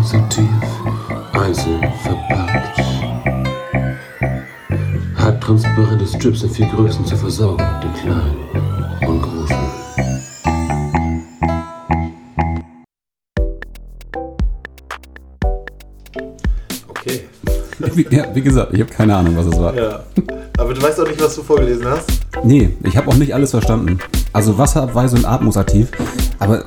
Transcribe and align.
Atmungsaktiv, 0.00 0.48
Eisen 1.32 1.78
verpackt. 2.02 2.80
Halbtransparente 5.18 6.06
Strips 6.06 6.42
in 6.42 6.50
vier 6.50 6.66
Größen 6.68 7.04
zur 7.04 7.18
Versorgung 7.18 7.58
der 7.58 7.90
Kleinen 8.00 9.06
und 9.06 9.20
Großen. 9.20 9.56
Okay. 16.88 17.20
Wie, 17.94 18.06
ja, 18.10 18.24
wie 18.34 18.40
gesagt, 18.40 18.72
ich 18.72 18.80
habe 18.80 18.90
keine 18.90 19.14
Ahnung, 19.14 19.36
was 19.36 19.46
es 19.46 19.60
war. 19.60 19.74
Ja. 19.74 20.00
Aber 20.56 20.72
du 20.72 20.80
weißt 20.80 20.98
auch 21.00 21.08
nicht, 21.08 21.22
was 21.22 21.36
du 21.36 21.42
vorgelesen 21.42 21.86
hast? 21.86 22.08
Nee, 22.42 22.70
ich 22.84 22.96
habe 22.96 23.06
auch 23.08 23.16
nicht 23.16 23.34
alles 23.34 23.50
verstanden. 23.50 23.98
Also 24.32 24.56
Wasserabweise 24.56 25.16
und 25.16 25.26
atmungsaktiv, 25.26 25.90
aber 26.38 26.64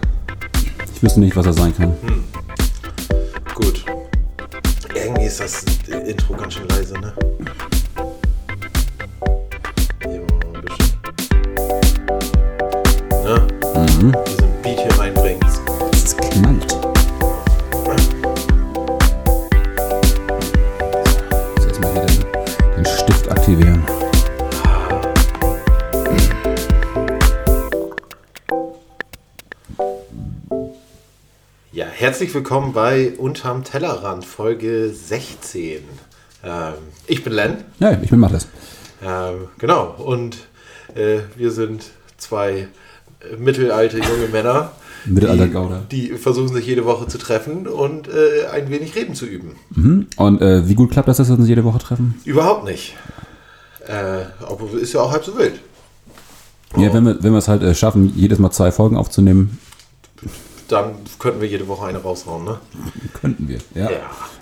ich 0.93 1.01
wüsste 1.01 1.19
nicht, 1.19 1.35
was 1.35 1.45
das 1.45 1.55
sein 1.55 1.75
kann. 1.75 1.93
Gut. 2.05 2.32
Irgendwie 5.39 5.72
herzlich 32.13 32.35
willkommen 32.35 32.73
bei 32.73 33.13
Unterm 33.17 33.63
Tellerrand, 33.63 34.23
Folge 34.23 34.93
16. 34.93 35.79
Ähm, 36.43 36.73
ich 37.07 37.23
bin 37.23 37.33
Len. 37.33 37.63
Ja, 37.79 37.99
ich 38.03 38.11
bin 38.11 38.19
Mattes. 38.19 38.47
Ähm, 39.03 39.47
genau, 39.57 39.95
und 39.97 40.37
äh, 40.93 41.21
wir 41.35 41.49
sind 41.49 41.85
zwei 42.17 42.51
äh, 42.51 43.35
mittelalte 43.39 43.97
junge 43.97 44.27
Männer, 44.31 44.73
Mittelalter 45.05 45.47
die, 45.47 45.51
Gauder. 45.51 45.81
die 45.89 46.09
versuchen 46.09 46.53
sich 46.53 46.67
jede 46.67 46.85
Woche 46.85 47.07
zu 47.07 47.17
treffen 47.17 47.65
und 47.65 48.07
äh, 48.09 48.45
ein 48.51 48.69
wenig 48.69 48.95
Reden 48.95 49.15
zu 49.15 49.25
üben. 49.25 49.55
Mhm. 49.71 50.05
Und 50.15 50.39
äh, 50.39 50.69
wie 50.69 50.75
gut 50.75 50.91
klappt 50.91 51.07
das, 51.07 51.17
dass 51.17 51.29
wir 51.29 51.35
uns 51.39 51.47
jede 51.47 51.63
Woche 51.63 51.79
treffen? 51.79 52.21
Überhaupt 52.25 52.63
nicht. 52.63 52.93
Äh, 53.87 54.25
ist 54.79 54.93
ja 54.93 55.01
auch 55.01 55.11
halb 55.11 55.25
so 55.25 55.35
wild. 55.35 55.59
Ja, 56.77 56.93
wenn 56.93 57.05
wir, 57.05 57.23
wenn 57.23 57.31
wir 57.31 57.39
es 57.39 57.47
halt 57.47 57.63
äh, 57.63 57.73
schaffen, 57.73 58.13
jedes 58.15 58.37
Mal 58.37 58.51
zwei 58.51 58.71
Folgen 58.71 58.97
aufzunehmen, 58.97 59.57
Dann 60.73 60.95
könnten 61.19 61.39
wir 61.39 61.47
jede 61.47 61.67
Woche 61.67 61.85
eine 61.85 61.99
raushauen, 61.99 62.45
ne? 62.45 62.57
könnten 63.13 63.47
wir. 63.47 63.59
Ja, 63.75 63.91
Ja. 63.91 63.99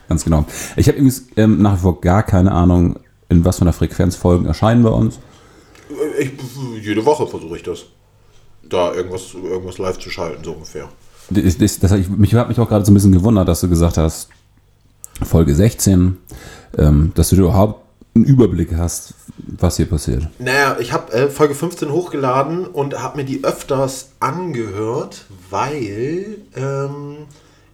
ganz 0.08 0.24
genau. 0.24 0.46
Ich 0.78 0.88
habe 0.88 0.98
übrigens 0.98 1.26
ähm, 1.36 1.62
nach 1.62 1.76
wie 1.76 1.82
vor 1.82 2.00
gar 2.00 2.24
keine 2.24 2.52
Ahnung, 2.54 2.98
in 3.28 3.44
was 3.44 3.58
für 3.58 3.64
einer 3.64 3.74
Frequenz 3.74 4.16
Folgen 4.16 4.46
erscheinen 4.46 4.82
bei 4.82 4.90
uns. 4.92 5.20
Ich, 6.20 6.32
jede 6.82 7.06
Woche 7.06 7.28
versuche 7.28 7.58
ich 7.58 7.64
das. 7.64 7.84
Da 8.64 8.94
irgendwas, 8.94 9.34
irgendwas 9.34 9.78
live 9.78 10.00
zu 10.00 10.10
schalten, 10.10 10.42
so 10.44 10.54
ungefähr. 10.54 10.88
Das, 11.30 11.58
das, 11.58 11.80
das, 11.80 11.92
ich, 11.92 12.08
mich 12.08 12.34
hat 12.34 12.48
mich 12.48 12.60
auch 12.60 12.70
gerade 12.70 12.86
so 12.86 12.92
ein 12.92 12.94
bisschen 12.94 13.12
gewundert, 13.12 13.48
dass 13.50 13.60
du 13.60 13.68
gesagt 13.68 13.98
hast, 13.98 14.30
Folge 15.22 15.54
16, 15.54 16.18
ähm, 16.78 17.12
dass 17.16 17.30
du 17.30 17.36
überhaupt 17.36 17.84
einen 18.14 18.26
Überblick 18.26 18.76
hast, 18.76 19.14
was 19.38 19.78
hier 19.78 19.86
passiert. 19.86 20.28
Naja, 20.40 20.78
ich 20.80 20.92
habe 20.92 21.14
äh, 21.14 21.30
Folge 21.30 21.56
15 21.56 21.92
hochgeladen 21.92 22.66
und 22.66 23.02
habe 23.02 23.18
mir 23.18 23.26
die 23.26 23.44
öfters 23.44 24.10
angehört, 24.20 25.26
weil 25.50 26.38
ähm, 26.56 27.28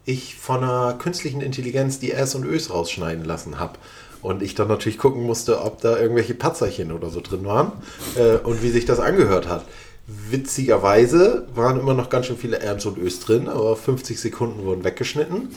ich 0.05 0.35
von 0.35 0.63
einer 0.63 0.93
künstlichen 0.93 1.41
Intelligenz 1.41 1.99
die 1.99 2.11
S 2.11 2.35
und 2.35 2.45
Ös 2.45 2.71
rausschneiden 2.71 3.25
lassen 3.25 3.59
habe. 3.59 3.73
Und 4.21 4.41
ich 4.41 4.55
dann 4.55 4.67
natürlich 4.67 4.97
gucken 4.97 5.23
musste, 5.23 5.61
ob 5.61 5.81
da 5.81 5.97
irgendwelche 5.97 6.33
Patzerchen 6.33 6.91
oder 6.91 7.09
so 7.09 7.21
drin 7.21 7.45
waren 7.45 7.71
äh, 8.15 8.37
und 8.37 8.61
wie 8.63 8.69
sich 8.69 8.85
das 8.85 8.99
angehört 8.99 9.47
hat. 9.47 9.65
Witzigerweise 10.07 11.47
waren 11.53 11.79
immer 11.79 11.93
noch 11.93 12.09
ganz 12.09 12.27
schön 12.27 12.37
viele 12.37 12.59
Ms 12.59 12.85
und 12.85 12.97
Ös 12.97 13.19
drin, 13.19 13.47
aber 13.49 13.75
50 13.75 14.19
Sekunden 14.19 14.63
wurden 14.63 14.83
weggeschnitten. 14.83 15.49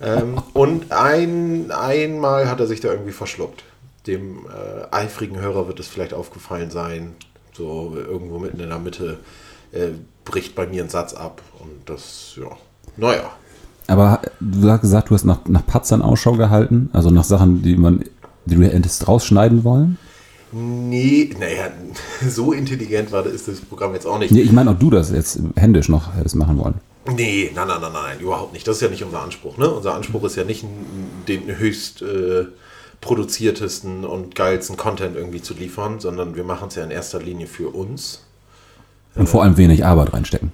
Ähm, 0.00 0.42
und 0.52 0.92
ein, 0.92 1.70
einmal 1.70 2.50
hat 2.50 2.60
er 2.60 2.66
sich 2.66 2.80
da 2.80 2.90
irgendwie 2.90 3.12
verschluckt. 3.12 3.64
Dem 4.06 4.46
äh, 4.46 4.94
eifrigen 4.94 5.40
Hörer 5.40 5.66
wird 5.66 5.80
es 5.80 5.88
vielleicht 5.88 6.14
aufgefallen 6.14 6.70
sein. 6.70 7.14
So 7.52 7.94
irgendwo 7.96 8.38
mitten 8.38 8.60
in 8.60 8.68
der 8.68 8.78
Mitte 8.78 9.18
äh, 9.72 9.88
bricht 10.24 10.54
bei 10.54 10.66
mir 10.66 10.82
ein 10.82 10.88
Satz 10.88 11.14
ab. 11.14 11.42
Und 11.60 11.88
das, 11.88 12.34
ja, 12.36 12.56
naja. 12.96 13.30
Aber 13.86 14.20
du 14.40 14.70
hast 14.70 14.80
gesagt, 14.80 15.10
du 15.10 15.14
hast 15.14 15.24
nach, 15.24 15.46
nach 15.46 15.66
Patzern 15.66 16.02
Ausschau 16.02 16.32
gehalten, 16.32 16.88
also 16.92 17.10
nach 17.10 17.24
Sachen, 17.24 17.62
die 17.62 17.76
man, 17.76 18.04
die 18.46 18.56
du 18.56 18.62
hättest 18.62 19.06
rausschneiden 19.06 19.64
wollen. 19.64 19.98
Nee, 20.52 21.30
naja, 21.38 21.70
so 22.28 22.52
intelligent 22.52 23.12
war 23.12 23.26
ist 23.26 23.48
das 23.48 23.60
Programm 23.60 23.94
jetzt 23.94 24.06
auch 24.06 24.18
nicht. 24.18 24.30
Nee, 24.30 24.40
ich 24.40 24.52
meine, 24.52 24.70
ob 24.70 24.80
du 24.80 24.90
das 24.90 25.10
jetzt 25.10 25.40
händisch 25.56 25.88
noch 25.88 26.14
hättest 26.14 26.36
machen 26.36 26.58
wollen. 26.58 26.74
Nee, 27.06 27.50
nein, 27.54 27.68
nein, 27.68 27.80
nein, 27.80 27.92
nein, 27.92 28.20
überhaupt 28.20 28.54
nicht. 28.54 28.66
Das 28.66 28.76
ist 28.76 28.82
ja 28.82 28.88
nicht 28.88 29.04
unser 29.04 29.20
Anspruch. 29.20 29.58
Ne? 29.58 29.68
Unser 29.68 29.94
Anspruch 29.94 30.24
ist 30.24 30.36
ja 30.36 30.44
nicht, 30.44 30.64
den 31.28 31.58
höchst 31.58 32.00
äh, 32.00 32.46
produziertesten 33.04 34.04
und 34.04 34.34
geilsten 34.34 34.76
Content 34.76 35.14
irgendwie 35.14 35.42
zu 35.42 35.54
liefern, 35.54 36.00
sondern 36.00 36.34
wir 36.34 36.44
machen 36.44 36.68
es 36.68 36.74
ja 36.74 36.82
in 36.82 36.90
erster 36.90 37.20
Linie 37.20 37.46
für 37.46 37.68
uns. 37.68 38.24
Und 39.14 39.28
vor 39.28 39.42
allem 39.42 39.56
wenig 39.56 39.84
Arbeit 39.84 40.12
reinstecken. 40.12 40.50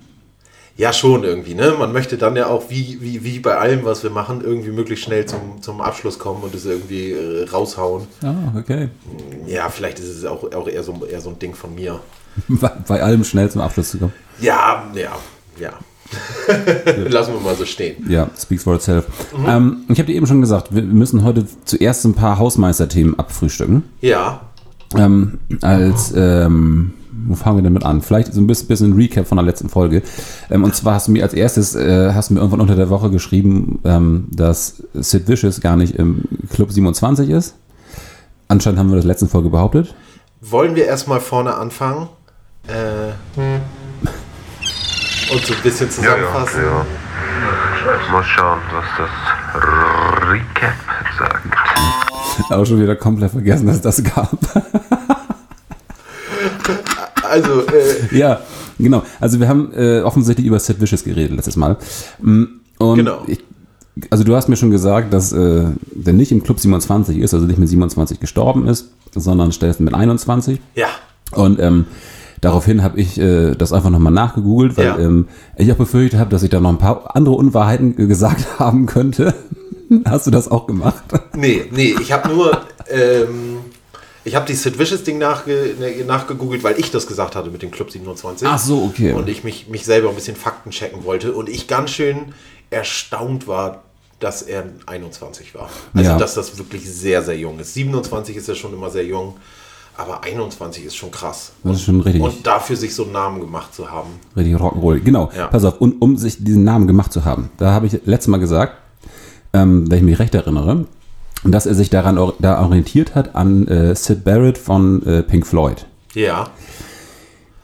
Ja, 0.76 0.92
schon 0.92 1.24
irgendwie. 1.24 1.54
Ne? 1.54 1.74
Man 1.78 1.92
möchte 1.92 2.18
dann 2.18 2.36
ja 2.36 2.46
auch, 2.46 2.70
wie, 2.70 2.98
wie, 3.00 3.22
wie 3.22 3.38
bei 3.38 3.56
allem, 3.56 3.84
was 3.84 4.02
wir 4.02 4.10
machen, 4.10 4.40
irgendwie 4.42 4.70
möglichst 4.70 5.04
schnell 5.04 5.26
zum, 5.26 5.62
zum 5.62 5.80
Abschluss 5.80 6.18
kommen 6.18 6.42
und 6.42 6.54
es 6.54 6.64
irgendwie 6.64 7.12
äh, 7.12 7.48
raushauen. 7.48 8.06
Ah, 8.22 8.58
okay. 8.58 8.88
Ja, 9.46 9.68
vielleicht 9.68 9.98
ist 9.98 10.08
es 10.08 10.24
auch, 10.24 10.52
auch 10.52 10.68
eher, 10.68 10.82
so, 10.82 11.06
eher 11.06 11.20
so 11.20 11.30
ein 11.30 11.38
Ding 11.38 11.54
von 11.54 11.74
mir. 11.74 12.00
Bei, 12.48 12.68
bei 12.88 13.02
allem 13.02 13.24
schnell 13.24 13.50
zum 13.50 13.60
Abschluss 13.60 13.90
zu 13.90 13.98
kommen. 13.98 14.12
Ja, 14.40 14.90
ja, 14.94 15.16
ja. 15.58 15.72
Lassen 17.08 17.34
wir 17.34 17.40
mal 17.40 17.54
so 17.54 17.64
stehen. 17.64 18.04
Ja, 18.08 18.28
speaks 18.38 18.64
for 18.64 18.74
itself. 18.74 19.06
Ähm, 19.46 19.84
ich 19.88 19.98
habe 19.98 20.06
dir 20.06 20.14
eben 20.16 20.26
schon 20.26 20.40
gesagt, 20.40 20.74
wir 20.74 20.82
müssen 20.82 21.22
heute 21.24 21.46
zuerst 21.64 22.04
ein 22.04 22.14
paar 22.14 22.38
Hausmeisterthemen 22.38 23.18
abfrühstücken. 23.18 23.84
Ja, 24.00 24.40
Ähm, 24.96 25.38
als, 25.62 26.12
ähm, 26.16 26.94
wo 27.12 27.34
fangen 27.36 27.58
wir 27.58 27.62
denn 27.62 27.72
mit 27.72 27.84
an? 27.84 28.02
Vielleicht 28.02 28.32
so 28.34 28.40
ein 28.40 28.46
bisschen, 28.48 28.66
bisschen 28.66 28.92
Recap 28.94 29.26
von 29.28 29.36
der 29.36 29.44
letzten 29.44 29.68
Folge. 29.68 30.02
Ähm, 30.50 30.64
und 30.64 30.74
zwar 30.74 30.94
hast 30.94 31.06
du 31.06 31.12
mir 31.12 31.22
als 31.22 31.32
erstes, 31.34 31.76
äh, 31.76 32.12
hast 32.12 32.30
du 32.30 32.34
mir 32.34 32.40
irgendwann 32.40 32.60
unter 32.60 32.74
der 32.74 32.90
Woche 32.90 33.08
geschrieben, 33.10 33.78
ähm, 33.84 34.26
dass 34.32 34.82
Sid 34.94 35.28
Vicious 35.28 35.60
gar 35.60 35.76
nicht 35.76 35.94
im 35.94 36.24
Club 36.52 36.72
27 36.72 37.30
ist. 37.30 37.54
Anscheinend 38.48 38.80
haben 38.80 38.88
wir 38.90 38.96
das 38.96 39.04
letzten 39.04 39.28
Folge 39.28 39.48
behauptet. 39.50 39.94
wollen 40.40 40.74
wir 40.74 40.86
erstmal 40.86 41.20
vorne 41.20 41.54
anfangen? 41.54 42.08
Äh, 42.66 43.12
und 45.32 45.44
so 45.46 45.54
ein 45.54 45.62
bisschen 45.62 45.88
Ja, 46.02 46.16
ja, 46.16 46.16
zusammenfassen. 46.16 46.62
ja. 46.64 46.86
Mal 48.12 48.24
schauen, 48.24 48.58
was 48.72 48.84
das 48.98 49.10
Recap 50.28 50.74
sagt. 51.18 52.50
Aber 52.50 52.66
schon 52.66 52.80
wieder 52.80 52.96
komplett 52.96 53.30
vergessen, 53.30 53.66
dass 53.66 53.76
es 53.76 53.82
das 53.82 54.02
gab. 54.04 54.30
Also, 57.22 57.60
äh, 57.68 58.16
ja, 58.16 58.40
genau. 58.78 59.04
Also 59.20 59.38
wir 59.38 59.46
haben 59.46 59.72
äh, 59.74 60.00
offensichtlich 60.00 60.46
über 60.48 60.58
Sid 60.58 60.80
Vicious 60.80 61.04
geredet 61.04 61.36
letztes 61.36 61.54
Mal. 61.56 61.76
Mm, 62.20 62.44
Und 62.78 62.96
Genau. 62.96 63.22
ich, 63.28 63.38
also 64.10 64.24
du 64.24 64.34
hast 64.34 64.48
mir 64.48 64.56
schon 64.56 64.70
gesagt, 64.72 65.12
dass 65.12 65.32
äh, 65.32 65.66
der 65.92 66.12
nicht 66.12 66.32
im 66.32 66.42
Club 66.42 66.58
27 66.58 67.18
ist, 67.18 67.32
also 67.34 67.46
nicht 67.46 67.58
mit 67.58 67.68
27 67.68 68.18
gestorben 68.18 68.66
ist, 68.66 68.88
sondern 69.14 69.52
stattdessen 69.52 69.84
mit 69.84 69.94
21. 69.94 70.60
ja, 70.74 70.88
Und 71.32 71.60
ähm, 71.60 71.86
daraufhin 72.40 72.82
habe 72.82 73.00
ich 73.00 73.18
äh, 73.20 73.54
das 73.54 73.72
einfach 73.72 73.90
nochmal 73.90 74.12
nachgegoogelt, 74.12 74.76
weil 74.76 74.86
Ja. 74.86 74.98
ähm, 74.98 75.28
ich 75.56 75.70
auch 75.72 75.76
befürchtet 75.76 76.18
habe, 76.20 76.30
dass 76.30 76.42
ich 76.42 76.50
da 76.50 76.60
noch 76.60 76.70
ein 76.70 76.78
paar 76.78 77.14
andere 77.16 77.34
Unwahrheiten 77.34 77.98
äh, 77.98 78.06
gesagt 78.06 78.46
haben 78.58 78.86
könnte. 78.86 79.34
Hast 80.04 80.26
du 80.26 80.30
das 80.30 80.50
auch 80.50 80.66
gemacht? 80.66 81.02
nee, 81.34 81.64
nee, 81.72 81.94
ich 82.00 82.12
habe 82.12 82.28
nur, 82.28 82.60
ähm, 82.88 83.58
ich 84.24 84.36
habe 84.36 84.46
die 84.46 84.54
Sid 84.54 84.78
Vicious 84.78 85.02
Ding 85.02 85.18
nachge, 85.18 85.74
ne, 85.80 86.04
nachgegoogelt, 86.06 86.62
weil 86.62 86.78
ich 86.78 86.90
das 86.92 87.06
gesagt 87.08 87.34
hatte 87.34 87.50
mit 87.50 87.62
dem 87.62 87.70
Club 87.72 87.90
27. 87.90 88.46
Ach 88.48 88.58
so, 88.58 88.82
okay. 88.84 89.12
Und 89.14 89.28
ich 89.28 89.42
mich, 89.42 89.68
mich 89.68 89.84
selber 89.84 90.08
ein 90.10 90.14
bisschen 90.14 90.36
Fakten 90.36 90.70
checken 90.70 91.04
wollte 91.04 91.32
und 91.32 91.48
ich 91.48 91.66
ganz 91.66 91.90
schön 91.90 92.32
erstaunt 92.70 93.48
war, 93.48 93.82
dass 94.20 94.42
er 94.42 94.64
21 94.86 95.54
war. 95.54 95.70
Also, 95.94 96.10
Ja. 96.10 96.18
dass 96.18 96.34
das 96.34 96.58
wirklich 96.58 96.88
sehr, 96.88 97.22
sehr 97.22 97.36
jung 97.38 97.58
ist. 97.58 97.74
27 97.74 98.36
ist 98.36 98.46
ja 98.48 98.54
schon 98.54 98.72
immer 98.74 98.90
sehr 98.90 99.04
jung, 99.04 99.36
aber 100.00 100.24
21 100.24 100.84
ist 100.86 100.96
schon 100.96 101.10
krass. 101.10 101.52
Das 101.62 101.76
ist 101.76 101.82
schon 101.82 102.00
richtig. 102.00 102.22
Und 102.22 102.46
dafür 102.46 102.76
sich 102.76 102.94
so 102.94 103.04
einen 103.04 103.12
Namen 103.12 103.40
gemacht 103.40 103.74
zu 103.74 103.90
haben. 103.90 104.10
Richtig 104.36 104.54
Rock'n'Roll. 104.56 105.00
Genau. 105.00 105.30
Ja. 105.36 105.46
Pass 105.48 105.64
auf, 105.64 105.80
und, 105.80 106.00
um 106.00 106.16
sich 106.16 106.42
diesen 106.42 106.64
Namen 106.64 106.86
gemacht 106.86 107.12
zu 107.12 107.24
haben, 107.24 107.50
da 107.58 107.72
habe 107.72 107.86
ich 107.86 108.00
letztes 108.04 108.28
Mal 108.28 108.38
gesagt, 108.38 108.74
ähm, 109.52 109.90
wenn 109.90 109.98
ich 109.98 110.04
mich 110.04 110.18
recht 110.18 110.34
erinnere, 110.34 110.86
dass 111.44 111.66
er 111.66 111.74
sich 111.74 111.90
daran 111.90 112.18
or 112.18 112.34
da 112.38 112.62
orientiert 112.62 113.14
hat 113.14 113.34
an 113.34 113.66
äh, 113.68 113.94
Sid 113.94 114.24
Barrett 114.24 114.58
von 114.58 115.04
äh, 115.06 115.22
Pink 115.22 115.46
Floyd. 115.46 115.86
Ja, 116.14 116.48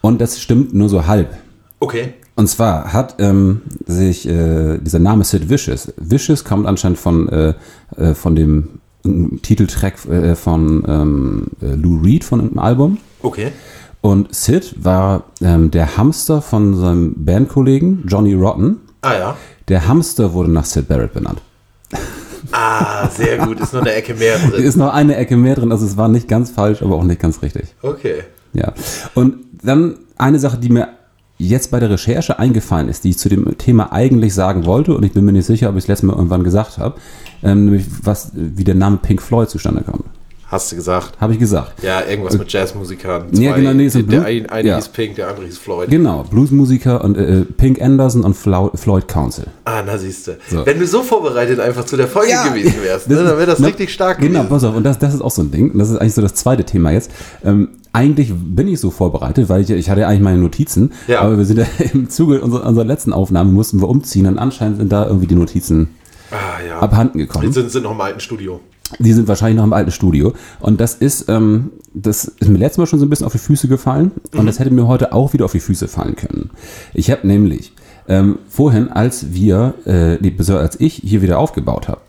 Und 0.01 0.21
das 0.21 0.41
stimmt 0.41 0.73
nur 0.75 0.89
so 0.89 1.07
halb. 1.07 1.37
okay. 1.81 2.15
Und 2.39 2.49
zwar 2.49 2.93
hat 2.93 3.15
ähm, 3.19 3.63
sich 3.87 4.29
äh, 4.29 4.77
dieser 4.77 4.99
Name 4.99 5.25
Sid 5.25 5.49
Vicious, 5.49 5.91
Vicious 5.97 6.45
kommt 6.45 6.67
anscheinend 6.67 6.99
von, 6.99 7.31
äh, 7.31 7.55
äh, 7.97 8.15
von 8.15 8.37
dem 8.37 8.81
Titeltrack 9.43 10.07
äh, 10.07 10.35
von 10.35 10.85
ähm, 10.87 11.47
äh, 11.61 11.75
Lou 11.75 12.01
Reed 12.03 12.25
von 12.25 12.41
einem 12.41 12.59
Album. 12.59 12.99
Okay. 13.23 13.53
Und 14.01 14.35
Sid 14.35 14.77
war 14.85 15.25
ähm, 15.41 15.71
der 15.71 15.97
Hamster 15.97 16.43
von 16.43 16.77
seinem 16.77 17.25
Bandkollegen 17.25 18.05
Johnny 18.07 18.35
Rotten. 18.35 18.79
Ah 19.03 19.15
ja. 19.15 19.37
Der 19.69 19.89
Hamster 19.89 20.33
wurde 20.33 20.51
nach 20.51 20.65
Sid 20.65 20.89
Barrett 20.89 21.13
benannt. 21.13 21.41
Ah, 22.53 23.09
sehr 23.09 23.39
gut. 23.39 23.61
Ist 23.61 23.73
noch 23.73 23.81
eine 23.81 23.95
Ecke 23.95 24.15
mehr 24.15 24.39
drin. 24.39 24.63
Ist 24.63 24.77
noch 24.77 24.93
eine 24.93 25.17
Ecke 25.17 25.37
mehr 25.37 25.57
drin, 25.57 25.73
also 25.73 25.85
es 25.85 25.97
war 25.97 26.09
nicht 26.09 26.29
ganz 26.29 26.51
falsch, 26.51 26.83
aber 26.83 26.97
auch 26.97 27.05
nicht 27.05 27.21
ganz 27.21 27.43
richtig. 27.43 27.75
Okay. 27.83 28.23
Ja. 28.53 28.73
Und 29.15 29.37
dann 29.63 29.97
eine 30.17 30.39
Sache, 30.39 30.59
die 30.59 30.69
mir 30.69 30.89
jetzt 31.39 31.71
bei 31.71 31.81
der 31.81 31.91
Recherche 31.91 32.39
eingefallen 32.39 32.89
ist, 32.89 33.05
die 33.05 33.11
ich 33.11 33.19
zu 33.19 33.29
dem 33.29 33.59
Thema 33.59 33.93
eigentlich 33.93 34.35
sagen 34.35 34.65
wollte, 34.65 34.97
und 34.97 35.03
ich 35.05 35.13
bin 35.13 35.25
mir 35.25 35.33
nicht 35.33 35.47
sicher, 35.47 35.69
ob 35.69 35.77
ich 35.77 35.85
es 35.85 35.89
letztes 35.89 36.07
Mal 36.07 36.17
irgendwann 36.17 36.45
gesagt 36.45 36.79
habe, 36.79 36.99
ähm, 37.43 37.67
nämlich 37.67 37.87
was, 38.03 38.31
wie 38.35 38.65
der 38.65 38.75
Name 38.75 38.99
Pink 38.99 39.21
Floyd 39.21 39.51
zustande 39.51 39.83
kam. 39.83 40.05
Hast 40.49 40.71
du 40.71 40.77
gesagt? 40.77 41.21
Habe 41.21 41.33
ich 41.33 41.41
gesagt. 41.41 41.83
Ja, 41.83 42.03
irgendwas 42.09 42.39
mit 42.39 42.53
Jazzmusikern. 42.53 43.25
Ja, 43.33 43.57
genau, 43.57 43.73
nee, 43.75 43.89
so 43.89 44.01
der 44.01 44.19
Blu- 44.21 44.25
ein, 44.25 44.49
eine 44.49 44.69
ja. 44.69 44.77
hieß 44.77 44.89
Pink, 44.91 45.17
der 45.17 45.29
andere 45.29 45.47
hieß 45.47 45.59
Floyd. 45.59 45.91
Genau, 45.91 46.23
Bluesmusiker 46.23 47.03
und 47.03 47.17
äh, 47.17 47.45
Pink 47.45 47.83
Anderson 47.83 48.23
und 48.23 48.35
Flau 48.35 48.71
Floyd 48.77 49.09
Council. 49.09 49.47
Ah, 49.65 49.83
na 49.85 49.99
siehst 49.99 50.29
du. 50.29 50.37
So. 50.49 50.65
Wenn 50.65 50.79
du 50.79 50.87
so 50.87 51.03
vorbereitet 51.03 51.59
einfach 51.59 51.85
zu 51.85 51.97
der 51.97 52.07
Folge 52.07 52.31
Ja. 52.31 52.47
gewesen 52.47 52.75
wärst, 52.83 53.09
ne, 53.09 53.17
dann 53.17 53.27
wäre 53.39 53.47
das 53.47 53.59
Na, 53.59 53.67
richtig 53.67 53.93
stark 53.93 54.19
Genau, 54.19 54.41
gewesen. 54.41 54.49
pass 54.49 54.63
auf, 54.63 54.77
und 54.77 54.85
das, 54.85 55.01
das 55.01 55.15
ist 55.15 55.21
auch 55.21 55.33
so 55.33 55.43
ein 55.43 55.51
Ding. 55.51 55.73
Und 55.73 55.79
das 55.81 55.91
ist 55.91 55.97
eigentlich 55.97 56.15
so 56.15 56.23
das 56.23 56.35
zweite 56.35 56.63
Thema 56.63 56.93
jetzt. 56.93 57.11
Ähm, 57.45 57.71
eigentlich 57.93 58.33
bin 58.33 58.69
ich 58.69 58.79
so 58.79 58.93
vorbereitet, 58.93 59.49
weil 59.49 59.63
ich, 59.63 59.71
ich 59.71 59.91
hatte 59.91 60.03
ja 60.03 60.07
eigentlich 60.09 60.21
meine 60.23 60.39
Notizen, 60.39 60.93
Ja. 61.09 61.23
aber 61.23 61.39
wir 61.39 61.45
sind 61.45 61.59
ja 61.59 61.67
im 61.93 62.09
Zuge 62.09 62.41
unserer, 62.41 62.67
unserer 62.67 62.85
letzten 62.85 63.13
Aufnahme 63.13 63.51
mussten 63.51 63.81
wir 63.81 63.89
umziehen 63.89 64.27
und 64.29 64.39
anscheinend 64.39 64.79
sind 64.79 64.93
da 64.93 65.07
irgendwie 65.07 65.27
die 65.27 65.35
Notizen 65.35 65.89
Ah, 66.31 66.65
ja. 66.65 66.79
abhanden 66.81 67.19
gekommen. 67.19 67.47
Die 67.49 67.53
sind, 67.53 67.71
sind 67.71 67.83
noch 67.83 67.93
im 67.93 68.01
alten 68.01 68.21
Studio. 68.21 68.61
Die 68.99 69.13
sind 69.13 69.29
wahrscheinlich 69.29 69.57
noch 69.57 69.65
im 69.65 69.73
alten 69.73 69.91
Studio. 69.91 70.33
Und 70.61 70.81
das 70.81 70.95
ist, 70.95 71.29
ähm, 71.29 71.73
das 71.93 72.25
ist 72.25 72.49
mir 72.49 72.59
letztes 72.59 72.79
Mal 72.79 72.87
schon 72.87 72.99
so 72.99 73.07
ein 73.07 73.11
bisschen 73.11 73.27
auf 73.27 73.33
die 73.33 73.39
Füße 73.39 73.69
gefallen. 73.69 74.13
Und 74.33 74.47
das 74.47 74.59
hätte 74.59 74.71
mir 74.71 74.87
heute 74.87 75.13
auch 75.13 75.33
wieder 75.33 75.45
auf 75.45 75.53
die 75.53 75.61
Füße 75.61 75.89
fallen 75.89 76.17
können. 76.17 76.51
Ich 76.95 77.11
habe 77.11 77.27
nämlich 77.27 77.73
ähm, 78.09 78.39
vorhin, 78.49 78.89
als 78.89 79.33
wir, 79.33 79.75
äh, 79.85 80.53
als 80.53 80.81
ich 80.81 80.95
hier 80.95 81.23
wieder 81.23 81.39
aufgebaut 81.39 81.89
habe, 81.89 82.01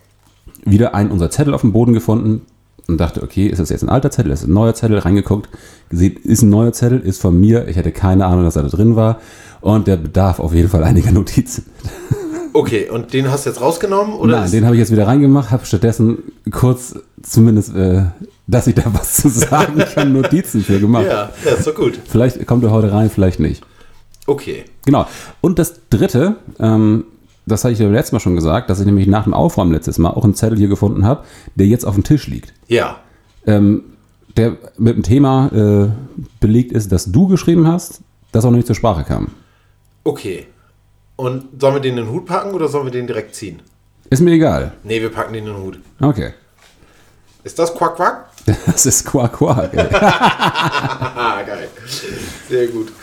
wieder 0.66 0.94
einen 0.94 1.12
unserer 1.12 1.30
Zettel 1.30 1.54
auf 1.54 1.62
dem 1.62 1.74
Boden 1.74 1.94
gefunden 1.94 2.42
und 2.88 3.00
dachte, 3.00 3.24
okay, 3.24 3.48
ist 3.48 3.60
das 3.60 3.70
jetzt 3.70 3.84
ein 3.84 3.90
alter 3.90 4.12
Zettel, 4.12 4.32
ist 4.32 4.44
das 4.44 4.50
ein 4.50 4.54
neuer 4.54 4.74
Zettel, 4.74 5.00
reingeguckt, 5.00 5.50
gesehen, 5.90 6.18
ist 6.24 6.42
ein 6.42 6.50
neuer 6.50 6.74
Zettel, 6.74 7.00
ist 7.00 7.22
von 7.22 7.40
mir, 7.40 7.68
ich 7.68 7.78
hatte 7.78 7.92
keine 7.92 8.26
Ahnung, 8.26 8.44
dass 8.44 8.56
er 8.56 8.64
da 8.64 8.70
drin 8.70 8.96
war 8.96 9.20
und 9.62 9.88
der 9.88 9.98
bedarf 9.98 10.40
auf 10.40 10.54
jeden 10.54 10.70
Fall 10.70 10.84
einiger 10.84 11.12
Notizen. 11.12 11.66
Okay, 12.54 12.90
und 12.90 13.14
den 13.14 13.30
hast 13.32 13.46
du 13.46 13.50
jetzt 13.50 13.62
rausgenommen? 13.62 14.16
Oder 14.16 14.42
Nein, 14.42 14.52
den 14.52 14.66
habe 14.66 14.76
ich 14.76 14.80
jetzt 14.80 14.92
wieder 14.92 15.08
reingemacht, 15.08 15.52
habe 15.52 15.66
stattdessen 15.66 16.20
kurz 16.52 16.96
zumindest, 17.22 17.76
äh, 17.76 18.04
dass 18.48 18.68
ich 18.68 18.76
da 18.76 18.84
was 18.94 19.14
zu 19.16 19.30
sagen 19.30 19.84
kann, 19.94 20.14
Notizen 20.14 20.62
für 20.62 20.80
gemacht. 20.80 21.06
Ja, 21.06 21.32
ja, 21.46 21.52
ist 21.52 21.68
doch 21.68 21.76
gut. 21.76 22.00
Vielleicht 22.08 22.46
kommt 22.48 22.64
er 22.64 22.72
heute 22.72 22.92
rein, 22.92 23.10
vielleicht 23.10 23.40
nicht. 23.40 23.64
Okay. 24.26 24.66
Genau. 24.86 25.06
Und 25.42 25.60
das 25.60 25.76
dritte, 25.90 26.36
ähm, 26.60 27.06
das 27.46 27.64
hatte 27.64 27.74
ich 27.74 27.80
ja 27.80 27.88
letztes 27.88 28.12
Mal 28.12 28.20
schon 28.20 28.36
gesagt, 28.36 28.70
dass 28.70 28.80
ich 28.80 28.86
nämlich 28.86 29.08
nach 29.08 29.24
dem 29.24 29.34
Aufräumen 29.34 29.72
letztes 29.72 29.98
Mal 29.98 30.10
auch 30.10 30.24
einen 30.24 30.36
Zettel 30.36 30.58
hier 30.58 30.68
gefunden 30.68 31.06
habe, 31.06 31.24
der 31.56 31.68
jetzt 31.68 31.86
auf 31.86 31.96
dem 31.96 32.04
Tisch 32.04 32.28
liegt. 32.28 32.54
Ja. 32.68 32.98
Ähm, 33.46 33.84
der 34.36 34.58
mit 34.78 34.96
dem 34.96 35.04
Thema 35.04 35.48
äh, 35.54 35.90
belegt 36.40 36.72
ist, 36.72 36.92
das 36.92 37.12
du 37.12 37.28
geschrieben 37.28 37.68
hast, 37.68 38.02
das 38.32 38.46
auch 38.46 38.52
noch 38.52 38.58
nicht 38.58 38.68
zur 38.68 38.76
Sprache 38.76 39.04
kam. 39.04 39.30
Okay. 40.04 40.48
Und 41.18 41.60
sollen 41.60 41.76
wir 41.76 41.82
den 41.82 41.98
in 41.98 42.06
den 42.06 42.14
Hut 42.14 42.26
packen 42.26 42.54
oder 42.54 42.68
sollen 42.70 42.86
wir 42.86 42.92
den 42.92 43.08
direkt 43.08 43.36
ziehen? 43.36 43.62
Ist 44.10 44.22
mir 44.22 44.32
egal. 44.32 44.72
Nee, 44.84 45.02
wir 45.02 45.10
packen 45.12 45.34
den 45.34 45.46
in 45.48 45.54
den 45.54 45.62
Hut. 45.62 45.80
Okay. 46.00 46.34
Ist 47.44 47.60
das 47.60 47.74
Quack 47.76 47.96
Quack? 47.98 48.26
Das 48.66 48.86
ist 48.86 49.04
Quark. 49.06 49.42
ey. 49.74 49.86
Ah, 49.92 51.42
geil. 51.46 51.68
Sehr 52.48 52.68
gut. 52.68 52.94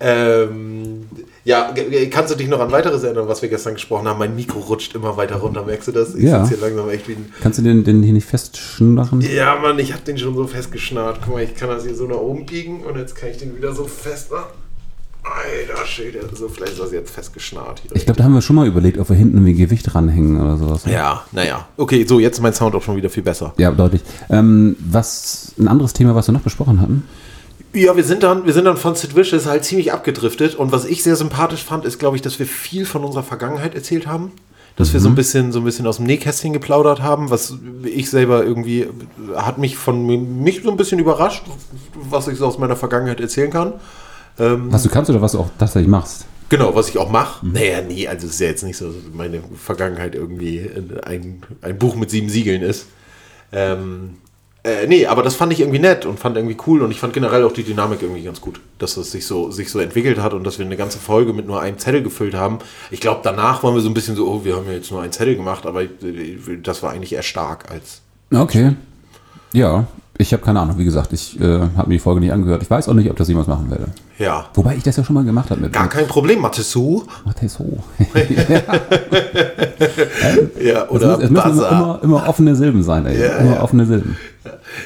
Ähm, 0.00 1.06
ja, 1.44 1.72
kannst 2.10 2.32
du 2.32 2.36
dich 2.36 2.48
noch 2.48 2.58
an 2.58 2.72
weiteres 2.72 3.04
erinnern, 3.04 3.28
was 3.28 3.40
wir 3.42 3.48
gestern 3.48 3.74
gesprochen 3.74 4.08
haben? 4.08 4.18
Mein 4.18 4.34
Mikro 4.34 4.58
rutscht 4.60 4.94
immer 4.96 5.16
weiter 5.16 5.36
runter, 5.36 5.64
merkst 5.64 5.88
du 5.88 5.92
das? 5.92 6.14
Ich 6.16 6.24
Ja. 6.24 6.44
sitze 6.44 6.58
hier 6.60 6.68
langsam 6.68 6.88
echt 6.90 7.06
wie 7.08 7.12
ein... 7.12 7.32
Kannst 7.40 7.58
du 7.58 7.62
den, 7.62 7.84
den 7.84 8.02
hier 8.02 8.12
nicht 8.12 8.26
festschnachen? 8.26 9.20
Ja, 9.20 9.56
Mann, 9.56 9.78
ich 9.78 9.92
habe 9.92 10.02
den 10.02 10.18
schon 10.18 10.34
so 10.34 10.46
festgeschnarrt. 10.46 11.20
Guck 11.24 11.34
mal, 11.34 11.42
ich 11.44 11.54
kann 11.54 11.68
das 11.68 11.84
hier 11.84 11.94
so 11.94 12.06
nach 12.06 12.16
oben 12.16 12.44
biegen 12.46 12.80
und 12.84 12.96
jetzt 12.96 13.14
kann 13.14 13.30
ich 13.30 13.36
den 13.38 13.56
wieder 13.56 13.72
so 13.74 13.84
fest 13.84 14.32
machen. 14.32 14.46
Alter 15.28 15.86
Schwede, 15.86 16.20
so 16.34 16.48
vielleicht 16.48 16.72
ist 16.72 16.80
das 16.80 16.92
jetzt 16.92 17.10
festgeschnarrt. 17.10 17.80
Hier 17.82 17.96
Ich 17.96 18.04
glaube, 18.04 18.18
da 18.18 18.24
haben 18.24 18.34
wir 18.34 18.42
schon 18.42 18.56
mal 18.56 18.66
überlegt, 18.66 18.98
ob 18.98 19.08
wir 19.08 19.16
hinten 19.16 19.36
irgendwie 19.36 19.54
Gewicht 19.54 19.94
ranhängen 19.94 20.40
oder 20.40 20.56
sowas. 20.56 20.84
ja, 20.86 21.24
naja. 21.32 21.66
Okay, 21.76 22.04
so, 22.06 22.18
jetzt 22.18 22.38
ist 22.38 22.42
mein 22.42 22.54
Sound 22.54 22.74
auch 22.74 22.82
schon 22.82 22.96
wieder 22.96 23.10
viel 23.10 23.22
besser. 23.22 23.52
Ja, 23.58 23.70
deutlich. 23.70 24.02
Ähm, 24.30 24.76
was 24.80 25.52
ein 25.58 25.68
anderes 25.68 25.92
Thema, 25.92 26.14
was 26.14 26.28
wir 26.28 26.32
noch 26.32 26.40
besprochen 26.40 26.80
hatten? 26.80 27.04
Ja, 27.74 27.94
wir 27.96 28.04
sind 28.04 28.22
dann, 28.22 28.46
wir 28.46 28.54
sind 28.54 28.64
dann 28.64 28.76
von 28.78 28.94
Sid 28.94 29.14
Vicious 29.14 29.46
halt 29.46 29.64
ziemlich 29.64 29.92
abgedriftet 29.92 30.54
und 30.54 30.72
was 30.72 30.84
ich 30.86 31.02
sehr 31.02 31.16
sympathisch 31.16 31.62
fand, 31.62 31.84
ist, 31.84 31.98
glaube 31.98 32.16
ich, 32.16 32.22
dass 32.22 32.38
wir 32.38 32.46
viel 32.46 32.86
von 32.86 33.04
unserer 33.04 33.22
Vergangenheit 33.22 33.74
erzählt 33.74 34.06
haben. 34.06 34.32
Dass 34.76 34.92
wir 34.92 35.00
so 35.00 35.08
ein 35.08 35.16
bisschen, 35.16 35.50
so 35.50 35.58
ein 35.58 35.64
bisschen 35.64 35.88
aus 35.88 35.96
dem 35.96 36.06
Nähkästchen 36.06 36.52
geplaudert 36.52 37.02
haben, 37.02 37.30
was 37.30 37.52
ich 37.84 38.08
selber 38.10 38.44
irgendwie, 38.44 38.86
hat 39.34 39.58
mich 39.58 39.76
von 39.76 40.06
mi- 40.06 40.16
mich 40.18 40.62
so 40.62 40.70
ein 40.70 40.76
bisschen 40.76 41.00
überrascht, 41.00 41.42
was 42.08 42.28
ich 42.28 42.38
so 42.38 42.46
aus 42.46 42.58
meiner 42.58 42.76
Vergangenheit 42.76 43.20
erzählen 43.20 43.50
kann. 43.50 43.72
Was 44.38 44.82
du 44.82 44.88
kannst 44.88 45.10
oder 45.10 45.20
was 45.20 45.32
du 45.32 45.40
auch 45.40 45.50
tatsächlich 45.58 45.88
machst? 45.88 46.26
Genau, 46.48 46.74
was 46.74 46.88
ich 46.88 46.98
auch 46.98 47.10
mache. 47.10 47.44
Naja, 47.46 47.82
nee, 47.86 48.08
also 48.08 48.26
es 48.26 48.34
ist 48.34 48.40
ja 48.40 48.46
jetzt 48.46 48.64
nicht 48.64 48.76
so, 48.76 48.86
dass 48.86 48.94
meine 49.12 49.42
Vergangenheit 49.54 50.14
irgendwie 50.14 50.70
ein, 51.04 51.42
ein 51.60 51.78
Buch 51.78 51.94
mit 51.94 52.10
sieben 52.10 52.30
Siegeln 52.30 52.62
ist. 52.62 52.86
Ähm, 53.52 54.16
äh, 54.64 54.86
nee, 54.86 55.06
aber 55.06 55.22
das 55.22 55.34
fand 55.34 55.52
ich 55.52 55.60
irgendwie 55.60 55.78
nett 55.78 56.04
und 56.04 56.18
fand 56.18 56.36
irgendwie 56.36 56.56
cool 56.66 56.82
und 56.82 56.90
ich 56.90 57.00
fand 57.00 57.12
generell 57.12 57.44
auch 57.44 57.52
die 57.52 57.62
Dynamik 57.62 58.02
irgendwie 58.02 58.22
ganz 58.22 58.40
gut, 58.40 58.60
dass 58.78 58.94
das 58.94 59.10
sich 59.10 59.26
so, 59.26 59.50
sich 59.50 59.70
so 59.70 59.78
entwickelt 59.78 60.20
hat 60.20 60.34
und 60.34 60.44
dass 60.44 60.58
wir 60.58 60.66
eine 60.66 60.76
ganze 60.76 60.98
Folge 60.98 61.32
mit 61.32 61.46
nur 61.46 61.60
einem 61.60 61.78
Zettel 61.78 62.02
gefüllt 62.02 62.34
haben. 62.34 62.58
Ich 62.90 63.00
glaube, 63.00 63.20
danach 63.22 63.62
waren 63.62 63.74
wir 63.74 63.82
so 63.82 63.88
ein 63.88 63.94
bisschen 63.94 64.16
so, 64.16 64.26
oh, 64.28 64.44
wir 64.44 64.56
haben 64.56 64.66
ja 64.66 64.72
jetzt 64.72 64.90
nur 64.90 65.02
einen 65.02 65.12
Zettel 65.12 65.36
gemacht, 65.36 65.64
aber 65.64 65.82
äh, 65.82 65.88
das 66.62 66.82
war 66.82 66.92
eigentlich 66.92 67.12
eher 67.12 67.22
stark 67.22 67.70
als. 67.70 68.00
Okay. 68.34 68.74
Ja, 69.52 69.86
ich 70.18 70.32
habe 70.32 70.42
keine 70.42 70.60
Ahnung. 70.60 70.76
Wie 70.78 70.84
gesagt, 70.84 71.12
ich 71.12 71.40
äh, 71.40 71.60
habe 71.76 71.88
mir 71.88 71.94
die 71.94 72.00
Folge 72.00 72.20
nicht 72.20 72.32
angehört. 72.32 72.62
Ich 72.62 72.70
weiß 72.70 72.88
auch 72.88 72.94
nicht, 72.94 73.10
ob 73.10 73.16
das 73.16 73.28
jemals 73.28 73.46
machen 73.46 73.70
werde. 73.70 73.88
Ja. 74.18 74.46
Wobei 74.54 74.74
ich 74.76 74.82
das 74.82 74.96
ja 74.96 75.04
schon 75.04 75.14
mal 75.14 75.24
gemacht 75.24 75.50
habe 75.50 75.60
mit 75.60 75.72
Gar 75.72 75.88
kein 75.88 76.06
Problem, 76.06 76.40
Matissou. 76.40 77.04
Matheso. 77.24 77.78
Ja, 80.60 80.84
Es, 80.84 80.90
oder 80.90 81.16
muss, 81.16 81.24
es 81.24 81.30
müssen 81.30 81.50
immer, 81.50 82.00
immer, 82.02 82.28
offene 82.28 82.56
Silben 82.56 82.82
sein, 82.82 83.06
ey. 83.06 83.20
Ja, 83.20 83.36
immer 83.38 83.54
ja. 83.56 83.62
offene 83.62 83.86
Silben. 83.86 84.16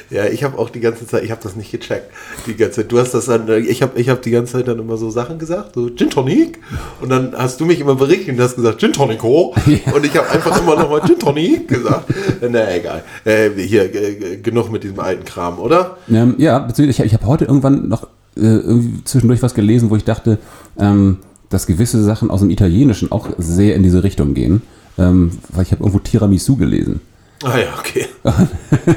Ja, 0.09 0.25
ich 0.25 0.43
habe 0.43 0.57
auch 0.57 0.69
die 0.69 0.79
ganze 0.79 1.07
Zeit, 1.07 1.23
ich 1.23 1.31
habe 1.31 1.41
das 1.41 1.55
nicht 1.55 1.71
gecheckt. 1.71 2.11
Die 2.45 2.55
ganze 2.55 2.81
Zeit. 2.81 2.91
Du 2.91 2.99
hast 2.99 3.13
das 3.13 3.25
dann, 3.25 3.47
ich 3.49 3.81
habe 3.81 3.99
ich 3.99 4.09
hab 4.09 4.21
die 4.21 4.31
ganze 4.31 4.53
Zeit 4.53 4.67
dann 4.67 4.79
immer 4.79 4.97
so 4.97 5.09
Sachen 5.09 5.39
gesagt, 5.39 5.75
so 5.75 5.89
Gin 5.89 6.09
Tonic. 6.09 6.59
Und 7.01 7.09
dann 7.09 7.33
hast 7.35 7.59
du 7.59 7.65
mich 7.65 7.79
immer 7.79 7.95
berichtet 7.95 8.35
und 8.35 8.41
hast 8.41 8.55
gesagt 8.55 8.79
Gin 8.79 8.93
Tonico. 8.93 9.55
Und 9.93 10.05
ich 10.05 10.15
habe 10.17 10.29
einfach 10.29 10.61
immer 10.61 10.75
nochmal 10.75 11.01
Gin 11.01 11.19
Tonic 11.19 11.67
gesagt. 11.67 12.13
Na, 12.41 12.71
egal. 12.73 13.03
Äh, 13.25 13.49
hier, 13.57 13.93
äh, 13.93 14.37
genug 14.37 14.71
mit 14.71 14.83
diesem 14.83 14.99
alten 14.99 15.25
Kram, 15.25 15.59
oder? 15.59 15.97
Ähm, 16.09 16.35
ja, 16.37 16.59
beziehungsweise 16.59 17.03
ich, 17.03 17.13
ich 17.13 17.13
habe 17.13 17.25
heute 17.25 17.45
irgendwann 17.45 17.87
noch 17.87 18.07
irgendwie 18.35 19.03
zwischendurch 19.03 19.41
was 19.43 19.53
gelesen, 19.53 19.89
wo 19.89 19.95
ich 19.95 20.03
dachte, 20.03 20.37
ähm, 20.79 21.19
dass 21.49 21.67
gewisse 21.67 22.03
Sachen 22.03 22.31
aus 22.31 22.39
dem 22.41 22.49
Italienischen 22.49 23.11
auch 23.11 23.27
sehr 23.37 23.75
in 23.75 23.83
diese 23.83 24.03
Richtung 24.03 24.33
gehen. 24.33 24.61
Ähm, 24.97 25.31
weil 25.49 25.63
ich 25.63 25.71
habe 25.71 25.81
irgendwo 25.83 25.99
Tiramisu 25.99 26.55
gelesen. 26.55 27.01
Ah 27.43 27.57
ja, 27.57 27.73
okay. 27.79 28.07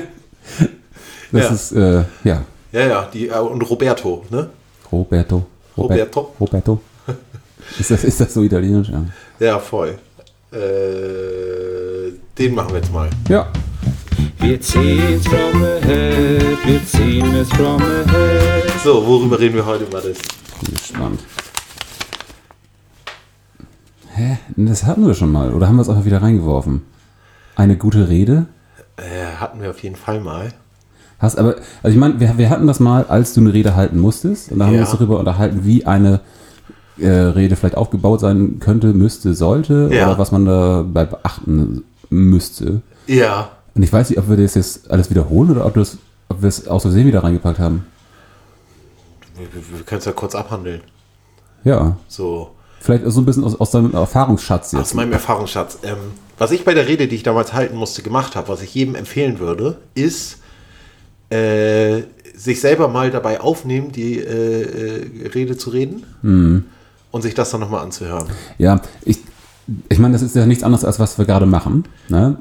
Das 1.33 1.43
Ja. 1.45 1.51
ist, 1.51 1.73
äh, 1.73 2.05
ja, 2.25 2.43
Ja, 2.73 2.87
ja, 2.87 3.09
die, 3.13 3.29
äh, 3.29 3.39
und 3.39 3.61
Roberto, 3.63 4.25
ne? 4.31 4.49
Roberto. 4.93 5.45
Roberto. 5.77 6.33
Roberto. 6.39 6.81
ist, 7.79 7.91
das, 7.91 8.05
ist 8.05 8.21
das 8.21 8.33
so 8.33 8.43
italienisch? 8.43 8.89
Ja. 8.91 9.05
Ja, 9.41 9.59
voll. 9.59 9.99
Äh, 10.53 12.13
den 12.39 12.55
machen 12.55 12.71
wir 12.71 12.77
jetzt 12.77 12.93
mal. 12.93 13.11
ja. 13.29 13.49
Wir 14.39 14.61
ziehen's 14.61 15.27
from 15.27 15.61
the 15.61 15.87
head, 15.87 16.59
wir 16.67 16.85
ziehen 16.85 17.35
es 17.35 17.49
from 17.51 17.79
the 17.79 18.11
head. 18.13 18.65
So, 18.85 19.05
worüber 19.07 19.39
reden 19.39 19.55
wir 19.57 19.67
heute, 19.67 19.87
Mathis? 19.93 20.19
Bin 20.65 20.75
gespannt. 20.75 21.21
Hä? 24.15 24.39
Das 24.57 24.85
hatten 24.85 25.07
wir 25.07 25.15
schon 25.15 25.33
mal. 25.33 25.53
Oder 25.53 25.69
haben 25.69 25.77
wir 25.77 25.83
es 25.83 25.89
einfach 25.89 26.05
wieder 26.05 26.23
reingeworfen? 26.23 26.83
Eine 27.57 27.77
gute 27.77 28.09
Rede? 28.09 28.47
Äh, 28.97 29.37
hatten 29.41 29.61
wir 29.61 29.71
auf 29.71 29.83
jeden 29.83 29.97
Fall 29.97 30.21
mal. 30.21 30.53
Hast 31.19 31.39
aber, 31.39 31.57
also 31.83 31.95
ich 31.95 31.97
meine, 31.97 32.21
wir, 32.21 32.37
wir 32.39 32.51
hatten 32.51 32.67
das 32.67 32.79
mal, 32.79 33.05
als 33.09 33.33
du 33.35 33.41
eine 33.41 33.53
Rede 33.53 33.75
halten 33.75 33.99
musstest. 33.99 34.53
Und 34.53 34.59
da 34.59 34.67
haben 34.67 34.73
wir 34.73 34.81
Ja. 34.81 34.85
uns 34.85 34.93
darüber 34.93 35.19
unterhalten, 35.19 35.61
wie 35.65 35.87
eine 35.87 36.21
äh, 36.99 37.09
Rede 37.09 37.57
vielleicht 37.57 37.77
aufgebaut 37.77 38.21
sein 38.21 38.59
könnte, 38.61 38.93
müsste, 38.93 39.35
sollte. 39.35 39.89
Ja. 39.93 40.07
Oder 40.09 40.19
was 40.19 40.31
man 40.33 40.45
dabei 40.45 41.05
beachten 41.07 41.85
müsste. 42.11 42.83
Ja. 43.07 43.51
Und 43.77 43.83
ich 43.83 43.93
weiß 43.93 44.09
nicht, 44.09 44.19
ob 44.19 44.29
wir 44.31 44.39
das 44.39 44.55
jetzt 44.55 44.91
alles 44.91 45.11
wiederholen 45.11 45.51
oder 45.51 45.67
ob, 45.67 45.75
das, 45.75 45.99
ob 46.31 46.41
wir 46.41 46.49
es 46.49 46.67
aus 46.67 46.83
Versehen 46.83 47.07
wieder 47.07 47.23
reingepackt 47.23 47.59
haben. 47.59 47.85
Wir, 49.37 49.47
wir, 49.53 49.79
wir 49.79 49.85
können 49.85 49.99
es 49.99 50.07
ja 50.07 50.13
kurz 50.13 50.35
abhandeln. 50.35 50.81
Ja. 51.63 51.99
So. 52.09 52.53
Vielleicht 52.81 53.05
so 53.07 53.21
ein 53.21 53.27
bisschen 53.27 53.45
aus, 53.45 53.61
aus 53.61 53.71
deinem 53.73 53.93
Erfahrungsschatz 53.93 54.73
Aus 54.73 54.81
jetzt. 54.81 54.95
meinem 54.95 55.13
Erfahrungsschatz. 55.13 55.81
Ähm, 55.83 55.99
was 56.39 56.53
ich 56.53 56.65
bei 56.65 56.73
der 56.73 56.89
Rede, 56.89 57.07
die 57.07 57.17
ich 57.17 57.23
damals 57.23 57.53
halten 57.53 57.77
musste, 57.77 58.03
gemacht 58.03 58.35
habe, 58.35 58.49
was 58.49 58.63
ich 58.63 58.75
jedem 58.75 58.95
empfehlen 58.95 59.41
würde, 59.41 59.77
ist 59.95 60.39
äh, 61.29 62.03
sich 62.35 62.61
selber 62.61 62.89
mal 62.89 63.11
dabei 63.11 63.41
aufnehmen, 63.41 63.93
die 63.93 64.19
äh, 64.19 64.63
äh, 64.63 65.29
Rede 65.29 65.59
zu 65.59 65.71
reden 65.71 66.05
und 67.11 67.23
sich 67.23 67.35
das 67.35 67.51
dann 67.51 67.61
nochmal 67.61 67.83
anzuhören. 67.83 68.29
Ja, 68.59 68.81
ich, 69.03 69.19
ich 69.89 69.99
meine, 69.99 70.13
das 70.13 70.23
ist 70.23 70.37
ja 70.37 70.47
nichts 70.47 70.63
anderes, 70.63 70.85
als 70.85 71.01
was 71.01 71.19
wir 71.19 71.25
gerade 71.25 71.47
machen. 71.47 71.85
Ne? 72.09 72.39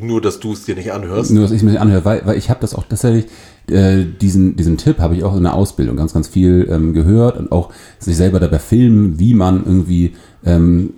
Nur, 0.00 0.20
dass 0.20 0.38
du 0.38 0.52
es 0.52 0.64
dir 0.64 0.76
nicht 0.76 0.92
anhörst. 0.92 1.32
Nur, 1.32 1.42
dass 1.42 1.50
ich 1.50 1.62
mir 1.62 1.80
anhöre, 1.80 2.04
weil, 2.04 2.22
weil 2.24 2.38
ich 2.38 2.50
habe 2.50 2.60
das 2.60 2.74
auch 2.74 2.84
tatsächlich, 2.84 3.26
äh, 3.68 4.04
diesen, 4.04 4.54
diesen 4.54 4.76
Tipp 4.76 5.00
habe 5.00 5.16
ich 5.16 5.24
auch 5.24 5.36
in 5.36 5.42
der 5.42 5.54
Ausbildung 5.54 5.96
ganz, 5.96 6.14
ganz 6.14 6.28
viel 6.28 6.68
ähm, 6.70 6.92
gehört 6.92 7.36
und 7.36 7.50
auch 7.50 7.72
sich 7.98 8.16
selber 8.16 8.38
dabei 8.38 8.60
filmen, 8.60 9.18
wie 9.18 9.34
man 9.34 9.64
irgendwie 9.64 10.14
ähm, 10.44 10.94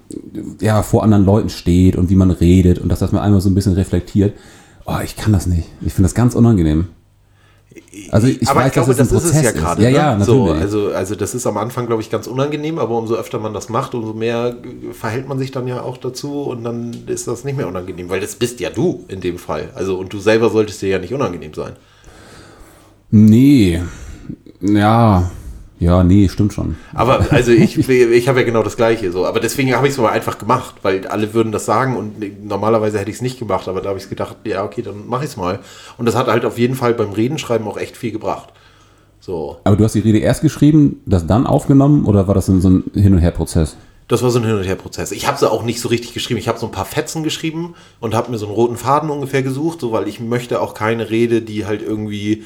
ja, 0.61 0.83
vor 0.83 1.03
anderen 1.03 1.25
Leuten 1.25 1.49
steht 1.49 1.97
und 1.97 2.11
wie 2.11 2.17
man 2.17 2.31
redet 2.31 2.79
und 2.79 2.91
dass 2.91 2.99
das 2.99 3.13
mal 3.13 3.23
einmal 3.23 3.41
so 3.41 3.49
ein 3.49 3.55
bisschen 3.55 3.73
reflektiert. 3.73 4.35
Oh, 4.85 4.99
ich 5.03 5.17
kann 5.17 5.33
das 5.33 5.47
nicht. 5.47 5.69
Ich 5.81 5.95
finde 5.95 6.09
das 6.09 6.15
ganz 6.15 6.35
unangenehm. 6.35 6.89
Also 8.11 8.27
ich 8.27 8.49
aber 8.49 8.61
weiß, 8.61 8.67
ich 8.69 8.73
glaube, 8.73 8.95
dass 8.95 9.09
das, 9.09 9.11
ein 9.13 9.31
ist 9.31 9.37
es 9.37 9.43
ja 9.43 9.53
gerade. 9.53 9.83
Ja, 9.83 9.91
ne? 9.91 9.97
ja, 9.97 10.21
so, 10.21 10.47
natürlich. 10.47 10.63
also, 10.63 10.89
also 10.93 11.15
das 11.15 11.35
ist 11.35 11.47
am 11.47 11.57
Anfang, 11.57 11.87
glaube 11.87 12.03
ich, 12.03 12.11
ganz 12.11 12.27
unangenehm, 12.27 12.79
aber 12.79 12.97
umso 12.97 13.15
öfter 13.15 13.39
man 13.39 13.55
das 13.55 13.69
macht, 13.69 13.95
umso 13.95 14.13
mehr 14.13 14.57
verhält 14.93 15.29
man 15.29 15.39
sich 15.39 15.51
dann 15.51 15.67
ja 15.69 15.83
auch 15.83 15.97
dazu 15.97 16.43
und 16.43 16.65
dann 16.65 16.95
ist 17.07 17.29
das 17.29 17.45
nicht 17.45 17.57
mehr 17.57 17.69
unangenehm, 17.69 18.09
weil 18.09 18.21
das 18.21 18.37
bist 18.37 18.61
ja 18.61 18.71
du 18.71 19.05
in 19.09 19.21
dem 19.21 19.39
Fall. 19.39 19.71
Also 19.75 19.99
und 19.99 20.13
du 20.13 20.19
selber 20.19 20.51
solltest 20.51 20.83
dir 20.83 20.89
ja 20.89 20.99
nicht 20.99 21.13
unangenehm 21.13 21.55
sein. 21.55 21.75
Nee. 23.11 23.83
Ja. 24.61 25.31
Ja, 25.81 26.03
nee, 26.03 26.29
stimmt 26.29 26.53
schon. 26.53 26.77
Aber 26.93 27.27
also 27.31 27.53
ich, 27.53 27.89
ich 27.89 28.29
habe 28.29 28.41
ja 28.41 28.45
genau 28.45 28.63
das 28.63 28.77
Gleiche 28.77 29.13
so. 29.13 29.27
Aber 29.27 29.41
deswegen 29.41 29.75
habe 29.75 29.87
ich 29.87 29.93
es 29.93 29.99
aber 29.99 30.11
einfach 30.11 30.39
gemacht, 30.39 30.77
weil 30.83 31.07
alle 31.07 31.35
würden 31.35 31.53
das 31.53 31.65
sagen 31.65 31.97
und 31.97 32.47
normalerweise 32.47 32.99
hätte 32.99 33.11
ich 33.11 33.17
es 33.17 33.23
nicht 33.23 33.39
gemacht, 33.39 33.69
aber 33.69 33.81
da 33.81 33.91
habe 33.91 33.99
ich 33.99 34.09
gedacht, 34.09 34.37
ja, 34.45 34.65
okay, 34.65 34.83
dann 34.83 35.07
mache 35.07 35.25
ich 35.25 35.31
es 35.31 35.37
mal. 35.37 35.61
Und 35.97 36.07
das 36.07 36.17
hat 36.17 36.27
halt 36.27 36.45
auf 36.45 36.59
jeden 36.59 36.75
Fall 36.75 36.95
beim 36.95 37.13
Redenschreiben 37.13 37.67
auch 37.67 37.77
echt 37.77 37.97
viel 37.97 38.13
gebracht. 38.13 38.53
So. 39.21 39.59
Aber 39.65 39.77
du 39.77 39.85
hast 39.85 39.95
die 39.95 40.01
Rede 40.01 40.19
erst 40.19 40.43
geschrieben, 40.43 41.01
das 41.07 41.27
dann 41.27 41.47
aufgenommen 41.47 42.05
oder 42.07 42.29
war 42.29 42.35
das 42.35 42.47
so 42.47 42.53
ein 42.53 42.85
Hin- 42.95 43.13
und 43.13 43.19
Her-Prozess? 43.19 43.77
Das 44.09 44.23
war 44.23 44.31
so 44.31 44.39
ein 44.39 44.45
Hin- 44.45 44.57
und 44.57 44.65
Her-Prozess. 44.65 45.13
Ich 45.13 45.29
habe 45.29 45.39
sie 45.39 45.51
auch 45.51 45.65
nicht 45.65 45.81
so 45.81 45.89
richtig 45.89 46.15
geschrieben. 46.15 46.39
Ich 46.39 46.49
habe 46.49 46.59
so 46.59 46.67
ein 46.67 46.73
paar 46.73 46.87
Fetzen 46.87 47.23
geschrieben 47.23 47.75
und 48.01 48.15
habe 48.15 48.31
mir 48.31 48.39
so 48.39 48.47
einen 48.47 48.55
roten 48.55 48.77
Faden 48.77 49.11
ungefähr 49.11 49.43
gesucht, 49.43 49.81
so 49.81 49.93
weil 49.93 50.09
ich 50.09 50.19
möchte 50.19 50.61
auch 50.63 50.73
keine 50.73 51.11
Rede, 51.11 51.43
die 51.43 51.67
halt 51.67 51.83
irgendwie 51.83 52.45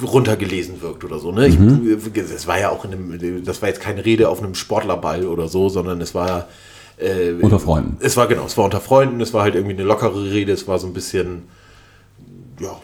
runtergelesen 0.00 0.80
wirkt 0.80 1.04
oder 1.04 1.18
so. 1.18 1.32
Ne? 1.32 1.48
Ich, 1.48 1.58
das 2.14 2.46
war 2.46 2.58
ja 2.58 2.70
auch 2.70 2.84
in 2.84 2.92
einem, 2.92 3.44
das 3.44 3.60
war 3.60 3.68
jetzt 3.68 3.80
keine 3.80 4.04
Rede 4.04 4.28
auf 4.28 4.42
einem 4.42 4.54
Sportlerball 4.54 5.26
oder 5.26 5.48
so, 5.48 5.68
sondern 5.68 6.00
es 6.00 6.14
war 6.14 6.48
äh, 6.96 7.32
Unter 7.40 7.58
Freunden. 7.58 7.96
Es 8.00 8.16
war 8.16 8.26
genau, 8.26 8.44
es 8.46 8.56
war 8.56 8.64
unter 8.64 8.80
Freunden, 8.80 9.20
es 9.20 9.34
war 9.34 9.42
halt 9.42 9.54
irgendwie 9.54 9.74
eine 9.74 9.84
lockere 9.84 10.30
Rede, 10.30 10.52
es 10.52 10.68
war 10.68 10.78
so 10.78 10.86
ein 10.86 10.92
bisschen, 10.92 11.48
ja, 12.60 12.76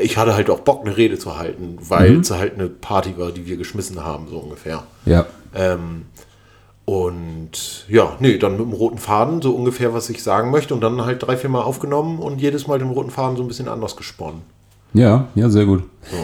ich 0.00 0.16
hatte 0.16 0.34
halt 0.34 0.50
auch 0.50 0.60
Bock, 0.60 0.84
eine 0.84 0.96
Rede 0.96 1.18
zu 1.18 1.38
halten, 1.38 1.78
weil 1.80 2.20
es 2.20 2.30
halt 2.30 2.54
eine 2.54 2.68
Party 2.68 3.14
war, 3.16 3.32
die 3.32 3.46
wir 3.46 3.56
geschmissen 3.56 4.04
haben, 4.04 4.28
so 4.28 4.38
ungefähr. 4.38 4.84
Ja. 5.04 5.26
Ähm, 5.54 6.02
und 6.84 7.84
ja, 7.88 8.16
nee, 8.20 8.38
dann 8.38 8.52
mit 8.52 8.60
dem 8.60 8.72
roten 8.72 8.98
Faden, 8.98 9.42
so 9.42 9.52
ungefähr, 9.52 9.92
was 9.92 10.08
ich 10.08 10.22
sagen 10.22 10.50
möchte, 10.52 10.72
und 10.72 10.80
dann 10.80 11.04
halt 11.04 11.22
drei, 11.22 11.36
vier 11.36 11.50
Mal 11.50 11.62
aufgenommen 11.62 12.20
und 12.20 12.40
jedes 12.40 12.68
Mal 12.68 12.78
den 12.78 12.90
roten 12.90 13.10
Faden 13.10 13.36
so 13.36 13.42
ein 13.42 13.48
bisschen 13.48 13.68
anders 13.68 13.96
gesponnen. 13.96 14.42
Ja, 14.96 15.28
ja, 15.34 15.48
sehr 15.50 15.66
gut. 15.66 15.82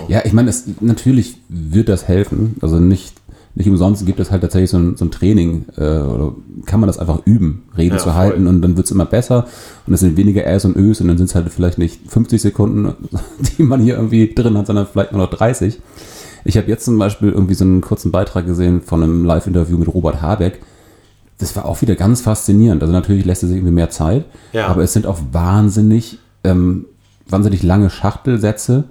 Ja, 0.08 0.22
ich 0.24 0.32
meine, 0.32 0.50
es, 0.50 0.64
natürlich 0.80 1.38
wird 1.48 1.88
das 1.88 2.06
helfen. 2.08 2.56
Also 2.60 2.78
nicht, 2.78 3.14
nicht 3.54 3.68
umsonst 3.68 4.06
gibt 4.06 4.20
es 4.20 4.30
halt 4.30 4.42
tatsächlich 4.42 4.70
so 4.70 4.78
ein, 4.78 4.96
so 4.96 5.04
ein 5.04 5.10
Training, 5.10 5.64
äh, 5.76 5.80
oder 5.98 6.34
kann 6.66 6.80
man 6.80 6.86
das 6.86 6.98
einfach 6.98 7.20
üben, 7.26 7.64
Reden 7.76 7.92
Ja, 7.96 7.98
zu 7.98 8.04
voll. 8.04 8.14
halten 8.14 8.46
und 8.46 8.62
dann 8.62 8.76
wird 8.76 8.86
es 8.86 8.92
immer 8.92 9.04
besser 9.06 9.46
und 9.86 9.92
es 9.92 10.00
sind 10.00 10.16
weniger 10.16 10.46
Äs 10.46 10.64
und 10.64 10.76
Ös 10.76 11.00
und 11.00 11.08
dann 11.08 11.18
sind 11.18 11.26
es 11.26 11.34
halt 11.34 11.50
vielleicht 11.50 11.78
nicht 11.78 12.00
50 12.08 12.40
Sekunden, 12.40 12.94
die 13.58 13.62
man 13.64 13.80
hier 13.80 13.96
irgendwie 13.96 14.32
drin 14.32 14.56
hat, 14.56 14.68
sondern 14.68 14.86
vielleicht 14.86 15.12
nur 15.12 15.20
noch 15.22 15.30
30. 15.30 15.80
Ich 16.44 16.56
habe 16.56 16.68
jetzt 16.68 16.84
zum 16.84 16.98
Beispiel 16.98 17.30
irgendwie 17.30 17.54
so 17.54 17.64
einen 17.64 17.80
kurzen 17.82 18.10
Beitrag 18.10 18.46
gesehen 18.46 18.80
von 18.80 19.02
einem 19.02 19.24
Live-Interview 19.24 19.76
mit 19.78 19.92
Robert 19.92 20.22
Habeck. 20.22 20.60
Das 21.38 21.54
war 21.56 21.66
auch 21.66 21.82
wieder 21.82 21.94
ganz 21.96 22.20
faszinierend. 22.20 22.82
Also 22.82 22.92
natürlich 22.92 23.24
lässt 23.24 23.42
er 23.42 23.48
sich 23.48 23.56
irgendwie 23.58 23.74
mehr 23.74 23.90
Zeit, 23.90 24.24
Ja. 24.52 24.68
aber 24.68 24.82
es 24.82 24.92
sind 24.92 25.06
auch 25.06 25.18
wahnsinnig, 25.32 26.18
ähm, 26.44 26.86
wahnsinnig 27.32 27.62
lange 27.62 27.90
Schachtelsätze, 27.90 28.84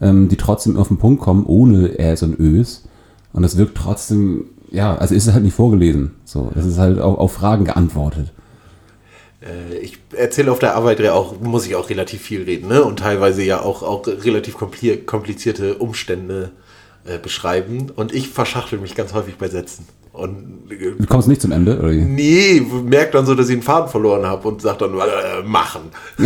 ähm, 0.00 0.28
die 0.28 0.36
trotzdem 0.36 0.76
auf 0.76 0.88
den 0.88 0.98
Punkt 0.98 1.22
kommen, 1.22 1.46
ohne 1.46 1.98
Äs 1.98 2.22
und 2.22 2.38
Ös. 2.38 2.84
Und 3.32 3.44
es 3.44 3.56
wirkt 3.56 3.76
trotzdem, 3.76 4.46
ja, 4.70 4.96
also 4.96 5.14
ist 5.14 5.26
es 5.26 5.32
halt 5.32 5.44
nicht 5.44 5.54
vorgelesen. 5.54 6.16
So, 6.24 6.52
es 6.54 6.66
ist 6.66 6.78
halt 6.78 7.00
auch 7.00 7.18
auf 7.18 7.32
Fragen 7.32 7.64
geantwortet. 7.64 8.32
Äh, 9.40 9.78
Ich 9.78 9.98
erzähle 10.16 10.52
auf 10.52 10.58
der 10.58 10.74
Arbeit 10.74 11.00
ja 11.00 11.14
auch, 11.14 11.40
muss 11.40 11.66
ich 11.66 11.76
auch 11.76 11.90
relativ 11.90 12.22
viel 12.22 12.42
reden, 12.42 12.68
ne? 12.68 12.84
Und 12.84 12.98
teilweise 12.98 13.42
ja 13.42 13.60
auch, 13.60 13.82
auch 13.82 14.06
relativ 14.06 14.56
kompli- 14.56 15.04
komplizierte 15.04 15.76
Umstände 15.76 16.50
äh, 17.04 17.18
beschreiben. 17.18 17.90
Und 17.94 18.12
ich 18.12 18.28
verschachtel 18.28 18.78
mich 18.78 18.94
ganz 18.94 19.14
häufig 19.14 19.36
bei 19.36 19.48
Sätzen. 19.48 19.86
Und 20.14 20.70
äh, 20.70 20.92
Du 20.98 21.06
kommst 21.06 21.28
nicht 21.28 21.42
zum 21.42 21.52
Ende, 21.52 21.78
oder? 21.78 21.92
Nee, 21.92 22.62
merkt 22.84 23.14
dann 23.14 23.26
so, 23.26 23.34
dass 23.34 23.48
ich 23.48 23.54
einen 23.54 23.62
Faden 23.62 23.90
verloren 23.90 24.24
habe 24.24 24.48
und 24.48 24.62
sagt 24.62 24.80
dann, 24.80 24.94
äh, 24.94 25.42
machen. 25.44 25.82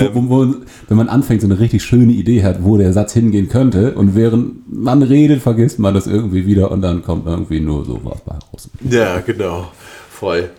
wo, 0.00 0.14
wo, 0.14 0.28
wo, 0.28 0.54
wenn 0.88 0.96
man 0.96 1.08
anfängt, 1.08 1.42
so 1.42 1.46
eine 1.46 1.58
richtig 1.58 1.82
schöne 1.84 2.12
Idee 2.12 2.42
hat, 2.42 2.64
wo 2.64 2.76
der 2.76 2.92
Satz 2.92 3.12
hingehen 3.12 3.48
könnte 3.48 3.94
und 3.94 4.14
während 4.14 4.72
man 4.72 5.02
redet, 5.02 5.42
vergisst 5.42 5.78
man 5.78 5.94
das 5.94 6.06
irgendwie 6.06 6.46
wieder 6.46 6.70
und 6.70 6.82
dann 6.82 7.02
kommt 7.02 7.26
irgendwie 7.26 7.60
nur 7.60 7.84
sowas 7.84 8.20
bei 8.24 8.32
raus. 8.32 8.70
Ja, 8.88 9.20
genau. 9.20 9.70
Voll. 10.10 10.50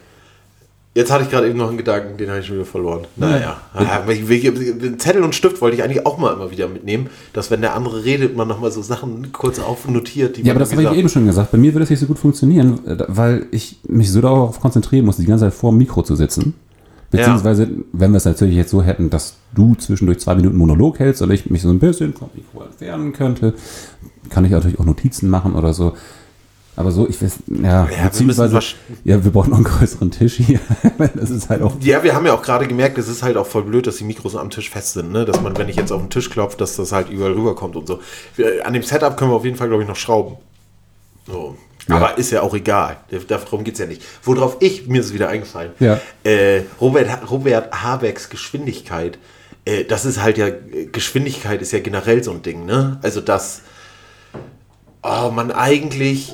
Jetzt 0.96 1.12
hatte 1.12 1.24
ich 1.24 1.32
gerade 1.32 1.50
eben 1.50 1.58
noch 1.58 1.70
einen 1.70 1.78
Gedanken, 1.78 2.18
den 2.18 2.30
habe 2.30 2.40
ich 2.40 2.46
schon 2.46 2.58
wieder 2.58 2.66
verloren. 2.66 3.06
Naja. 3.16 3.58
Ja. 3.74 4.04
Ich, 4.10 5.00
Zettel 5.00 5.24
und 5.24 5.34
Stift 5.34 5.60
wollte 5.60 5.76
ich 5.76 5.84
eigentlich 5.84 6.06
auch 6.06 6.20
mal 6.20 6.34
immer 6.34 6.52
wieder 6.52 6.68
mitnehmen, 6.68 7.10
dass 7.34 7.50
wenn 7.50 7.62
der 7.62 7.76
andere 7.76 8.06
redet, 8.06 8.38
man 8.38 8.48
nochmal 8.48 8.72
so 8.72 8.84
Sachen 8.84 9.32
kurz 9.32 9.58
aufnotiert. 9.58 10.38
Die 10.38 10.44
Ja, 10.44 10.52
aber 10.52 10.60
das 10.60 10.72
habe 10.72 10.84
ich 10.84 10.92
eben 10.92 11.10
schon 11.10 11.26
gesagt. 11.26 11.52
Bei 11.52 11.58
mir 11.58 11.74
würde 11.74 11.82
das 11.82 11.90
nicht 11.90 12.00
so 12.00 12.06
gut 12.06 12.20
funktionieren, 12.20 12.86
äh, 12.86 12.98
weil 13.08 13.48
ich 13.50 13.80
mich 13.88 14.12
so 14.12 14.22
darauf 14.22 14.60
konzentrieren 14.60 15.06
muss, 15.06 15.18
die 15.18 15.26
ganze 15.26 15.46
Zeit 15.46 15.54
vor 15.56 15.72
dem 15.72 15.80
Mikro 15.80 16.04
zu 16.04 16.16
sitzen. 16.16 16.54
Beziehungsweise, 17.10 17.70
wenn 17.92 18.12
wir 18.12 18.18
es 18.18 18.26
natürlich 18.26 18.56
jetzt 18.56 18.72
so 18.72 18.82
hätten, 18.82 19.12
dass 19.12 19.36
du 19.54 19.76
zwischendurch 19.76 20.20
zwei 20.20 20.34
Minuten 20.34 20.58
Monolog 20.58 20.98
hältst 20.98 21.22
und 21.22 21.30
ich 21.32 21.48
mich 21.50 21.62
so 21.62 21.70
ein 21.70 21.78
bisschen 21.78 22.14
vom 22.14 22.30
Mikro 22.36 22.66
entfernen 22.66 23.14
könnte, 23.14 23.54
kann 24.30 24.46
ich 24.46 24.52
natürlich 24.52 24.80
auch 24.80 24.86
Notizen 24.86 25.30
machen 25.30 25.54
oder 25.54 25.74
so. 25.74 25.94
Aber 26.75 26.92
so, 26.92 27.08
ich 27.08 27.22
weiß, 27.22 27.34
ja, 27.62 27.88
wir 27.88 27.98
beziehungsweise, 27.98 28.56
müssen 28.56 28.75
ja, 29.03 29.24
wir 29.24 29.32
brauchen 29.32 29.51
noch 29.51 29.58
einen 29.58 29.65
größeren 29.65 30.10
Tisch 30.10 30.36
hier. 30.38 30.60
das 31.15 31.30
ist 31.30 31.50
halt 31.50 31.62
auch, 31.62 31.74
Ja, 31.82 32.03
wir 32.03 32.15
haben 32.15 32.25
ja 32.25 32.34
auch 32.34 32.42
gerade 32.42 32.68
gemerkt, 32.68 32.98
es 32.98 33.08
ist 33.08 33.22
halt 33.22 33.38
auch 33.38 33.46
voll 33.46 33.63
blöd, 33.63 33.86
dass 33.86 33.98
die 33.98 34.03
Mikros 34.03 34.36
am 34.36 34.50
Tisch 34.50 34.72
fest 34.72 34.94
sind, 34.94 35.12
ne? 35.12 35.24
Dass 35.25 35.39
man, 35.42 35.56
wenn 35.58 35.70
ich 35.70 35.75
jetzt 35.75 35.92
auf 35.92 36.01
den 36.01 36.10
Tisch 36.10 36.30
klopfe, 36.32 36.58
dass 36.58 36.75
das 36.75 36.92
halt 36.92 37.10
überall 37.10 37.34
rüberkommt 37.34 37.75
und 37.75 37.88
so. 37.88 38.00
Wir, 38.36 38.65
an 38.65 38.74
dem 38.74 38.82
Setup 38.82 39.15
können 39.18 39.30
wir 39.32 39.36
auf 39.36 39.46
jeden 39.46 39.58
Fall, 39.58 39.68
glaube 39.68 39.84
ich, 39.84 39.89
noch 39.89 39.96
schrauben. 39.96 40.38
So. 41.27 41.56
Ja. 41.88 41.98
Aber 41.98 42.18
ist 42.18 42.32
ja 42.32 42.42
auch 42.42 42.56
egal. 42.56 42.98
Darum 43.27 43.63
geht 43.63 43.74
es 43.74 43.80
ja 43.80 43.86
nicht. 43.86 44.01
Worauf 44.24 44.58
ich, 44.62 44.88
mir 44.88 45.01
ist 45.01 45.08
es 45.08 45.13
wieder 45.13 45.30
eingefallen, 45.30 45.74
Ja. 45.80 46.00
äh, 46.24 46.62
Robert, 46.80 47.30
Robert 47.30 47.84
Habecks 47.84 48.30
Geschwindigkeit, 48.30 49.20
äh, 49.65 49.84
das 49.84 50.06
ist 50.06 50.22
halt 50.22 50.38
ja, 50.38 50.48
Geschwindigkeit 50.92 51.62
ist 51.62 51.72
ja 51.72 51.80
generell 51.80 52.24
so 52.24 52.32
ein 52.32 52.42
Ding, 52.42 52.65
ne? 52.65 53.00
Also, 53.01 53.22
dass 53.22 53.62
oh, 55.03 55.30
man 55.32 55.51
eigentlich, 55.51 56.34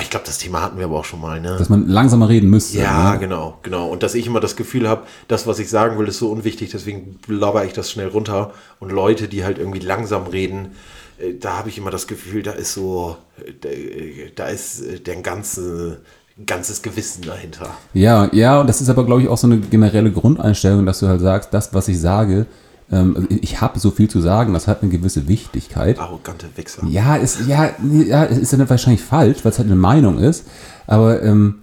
ich 0.00 0.10
glaube, 0.10 0.26
das 0.26 0.38
Thema 0.38 0.62
hatten 0.62 0.78
wir 0.78 0.84
aber 0.84 0.98
auch 0.98 1.04
schon 1.04 1.20
mal, 1.20 1.40
ne? 1.40 1.56
dass 1.58 1.68
man 1.68 1.88
langsamer 1.88 2.28
reden 2.28 2.50
müsste. 2.50 2.78
Ja, 2.78 3.12
ne? 3.12 3.18
genau, 3.18 3.58
genau. 3.62 3.88
Und 3.88 4.02
dass 4.02 4.14
ich 4.14 4.26
immer 4.26 4.40
das 4.40 4.56
Gefühl 4.56 4.88
habe, 4.88 5.02
das, 5.28 5.46
was 5.46 5.58
ich 5.58 5.70
sagen 5.70 5.98
will, 5.98 6.08
ist 6.08 6.18
so 6.18 6.30
unwichtig, 6.30 6.70
deswegen 6.70 7.18
blabber 7.26 7.64
ich 7.64 7.72
das 7.72 7.90
schnell 7.90 8.08
runter. 8.08 8.52
Und 8.78 8.90
Leute, 8.90 9.28
die 9.28 9.44
halt 9.44 9.58
irgendwie 9.58 9.80
langsam 9.80 10.26
reden, 10.26 10.72
äh, 11.18 11.34
da 11.34 11.58
habe 11.58 11.68
ich 11.68 11.78
immer 11.78 11.90
das 11.90 12.06
Gefühl, 12.06 12.42
da 12.42 12.52
ist 12.52 12.74
so, 12.74 13.16
äh, 13.38 14.30
da 14.34 14.46
ist 14.46 14.80
äh, 14.80 15.00
der 15.00 15.16
ganze, 15.22 16.00
ganzes 16.46 16.82
Gewissen 16.82 17.22
dahinter. 17.22 17.76
Ja, 17.94 18.28
ja, 18.32 18.60
und 18.60 18.66
das 18.66 18.80
ist 18.80 18.88
aber, 18.88 19.04
glaube 19.04 19.22
ich, 19.22 19.28
auch 19.28 19.38
so 19.38 19.46
eine 19.46 19.58
generelle 19.58 20.10
Grundeinstellung, 20.10 20.86
dass 20.86 21.00
du 21.00 21.08
halt 21.08 21.20
sagst, 21.20 21.52
das, 21.52 21.72
was 21.74 21.88
ich 21.88 22.00
sage, 22.00 22.46
ähm, 22.92 23.14
also 23.16 23.28
ich 23.30 23.60
habe 23.60 23.78
so 23.78 23.90
viel 23.90 24.08
zu 24.08 24.20
sagen, 24.20 24.52
das 24.52 24.66
hat 24.66 24.82
eine 24.82 24.90
gewisse 24.90 25.28
Wichtigkeit. 25.28 25.98
Arrogante 25.98 26.46
Wichser. 26.56 26.84
Ja, 26.86 27.16
ist, 27.16 27.46
ja, 27.46 27.70
ja, 27.82 28.24
ist 28.24 28.52
dann 28.52 28.68
wahrscheinlich 28.68 29.02
falsch, 29.02 29.44
weil 29.44 29.52
es 29.52 29.58
halt 29.58 29.68
eine 29.68 29.76
Meinung 29.76 30.18
ist, 30.18 30.46
aber 30.86 31.22
ähm, 31.22 31.56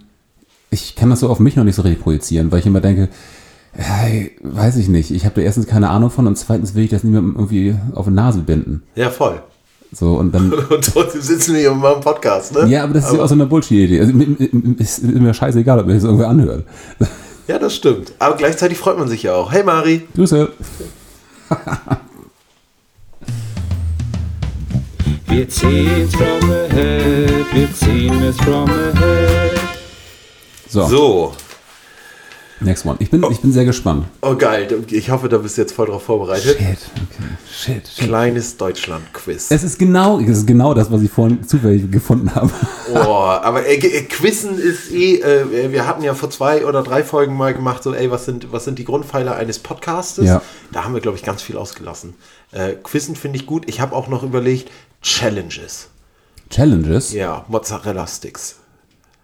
ich 0.69 0.95
kann 0.95 1.09
das 1.09 1.21
so 1.21 1.29
auf 1.29 1.39
mich 1.39 1.55
noch 1.55 1.63
nicht 1.63 1.75
so 1.75 1.81
richtig 1.81 2.01
projizieren, 2.01 2.51
weil 2.51 2.59
ich 2.59 2.65
immer 2.65 2.81
denke, 2.81 3.09
hey, 3.73 4.31
weiß 4.41 4.77
ich 4.77 4.87
nicht, 4.87 5.11
ich 5.11 5.25
habe 5.25 5.35
da 5.35 5.41
erstens 5.41 5.67
keine 5.67 5.89
Ahnung 5.89 6.09
von 6.09 6.27
und 6.27 6.37
zweitens 6.37 6.75
will 6.75 6.83
ich 6.83 6.89
das 6.89 7.03
niemandem 7.03 7.35
irgendwie 7.35 7.75
auf 7.93 8.05
die 8.05 8.11
Nase 8.11 8.39
binden. 8.39 8.83
Ja, 8.95 9.09
voll. 9.09 9.41
So, 9.91 10.15
und 10.15 10.33
dann, 10.33 10.51
Und 10.69 10.83
trotzdem 10.83 11.21
sitzen 11.21 11.53
wir 11.53 11.61
hier 11.61 11.71
in 11.71 11.79
meinem 11.79 12.01
Podcast, 12.01 12.53
ne? 12.53 12.67
ja, 12.67 12.83
aber 12.83 12.93
das 12.93 13.05
ist 13.05 13.13
ja 13.15 13.23
auch 13.23 13.27
so 13.27 13.35
eine 13.35 13.45
Bullshit-Idee. 13.45 14.01
Also, 14.01 14.13
ist 14.77 15.03
mir 15.03 15.33
scheißegal, 15.33 15.79
ob 15.79 15.87
mir 15.87 15.93
das 15.93 16.03
irgendwer 16.03 16.27
anhört. 16.27 16.65
Ja, 17.47 17.57
das 17.57 17.75
stimmt. 17.75 18.11
Aber 18.19 18.35
gleichzeitig 18.35 18.77
freut 18.77 18.97
man 18.97 19.07
sich 19.07 19.23
ja 19.23 19.33
auch. 19.33 19.53
Hey 19.53 19.63
Mari. 19.63 20.05
Wir 25.27 25.47
ziehen's 25.49 26.15
from 26.15 26.49
ahead, 26.49 27.45
wir 27.53 27.71
ziehen 27.73 28.23
es 28.23 28.37
from 28.37 28.69
ahead. 28.69 29.59
So, 30.69 30.87
So. 30.87 31.33
Next 32.59 32.85
one. 32.85 32.97
Ich 32.99 33.09
bin, 33.09 33.23
ich 33.31 33.39
bin 33.39 33.51
sehr 33.51 33.65
gespannt. 33.65 34.05
Oh 34.21 34.35
geil, 34.35 34.67
ich 34.89 35.09
hoffe, 35.09 35.29
da 35.29 35.37
bist 35.37 35.57
du 35.57 35.61
jetzt 35.61 35.73
voll 35.73 35.87
drauf 35.87 36.03
vorbereitet. 36.03 36.57
Shit, 36.57 36.59
okay. 36.59 37.27
Shit, 37.51 37.87
shit. 37.87 38.05
Kleines 38.05 38.57
Deutschland-Quiz. 38.57 39.51
Es 39.51 39.63
ist 39.63 39.77
genau, 39.79 40.19
es 40.19 40.39
ist 40.39 40.47
genau 40.47 40.73
das, 40.73 40.91
was 40.91 41.01
ich 41.01 41.11
vorhin 41.11 41.47
zufällig 41.47 41.89
gefunden 41.91 42.33
habe. 42.33 42.51
Oh, 42.93 42.97
aber 42.97 43.65
äh, 43.65 43.75
äh, 43.75 44.03
Quizzen 44.03 44.57
ist 44.57 44.91
eh, 44.91 45.15
äh, 45.15 45.71
wir 45.71 45.87
hatten 45.87 46.03
ja 46.03 46.13
vor 46.13 46.29
zwei 46.29 46.65
oder 46.65 46.83
drei 46.83 47.03
Folgen 47.03 47.35
mal 47.35 47.53
gemacht, 47.53 47.83
so, 47.83 47.93
ey, 47.93 48.11
was 48.11 48.25
sind, 48.25 48.51
was 48.51 48.65
sind 48.65 48.79
die 48.79 48.85
Grundpfeiler 48.85 49.35
eines 49.35 49.59
Podcastes? 49.59 50.25
Ja. 50.25 50.41
Da 50.71 50.83
haben 50.83 50.93
wir, 50.93 51.01
glaube 51.01 51.17
ich, 51.17 51.23
ganz 51.23 51.41
viel 51.41 51.57
ausgelassen. 51.57 52.15
Äh, 52.51 52.73
Quizzen 52.83 53.15
finde 53.15 53.37
ich 53.39 53.45
gut. 53.45 53.63
Ich 53.67 53.81
habe 53.81 53.95
auch 53.95 54.07
noch 54.07 54.23
überlegt, 54.23 54.69
Challenges. 55.01 55.89
Challenges. 56.49 57.13
Ja, 57.13 57.45
Mozzarella-Sticks. 57.47 58.55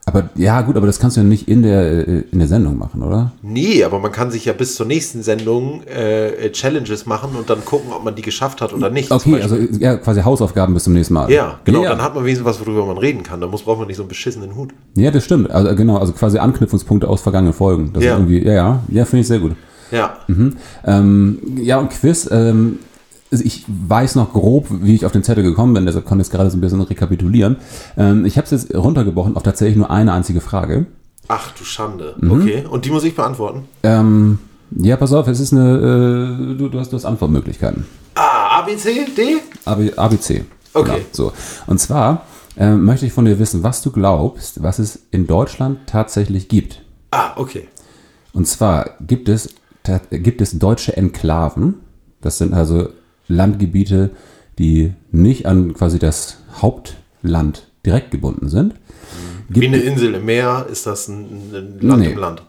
Aber 0.05 0.29
ja, 0.35 0.59
gut, 0.61 0.75
aber 0.75 0.85
das 0.85 0.99
kannst 0.99 1.15
du 1.15 1.21
ja 1.21 1.25
nicht 1.27 1.47
in 1.47 1.63
der, 1.63 2.07
äh, 2.07 2.23
in 2.31 2.39
der 2.39 2.47
Sendung 2.49 2.77
machen, 2.77 3.01
oder? 3.03 3.31
Nee, 3.41 3.85
aber 3.85 3.99
man 3.99 4.11
kann 4.11 4.31
sich 4.31 4.43
ja 4.43 4.51
bis 4.51 4.75
zur 4.75 4.85
nächsten 4.85 5.23
Sendung 5.23 5.81
äh, 5.83 6.49
Challenges 6.51 7.05
machen 7.05 7.35
und 7.37 7.49
dann 7.49 7.63
gucken, 7.63 7.93
ob 7.93 8.03
man 8.03 8.13
die 8.13 8.21
geschafft 8.21 8.59
hat 8.59 8.73
oder 8.73 8.89
nicht. 8.89 9.11
Okay, 9.11 9.41
also 9.41 9.55
ja, 9.55 9.95
quasi 9.95 10.21
Hausaufgaben 10.21 10.73
bis 10.73 10.83
zum 10.83 10.93
nächsten 10.93 11.13
Mal. 11.13 11.31
Ja, 11.31 11.59
genau, 11.63 11.83
Ja, 11.83 11.89
dann 11.91 12.01
hat 12.01 12.15
man 12.15 12.25
wenigstens 12.25 12.45
was, 12.45 12.59
worüber 12.59 12.85
man 12.85 12.97
reden 12.97 13.23
kann. 13.23 13.39
Da 13.39 13.47
muss, 13.47 13.63
braucht 13.63 13.79
man 13.79 13.87
nicht 13.87 13.95
so 13.97 14.03
einen 14.03 14.09
beschissenen 14.09 14.55
Hut. 14.55 14.71
ja 14.95 15.09
das 15.09 15.23
stimmt. 15.23 15.49
Also 15.51 15.73
genau, 15.73 15.97
also 15.97 16.11
quasi 16.11 16.37
Anknüpfungspunkte 16.37 17.07
aus 17.07 17.21
vergangenen 17.21 17.53
Folgen. 17.53 17.91
Das 17.93 18.03
Ja. 18.03 18.13
ist 18.13 18.19
irgendwie, 18.19 18.45
ja, 18.45 18.53
ja, 18.53 18.83
ja, 18.89 19.05
finde 19.05 19.21
ich 19.21 19.27
sehr 19.27 19.39
gut. 19.39 19.53
Ja. 19.91 20.17
Ähm, 20.85 21.39
ja, 21.61 21.79
und 21.79 21.89
Quiz, 21.91 22.27
ähm, 22.31 22.79
ich 23.41 23.65
weiß 23.67 24.15
noch 24.15 24.33
grob, 24.33 24.67
wie 24.69 24.95
ich 24.95 25.05
auf 25.05 25.11
den 25.11 25.23
Zettel 25.23 25.43
gekommen 25.43 25.73
bin, 25.73 25.85
deshalb 25.85 26.05
konnte 26.05 26.21
ich 26.21 26.27
es 26.27 26.31
gerade 26.31 26.49
so 26.49 26.57
ein 26.57 26.61
bisschen 26.61 26.81
rekapitulieren. 26.81 27.57
Ähm, 27.97 28.25
ich 28.25 28.37
habe 28.37 28.45
es 28.45 28.51
jetzt 28.51 28.75
runtergebrochen 28.75 29.35
auf 29.35 29.43
tatsächlich 29.43 29.77
nur 29.77 29.89
eine 29.89 30.13
einzige 30.13 30.41
Frage. 30.41 30.85
Ach 31.27 31.51
du 31.51 31.63
Schande. 31.63 32.15
Mhm. 32.19 32.31
Okay, 32.31 32.65
und 32.69 32.85
die 32.85 32.89
muss 32.89 33.03
ich 33.03 33.15
beantworten. 33.15 33.63
Ähm, 33.83 34.39
ja, 34.71 34.97
pass 34.97 35.13
auf, 35.13 35.27
es 35.27 35.39
ist 35.39 35.53
eine, 35.53 35.77
äh, 35.77 36.57
du, 36.57 36.69
du, 36.69 36.79
hast, 36.79 36.91
du 36.91 36.97
hast 36.97 37.05
Antwortmöglichkeiten. 37.05 37.85
Ah, 38.15 38.59
A, 38.59 38.61
B, 38.63 38.75
C, 38.75 39.05
D? 39.15 39.37
AB, 39.65 39.97
ABC. 39.97 40.45
Okay. 40.73 40.91
Genau, 40.91 41.05
so. 41.11 41.33
Und 41.67 41.79
zwar 41.79 42.25
ähm, 42.57 42.83
möchte 42.83 43.05
ich 43.05 43.13
von 43.13 43.25
dir 43.25 43.39
wissen, 43.39 43.63
was 43.63 43.81
du 43.81 43.91
glaubst, 43.91 44.61
was 44.63 44.79
es 44.79 44.99
in 45.11 45.27
Deutschland 45.27 45.79
tatsächlich 45.87 46.49
gibt. 46.49 46.81
Ah, 47.11 47.33
okay. 47.35 47.67
Und 48.33 48.47
zwar 48.47 48.91
gibt 49.01 49.29
es, 49.29 49.55
gibt 50.09 50.41
es 50.41 50.57
deutsche 50.57 50.97
Enklaven. 50.97 51.75
Das 52.21 52.37
sind 52.37 52.53
also 52.53 52.89
Landgebiete, 53.27 54.11
die 54.59 54.93
nicht 55.11 55.45
an 55.45 55.73
quasi 55.73 55.99
das 55.99 56.37
Hauptland 56.61 57.67
direkt 57.85 58.11
gebunden 58.11 58.49
sind. 58.49 58.75
Wie 59.49 59.67
eine 59.67 59.77
Insel 59.77 60.13
im 60.15 60.25
Meer 60.25 60.67
ist 60.71 60.85
das 60.85 61.07
ein, 61.07 61.51
ein 61.53 61.79
Land 61.81 62.01
Nee. 62.01 62.11
im 62.11 62.17
Land. 62.17 62.43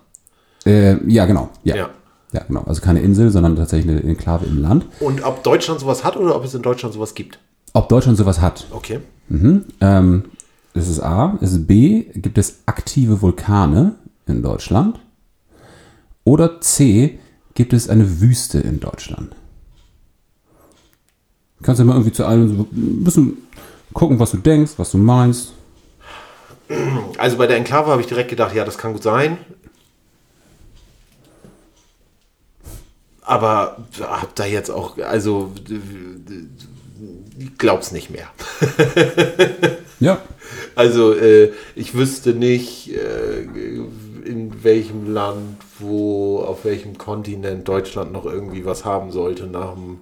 äh, 0.66 0.96
ja, 1.10 1.26
genau. 1.26 1.50
Ja. 1.64 1.76
Ja. 1.76 1.90
ja. 2.32 2.44
genau. 2.46 2.62
Also 2.62 2.80
keine 2.80 3.00
Insel, 3.00 3.30
sondern 3.30 3.56
tatsächlich 3.56 3.90
eine 3.90 4.02
Enklave 4.08 4.46
im 4.46 4.60
Land. 4.60 4.86
Und 5.00 5.22
ob 5.24 5.42
Deutschland 5.42 5.80
sowas 5.80 6.04
hat 6.04 6.16
oder 6.16 6.36
ob 6.36 6.44
es 6.44 6.54
in 6.54 6.62
Deutschland 6.62 6.94
sowas 6.94 7.14
gibt. 7.14 7.38
Ob 7.72 7.88
Deutschland 7.88 8.16
sowas 8.16 8.40
hat, 8.40 8.66
Okay. 8.70 9.00
Mhm. 9.28 9.64
Ähm, 9.80 10.24
das 10.74 10.88
ist 10.88 11.00
A. 11.00 11.36
Das 11.40 11.52
ist 11.52 11.66
B. 11.66 12.04
Gibt 12.14 12.36
es 12.38 12.60
aktive 12.66 13.22
Vulkane 13.22 13.94
in 14.26 14.42
Deutschland? 14.42 15.00
Oder 16.24 16.60
C. 16.60 17.18
Gibt 17.54 17.72
es 17.72 17.88
eine 17.88 18.20
Wüste 18.20 18.58
in 18.60 18.80
Deutschland? 18.80 19.34
Kannst 21.64 21.80
du 21.80 21.84
mal 21.86 21.94
irgendwie 21.94 22.12
zu 22.12 22.26
allem 22.26 22.56
so 22.56 22.62
ein 22.70 23.04
bisschen 23.04 23.38
gucken, 23.94 24.18
was 24.18 24.32
du 24.32 24.36
denkst, 24.36 24.72
was 24.76 24.90
du 24.90 24.98
meinst. 24.98 25.54
Also 27.16 27.38
bei 27.38 27.46
der 27.46 27.56
Enklave 27.56 27.90
habe 27.90 28.02
ich 28.02 28.06
direkt 28.06 28.28
gedacht, 28.28 28.54
ja, 28.54 28.66
das 28.66 28.76
kann 28.76 28.92
gut 28.92 29.02
sein. 29.02 29.38
Aber 33.22 33.78
hab 33.98 34.34
da 34.34 34.44
jetzt 34.44 34.70
auch, 34.70 34.98
also 34.98 35.52
glaub's 37.56 37.92
nicht 37.92 38.10
mehr. 38.10 38.28
Ja. 40.00 40.20
Also 40.76 41.14
äh, 41.14 41.52
ich 41.76 41.94
wüsste 41.94 42.34
nicht, 42.34 42.92
äh, 42.92 43.42
in 44.24 44.64
welchem 44.64 45.12
Land, 45.12 45.56
wo, 45.78 46.40
auf 46.40 46.64
welchem 46.64 46.98
Kontinent 46.98 47.68
Deutschland 47.68 48.12
noch 48.12 48.24
irgendwie 48.26 48.64
was 48.64 48.84
haben 48.84 49.12
sollte 49.12 49.46
nach 49.46 49.74
dem 49.74 50.00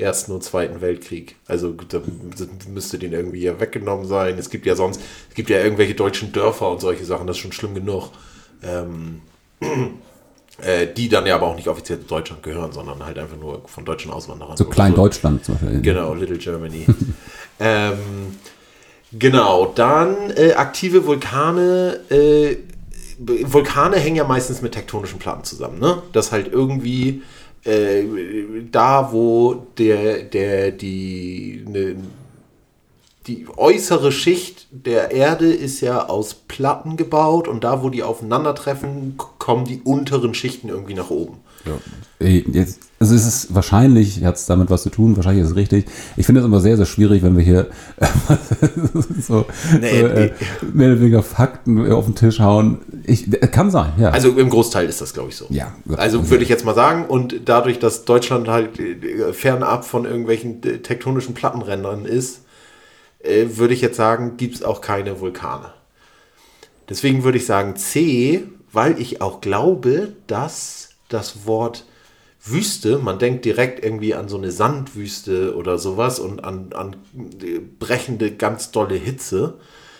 Ersten 0.00 0.32
und 0.32 0.42
Zweiten 0.42 0.80
Weltkrieg. 0.80 1.36
Also 1.46 1.74
da 1.88 2.00
müsste 2.68 2.98
denen 2.98 3.14
irgendwie 3.14 3.42
ja 3.42 3.60
weggenommen 3.60 4.06
sein. 4.06 4.38
Es 4.38 4.50
gibt 4.50 4.66
ja 4.66 4.74
sonst, 4.74 5.00
es 5.28 5.34
gibt 5.34 5.50
ja 5.50 5.58
irgendwelche 5.58 5.94
deutschen 5.94 6.32
Dörfer 6.32 6.70
und 6.70 6.80
solche 6.80 7.04
Sachen, 7.04 7.26
das 7.26 7.36
ist 7.36 7.42
schon 7.42 7.52
schlimm 7.52 7.74
genug. 7.74 8.10
Ähm, 8.62 9.22
äh, 10.62 10.86
die 10.86 11.08
dann 11.08 11.26
ja 11.26 11.36
aber 11.36 11.46
auch 11.46 11.56
nicht 11.56 11.68
offiziell 11.68 12.00
zu 12.00 12.06
Deutschland 12.06 12.42
gehören, 12.42 12.72
sondern 12.72 13.04
halt 13.04 13.18
einfach 13.18 13.36
nur 13.36 13.62
von 13.66 13.84
deutschen 13.84 14.10
Auswanderern. 14.10 14.56
So 14.56 14.64
Klein 14.66 14.94
Deutschland 14.94 15.44
zum 15.44 15.54
Beispiel. 15.54 15.80
Genau, 15.80 16.14
Little 16.14 16.38
Germany. 16.38 16.86
ähm, 17.60 17.98
genau, 19.12 19.72
dann 19.74 20.30
äh, 20.36 20.52
aktive 20.54 21.06
Vulkane. 21.06 22.00
Äh, 22.10 22.56
Vulkane 23.18 23.96
hängen 23.96 24.16
ja 24.16 24.24
meistens 24.24 24.62
mit 24.62 24.72
tektonischen 24.72 25.18
Platten 25.18 25.44
zusammen. 25.44 25.78
Ne? 25.78 26.02
Das 26.12 26.32
halt 26.32 26.50
irgendwie 26.50 27.22
äh, 27.64 28.04
da, 28.70 29.12
wo 29.12 29.66
der, 29.76 30.22
der, 30.22 30.70
die, 30.72 31.64
ne, 31.66 31.96
die 33.26 33.46
äußere 33.56 34.12
Schicht 34.12 34.66
der 34.70 35.10
Erde 35.10 35.52
ist 35.52 35.80
ja 35.80 36.08
aus 36.08 36.34
Platten 36.34 36.96
gebaut 36.96 37.48
und 37.48 37.64
da, 37.64 37.82
wo 37.82 37.90
die 37.90 38.02
aufeinandertreffen, 38.02 39.16
kommen 39.38 39.64
die 39.66 39.80
unteren 39.82 40.34
Schichten 40.34 40.68
irgendwie 40.68 40.94
nach 40.94 41.10
oben. 41.10 41.38
Ey, 42.18 42.44
Jetzt, 42.52 42.80
also 43.02 43.14
es 43.14 43.26
ist 43.26 43.54
wahrscheinlich, 43.54 44.22
hat 44.24 44.36
es 44.36 44.44
damit 44.44 44.68
was 44.68 44.82
zu 44.82 44.90
tun, 44.90 45.16
wahrscheinlich 45.16 45.42
ist 45.42 45.52
es 45.52 45.56
richtig. 45.56 45.86
Ich 46.18 46.26
finde 46.26 46.42
es 46.42 46.46
immer 46.46 46.60
sehr, 46.60 46.76
sehr 46.76 46.84
schwierig, 46.84 47.22
wenn 47.22 47.34
wir 47.34 47.42
hier 47.42 47.70
so, 49.26 49.46
Nee, 49.80 50.00
so 50.00 50.06
äh, 50.06 50.32
mehr 50.74 50.92
oder 50.92 51.00
weniger 51.00 51.22
Fakten 51.22 51.90
auf 51.90 52.04
den 52.04 52.14
Tisch 52.14 52.40
hauen. 52.40 52.80
Ich, 53.06 53.32
äh, 53.32 53.46
kann 53.46 53.70
sein, 53.70 53.94
ja. 53.98 54.10
Also 54.10 54.28
im 54.36 54.50
Großteil 54.50 54.86
ist 54.86 55.00
das, 55.00 55.14
glaube 55.14 55.30
ich, 55.30 55.36
so. 55.36 55.46
Ja. 55.48 55.72
Also 55.96 56.28
würde 56.28 56.42
ich 56.42 56.50
jetzt 56.50 56.66
mal 56.66 56.74
sagen, 56.74 57.06
und 57.06 57.40
dadurch, 57.46 57.78
dass 57.78 58.04
Deutschland 58.04 58.48
halt 58.48 58.78
äh, 58.78 59.32
fernab 59.32 59.86
von 59.86 60.04
irgendwelchen 60.04 60.62
äh, 60.62 60.78
tektonischen 60.80 61.32
Plattenrändern 61.32 62.04
ist, 62.04 62.42
würde 63.22 63.74
ich 63.74 63.82
jetzt 63.82 63.98
sagen, 63.98 64.38
gibt 64.38 64.54
es 64.54 64.62
auch 64.62 64.80
keine 64.80 65.20
Vulkane. 65.20 65.74
Deswegen 66.88 67.22
würde 67.22 67.36
ich 67.36 67.44
sagen 67.44 67.76
C, 67.76 68.44
weil 68.72 68.98
ich 68.98 69.20
auch 69.20 69.42
glaube, 69.42 70.14
dass 70.26 70.89
das 71.12 71.46
Wort 71.46 71.84
Wüste, 72.42 72.98
man 72.98 73.18
denkt 73.18 73.44
direkt 73.44 73.84
irgendwie 73.84 74.14
an 74.14 74.28
so 74.28 74.38
eine 74.38 74.50
Sandwüste 74.50 75.54
oder 75.54 75.76
sowas 75.76 76.18
und 76.18 76.42
an, 76.42 76.72
an 76.72 76.96
brechende, 77.78 78.32
ganz 78.32 78.70
dolle 78.70 78.94
Hitze. 78.94 79.58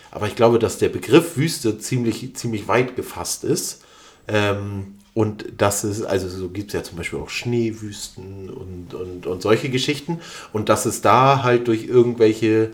Aber 0.09 0.27
ich 0.27 0.35
glaube, 0.35 0.57
dass 0.57 0.79
der 0.79 0.89
Begriff 0.89 1.37
Wüste 1.37 1.77
ziemlich, 1.77 2.35
ziemlich 2.35 2.67
weit 2.67 2.95
gefasst 2.95 3.43
ist. 3.43 3.83
Ähm, 4.27 4.95
und 5.13 5.45
das 5.57 5.83
ist, 5.83 6.03
also 6.03 6.29
so 6.29 6.49
gibt 6.49 6.69
es 6.69 6.73
ja 6.73 6.83
zum 6.83 6.97
Beispiel 6.97 7.19
auch 7.19 7.29
Schneewüsten 7.29 8.49
und, 8.49 8.93
und, 8.93 9.27
und 9.27 9.41
solche 9.41 9.69
Geschichten. 9.69 10.19
Und 10.51 10.69
dass 10.69 10.85
es 10.85 11.01
da 11.01 11.43
halt 11.43 11.67
durch 11.67 11.85
irgendwelche 11.85 12.71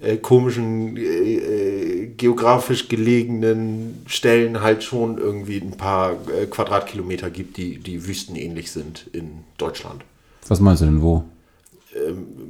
äh, 0.00 0.16
komischen, 0.16 0.96
äh, 0.96 1.00
äh, 1.00 2.06
geografisch 2.16 2.88
gelegenen 2.88 4.02
Stellen 4.06 4.60
halt 4.60 4.84
schon 4.84 5.18
irgendwie 5.18 5.58
ein 5.58 5.76
paar 5.76 6.12
äh, 6.12 6.46
Quadratkilometer 6.46 7.30
gibt, 7.30 7.56
die, 7.56 7.78
die 7.78 8.06
wüstenähnlich 8.06 8.70
sind 8.70 9.08
in 9.12 9.40
Deutschland. 9.56 10.02
was 10.46 10.60
meinst 10.60 10.82
du 10.82 10.86
denn, 10.86 11.02
wo? 11.02 11.24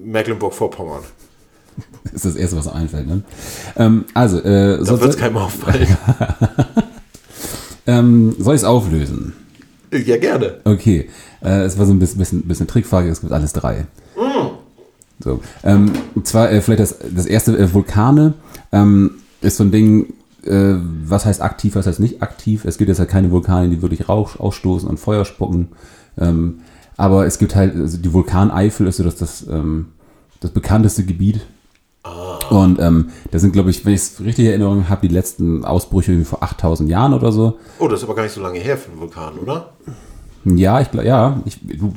Mecklenburg-Vorpommern. 0.04 1.02
Das 2.04 2.14
ist 2.14 2.24
das 2.24 2.34
Erste, 2.34 2.56
was 2.56 2.66
einfällt, 2.66 3.06
ne? 3.06 3.22
Ähm, 3.76 4.04
also, 4.12 4.42
äh, 4.42 4.84
soll, 4.84 5.00
wird 5.00 5.10
es 5.10 5.16
keinem 5.16 5.36
auffallen. 5.36 5.86
ähm, 7.86 8.34
soll 8.36 8.56
ich 8.56 8.62
es 8.62 8.64
auflösen? 8.64 9.34
ja, 9.92 10.16
gerne. 10.16 10.58
Okay, 10.64 11.08
äh, 11.40 11.62
es 11.62 11.78
war 11.78 11.86
so 11.86 11.92
ein 11.92 12.00
bisschen, 12.00 12.18
bisschen, 12.18 12.42
bisschen 12.42 12.66
Trickfrage, 12.66 13.10
es 13.10 13.20
gibt 13.20 13.32
alles 13.32 13.52
drei. 13.52 13.86
So, 15.20 15.40
ähm, 15.64 15.92
und 16.14 16.26
zwar 16.26 16.50
äh, 16.50 16.60
vielleicht 16.60 16.80
das, 16.80 16.98
das 17.14 17.26
erste, 17.26 17.58
äh, 17.58 17.72
Vulkane, 17.72 18.34
ähm, 18.72 19.12
ist 19.40 19.56
so 19.56 19.64
ein 19.64 19.70
Ding, 19.70 20.12
äh, 20.44 20.74
was 21.04 21.24
heißt 21.24 21.42
aktiv, 21.42 21.74
was 21.74 21.86
heißt 21.86 22.00
nicht 22.00 22.22
aktiv. 22.22 22.64
Es 22.64 22.78
gibt 22.78 22.88
jetzt 22.88 22.98
halt 22.98 23.10
keine 23.10 23.30
Vulkane, 23.30 23.68
die 23.68 23.82
wirklich 23.82 24.08
Rauch 24.08 24.38
ausstoßen 24.38 24.88
und 24.88 24.98
Feuer 24.98 25.24
spucken. 25.24 25.68
Ähm, 26.18 26.60
aber 26.96 27.26
es 27.26 27.38
gibt 27.38 27.54
halt, 27.54 27.74
also 27.76 27.98
die 27.98 28.12
Vulkaneifel 28.12 28.86
ist 28.86 28.96
so 28.96 29.04
das, 29.04 29.16
das, 29.16 29.46
ähm, 29.48 29.86
das 30.40 30.50
bekannteste 30.50 31.04
Gebiet. 31.04 31.40
Und 32.50 32.78
ähm, 32.80 33.10
da 33.30 33.38
sind, 33.38 33.52
glaube 33.52 33.70
ich, 33.70 33.84
wenn 33.84 33.92
ich 33.92 34.00
es 34.00 34.20
richtig 34.20 34.46
in 34.46 34.50
Erinnerung 34.52 34.88
habe, 34.88 35.06
die 35.06 35.14
letzten 35.14 35.64
Ausbrüche 35.64 36.12
irgendwie 36.12 36.28
vor 36.28 36.42
8000 36.42 36.88
Jahren 36.88 37.12
oder 37.12 37.30
so. 37.30 37.58
Oh, 37.78 37.88
das 37.88 38.00
ist 38.00 38.04
aber 38.04 38.14
gar 38.14 38.22
nicht 38.22 38.32
so 38.32 38.40
lange 38.40 38.58
her 38.58 38.78
für 38.78 38.90
einen 38.90 39.00
Vulkan, 39.00 39.38
oder? 39.38 39.70
Ja, 40.44 40.80
ich 40.80 40.90
glaube, 40.90 41.06
ja, 41.06 41.40
ich, 41.44 41.58
du, 41.60 41.92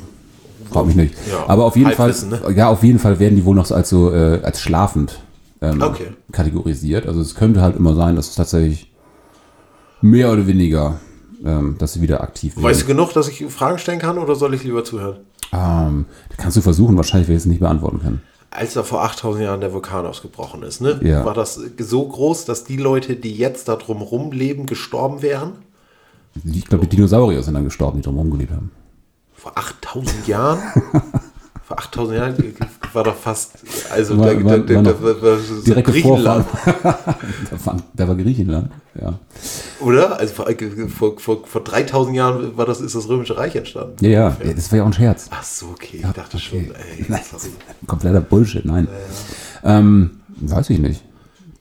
Frag 0.72 0.86
mich 0.86 0.96
nicht. 0.96 1.14
Ja, 1.30 1.46
Aber 1.48 1.66
auf 1.66 1.76
jeden 1.76 1.92
Fall, 1.92 2.14
ne? 2.30 2.42
ja, 2.56 2.70
auf 2.70 2.84
jeden 2.84 3.00
Fall 3.00 3.20
werden 3.20 3.36
die 3.36 3.46
wohl 3.46 3.56
noch 3.56 3.66
so 3.66 3.76
als 3.76 3.90
so 3.90 4.12
äh, 4.14 4.40
als 4.44 4.62
schlafend 4.62 5.20
ähm, 5.62 5.82
Okay. 5.82 6.08
kategorisiert. 6.32 7.08
Also 7.08 7.22
es 7.22 7.36
könnte 7.36 7.62
halt 7.62 7.76
immer 7.76 7.94
sein, 7.94 8.16
dass 8.16 8.30
es 8.30 8.36
tatsächlich 8.36 8.92
mehr 10.02 10.32
oder 10.32 10.48
weniger, 10.48 11.00
ähm, 11.46 11.76
dass 11.78 11.94
sie 11.94 12.02
wieder 12.02 12.22
aktiv 12.22 12.56
werden. 12.56 12.64
Weißt 12.66 12.82
du 12.84 12.86
genug, 12.86 13.14
dass 13.14 13.28
ich 13.28 13.46
Fragen 13.50 13.78
stellen 13.78 14.00
kann 14.00 14.18
oder 14.18 14.36
soll 14.36 14.54
ich 14.54 14.64
lieber 14.64 14.84
zuhören? 14.84 15.18
Ähm, 15.54 16.06
kannst 16.38 16.58
du 16.58 16.62
versuchen, 16.62 16.96
wahrscheinlich 16.98 17.28
werde 17.28 17.38
ich 17.38 17.44
es 17.44 17.46
nicht 17.48 17.60
beantworten 17.60 18.00
können. 18.00 18.22
Als 18.50 18.74
da 18.74 18.84
vor 18.84 19.04
8000 19.04 19.46
Jahren 19.46 19.62
der 19.62 19.72
Vulkan 19.74 20.06
ausgebrochen 20.06 20.64
ist, 20.64 20.82
ne? 20.82 21.00
Ja. 21.04 21.24
war 21.24 21.34
das 21.34 21.60
so 21.78 22.06
groß, 22.06 22.46
dass 22.46 22.64
die 22.66 22.76
Leute, 22.78 23.16
die 23.16 23.34
jetzt 23.34 23.68
da 23.70 23.76
drumherum 23.78 24.32
leben, 24.34 24.66
gestorben 24.66 25.22
wären? 25.22 25.54
Ich 26.46 26.66
glaube, 26.66 26.86
die 26.88 26.96
Dinosaurier 26.96 27.44
sind 27.44 27.54
dann 27.54 27.64
gestorben, 27.66 27.98
die 28.00 28.04
drumherum 28.04 28.32
gelebt 28.32 28.52
haben. 28.52 28.72
Vor 29.42 29.58
8000 29.58 30.28
Jahren? 30.28 30.60
vor 31.68 31.80
8000 31.80 32.18
Jahren 32.18 32.56
war 32.94 33.04
doch 33.06 33.16
fast, 33.16 33.54
also 33.92 34.18
War- 34.20 34.36
da, 34.36 34.44
war- 34.44 34.58
da, 34.60 34.76
war 34.76 34.84
da, 34.84 35.02
war, 35.02 35.22
war 35.22 35.38
so 35.40 35.62
Direkte 35.62 35.92
Griechenland, 35.94 36.46
da, 37.96 38.08
war, 38.08 38.16
Griechenland, 38.16 38.70
ja. 39.00 39.18
oder? 39.80 40.20
Also 40.20 40.34
vor, 40.34 40.48
vor, 40.90 41.20
vor, 41.20 41.48
vor 41.48 41.64
3000 41.64 42.16
Jahren 42.16 42.58
war 42.58 42.66
das, 42.66 42.82
ist 42.82 42.94
das 42.96 43.08
Römische 43.08 43.38
Reich 43.38 43.56
entstanden. 43.56 43.96
Ja, 44.04 44.10
ja, 44.10 44.38
ja, 44.44 44.54
das 44.54 44.70
war 44.72 44.78
ja 44.78 44.84
auch 44.84 44.88
ein 44.88 44.94
Scherz. 44.94 45.28
Ach 45.32 45.44
so, 45.44 45.68
okay, 45.68 46.02
ich 46.04 46.12
dachte 46.12 46.38
schon, 46.38 46.60
ey, 46.60 47.06
Nein, 47.08 47.22
kompletter 47.88 48.22
Bullshit, 48.22 48.66
nein. 48.66 48.88
Ähm, 49.64 50.12
weiß 50.42 50.70
ich 50.72 50.80
nicht. 50.80 51.04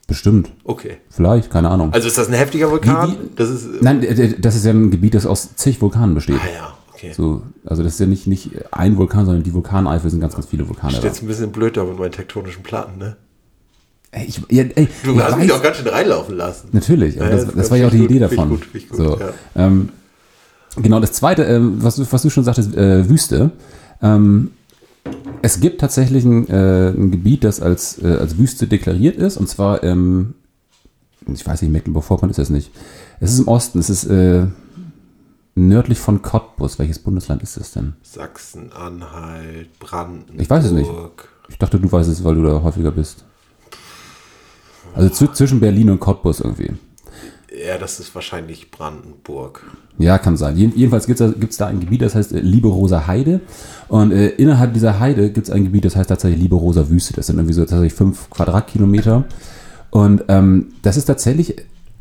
Bestimmt. 0.06 0.50
Okay. 0.64 0.96
Vielleicht, 1.08 1.50
keine 1.52 1.68
Ahnung. 1.70 1.92
Also 1.92 2.08
ist 2.08 2.18
das 2.18 2.26
ein 2.26 2.34
heftiger 2.34 2.68
Vulkan? 2.70 3.12
Wie- 3.12 3.12
wie- 3.12 3.30
das 3.36 3.48
ist, 3.48 3.68
Nein, 3.80 4.00
d- 4.00 4.12
d- 4.12 4.36
das 4.40 4.56
ist 4.56 4.64
ja 4.64 4.72
ein 4.72 4.90
Gebiet, 4.90 5.14
das 5.14 5.24
aus 5.24 5.54
zig 5.54 5.80
Vulkanen 5.80 6.16
besteht. 6.16 6.40
ah 6.42 6.48
ja, 6.52 6.74
okay. 7.02 7.12
So, 7.14 7.42
also 7.64 7.82
das 7.82 7.94
ist 7.94 8.00
ja 8.00 8.06
nicht, 8.06 8.26
nicht 8.26 8.50
ein 8.70 8.96
Vulkan, 8.96 9.24
sondern 9.26 9.42
die 9.42 9.52
Vulkaneifel 9.54 10.10
sind 10.10 10.20
ganz, 10.20 10.34
ganz 10.34 10.46
viele 10.46 10.68
Vulkane. 10.68 10.92
Da. 10.94 11.02
jetzt 11.02 11.22
ein 11.22 11.26
bisschen 11.26 11.50
blöd 11.52 11.76
da 11.76 11.84
mit 11.84 11.98
meinen 11.98 12.12
tektonischen 12.12 12.62
Platten, 12.62 12.98
ne? 12.98 13.16
Ey, 14.12 14.24
ich, 14.26 14.40
ja, 14.50 14.64
ey, 14.74 14.88
Du 15.04 15.12
ich 15.14 15.20
hast 15.22 15.36
mich 15.36 15.46
weiß- 15.46 15.48
doch 15.48 15.62
ganz 15.62 15.76
schön 15.76 15.86
reinlaufen 15.88 16.36
lassen. 16.36 16.68
Natürlich, 16.72 17.20
aber 17.20 17.30
Ja, 17.30 17.36
das, 17.36 17.44
das- 17.44 17.54
das 17.54 17.62
das 17.62 17.70
war 17.70 17.78
ja 17.78 17.86
auch 17.86 17.90
die 17.90 17.98
ich 17.98 18.04
Idee 18.04 18.18
gut, 18.18 18.22
davon. 18.32 18.60
ich 18.74 18.88
gut, 18.88 18.88
gut, 18.88 18.96
so, 18.98 19.18
ja. 19.20 19.30
ähm, 19.54 19.88
genau, 20.82 20.98
das 21.00 21.12
zweite, 21.12 21.44
ähm, 21.44 21.76
was, 21.78 21.96
du, 21.96 22.04
was 22.10 22.22
du 22.22 22.30
schon 22.30 22.44
sagtest, 22.44 22.74
äh, 22.76 23.08
Wüste. 23.08 23.50
Ähm, 24.02 24.50
es 25.42 25.60
gibt 25.60 25.80
tatsächlich 25.80 26.24
ein, 26.24 26.48
äh, 26.48 26.88
ein 26.90 27.10
Gebiet, 27.12 27.44
das 27.44 27.60
als, 27.62 28.02
äh, 28.02 28.06
als 28.20 28.36
Wüste 28.36 28.66
deklariert 28.66 29.16
ist, 29.16 29.36
und 29.36 29.48
zwar, 29.48 29.82
ähm, 29.84 30.34
ich 31.32 31.46
weiß 31.46 31.62
nicht, 31.62 31.70
Mecklenburg-Vorpommern 31.70 32.30
ist 32.30 32.38
es 32.38 32.50
nicht. 32.50 32.70
Es 33.20 33.32
ist 33.32 33.38
im 33.40 33.48
Osten, 33.48 33.78
es 33.78 33.90
ist 33.90 34.04
äh, 34.04 34.46
nördlich 35.68 35.98
von 35.98 36.22
Cottbus. 36.22 36.78
Welches 36.78 36.98
Bundesland 36.98 37.42
ist 37.42 37.56
das 37.56 37.72
denn? 37.72 37.94
Sachsen-Anhalt, 38.02 39.78
Brandenburg. 39.78 40.40
Ich 40.40 40.50
weiß 40.50 40.64
es 40.64 40.72
nicht. 40.72 40.90
Ich 41.48 41.58
dachte, 41.58 41.78
du 41.78 41.90
weißt 41.90 42.08
es, 42.08 42.22
weil 42.24 42.34
du 42.36 42.42
da 42.42 42.62
häufiger 42.62 42.90
bist. 42.90 43.24
Also 44.94 45.08
zw- 45.08 45.32
zwischen 45.32 45.60
Berlin 45.60 45.90
und 45.90 46.00
Cottbus 46.00 46.40
irgendwie. 46.40 46.72
Ja, 47.66 47.78
das 47.78 47.98
ist 48.00 48.14
wahrscheinlich 48.14 48.70
Brandenburg. 48.70 49.64
Ja, 49.98 50.18
kann 50.18 50.36
sein. 50.36 50.56
Jeden- 50.56 50.76
Jedenfalls 50.76 51.06
gibt 51.06 51.20
es 51.20 51.56
da, 51.56 51.64
da 51.64 51.70
ein 51.70 51.80
Gebiet, 51.80 52.02
das 52.02 52.14
heißt 52.14 52.32
äh, 52.32 52.40
Liberoser 52.40 53.06
Heide. 53.06 53.40
Und 53.88 54.12
äh, 54.12 54.28
innerhalb 54.28 54.72
dieser 54.72 55.00
Heide 55.00 55.30
gibt 55.30 55.48
es 55.48 55.52
ein 55.52 55.64
Gebiet, 55.64 55.84
das 55.84 55.96
heißt 55.96 56.08
tatsächlich 56.08 56.40
Liberoser 56.40 56.88
Wüste. 56.88 57.14
Das 57.14 57.26
sind 57.26 57.36
irgendwie 57.36 57.54
so 57.54 57.62
tatsächlich 57.62 57.92
fünf 57.94 58.30
Quadratkilometer. 58.30 59.24
Und 59.90 60.24
ähm, 60.28 60.72
das 60.82 60.96
ist 60.96 61.06
tatsächlich, 61.06 61.56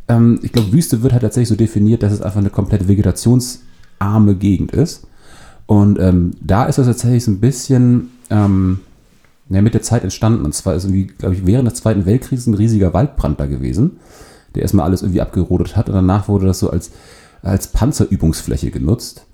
ähm, 0.10 0.40
ich 0.42 0.52
glaube, 0.52 0.74
Wüste 0.74 1.02
wird 1.02 1.14
halt 1.14 1.22
tatsächlich 1.22 1.50
so 1.50 1.56
definiert, 1.56 2.04
dass 2.04 2.12
es 2.12 2.22
einfach 2.22 2.40
eine 2.40 2.50
komplett 2.50 2.88
vegetationsarme 2.88 4.36
Gegend 4.36 4.72
ist. 4.72 5.08
Und 5.68 6.00
ähm, 6.00 6.32
da 6.42 6.66
ist 6.66 6.80
das 6.80 6.88
tatsächlich 6.88 7.24
so 7.24 7.32
ein 7.32 7.40
bisschen 7.40 8.10
ähm, 8.32 8.80
ja, 9.50 9.62
mit 9.62 9.76
der 9.76 9.84
Zeit 9.84 10.04
entstanden. 10.04 10.44
Und 10.44 10.54
zwar 10.54 10.74
ist 10.74 10.86
irgendwie, 10.86 11.08
glaube 11.08 11.36
ich, 11.36 11.46
während 11.46 11.70
des 11.70 11.80
Zweiten 11.80 12.06
Weltkriegs 12.06 12.48
ein 12.48 12.56
riesiger 12.56 12.94
Waldbrand 12.94 13.40
da 13.40 13.46
gewesen, 13.46 14.00
der 14.56 14.64
erstmal 14.64 14.86
alles 14.86 15.04
irgendwie 15.04 15.22
abgerodet 15.22 15.76
hat. 15.76 15.88
Und 15.88 15.96
danach 15.96 16.28
wurde 16.28 16.48
das 16.48 16.60
so 16.60 16.72
als, 16.72 16.92
als 17.44 17.68
Panzerübungsfläche 17.68 18.72
genutzt. 18.72 19.26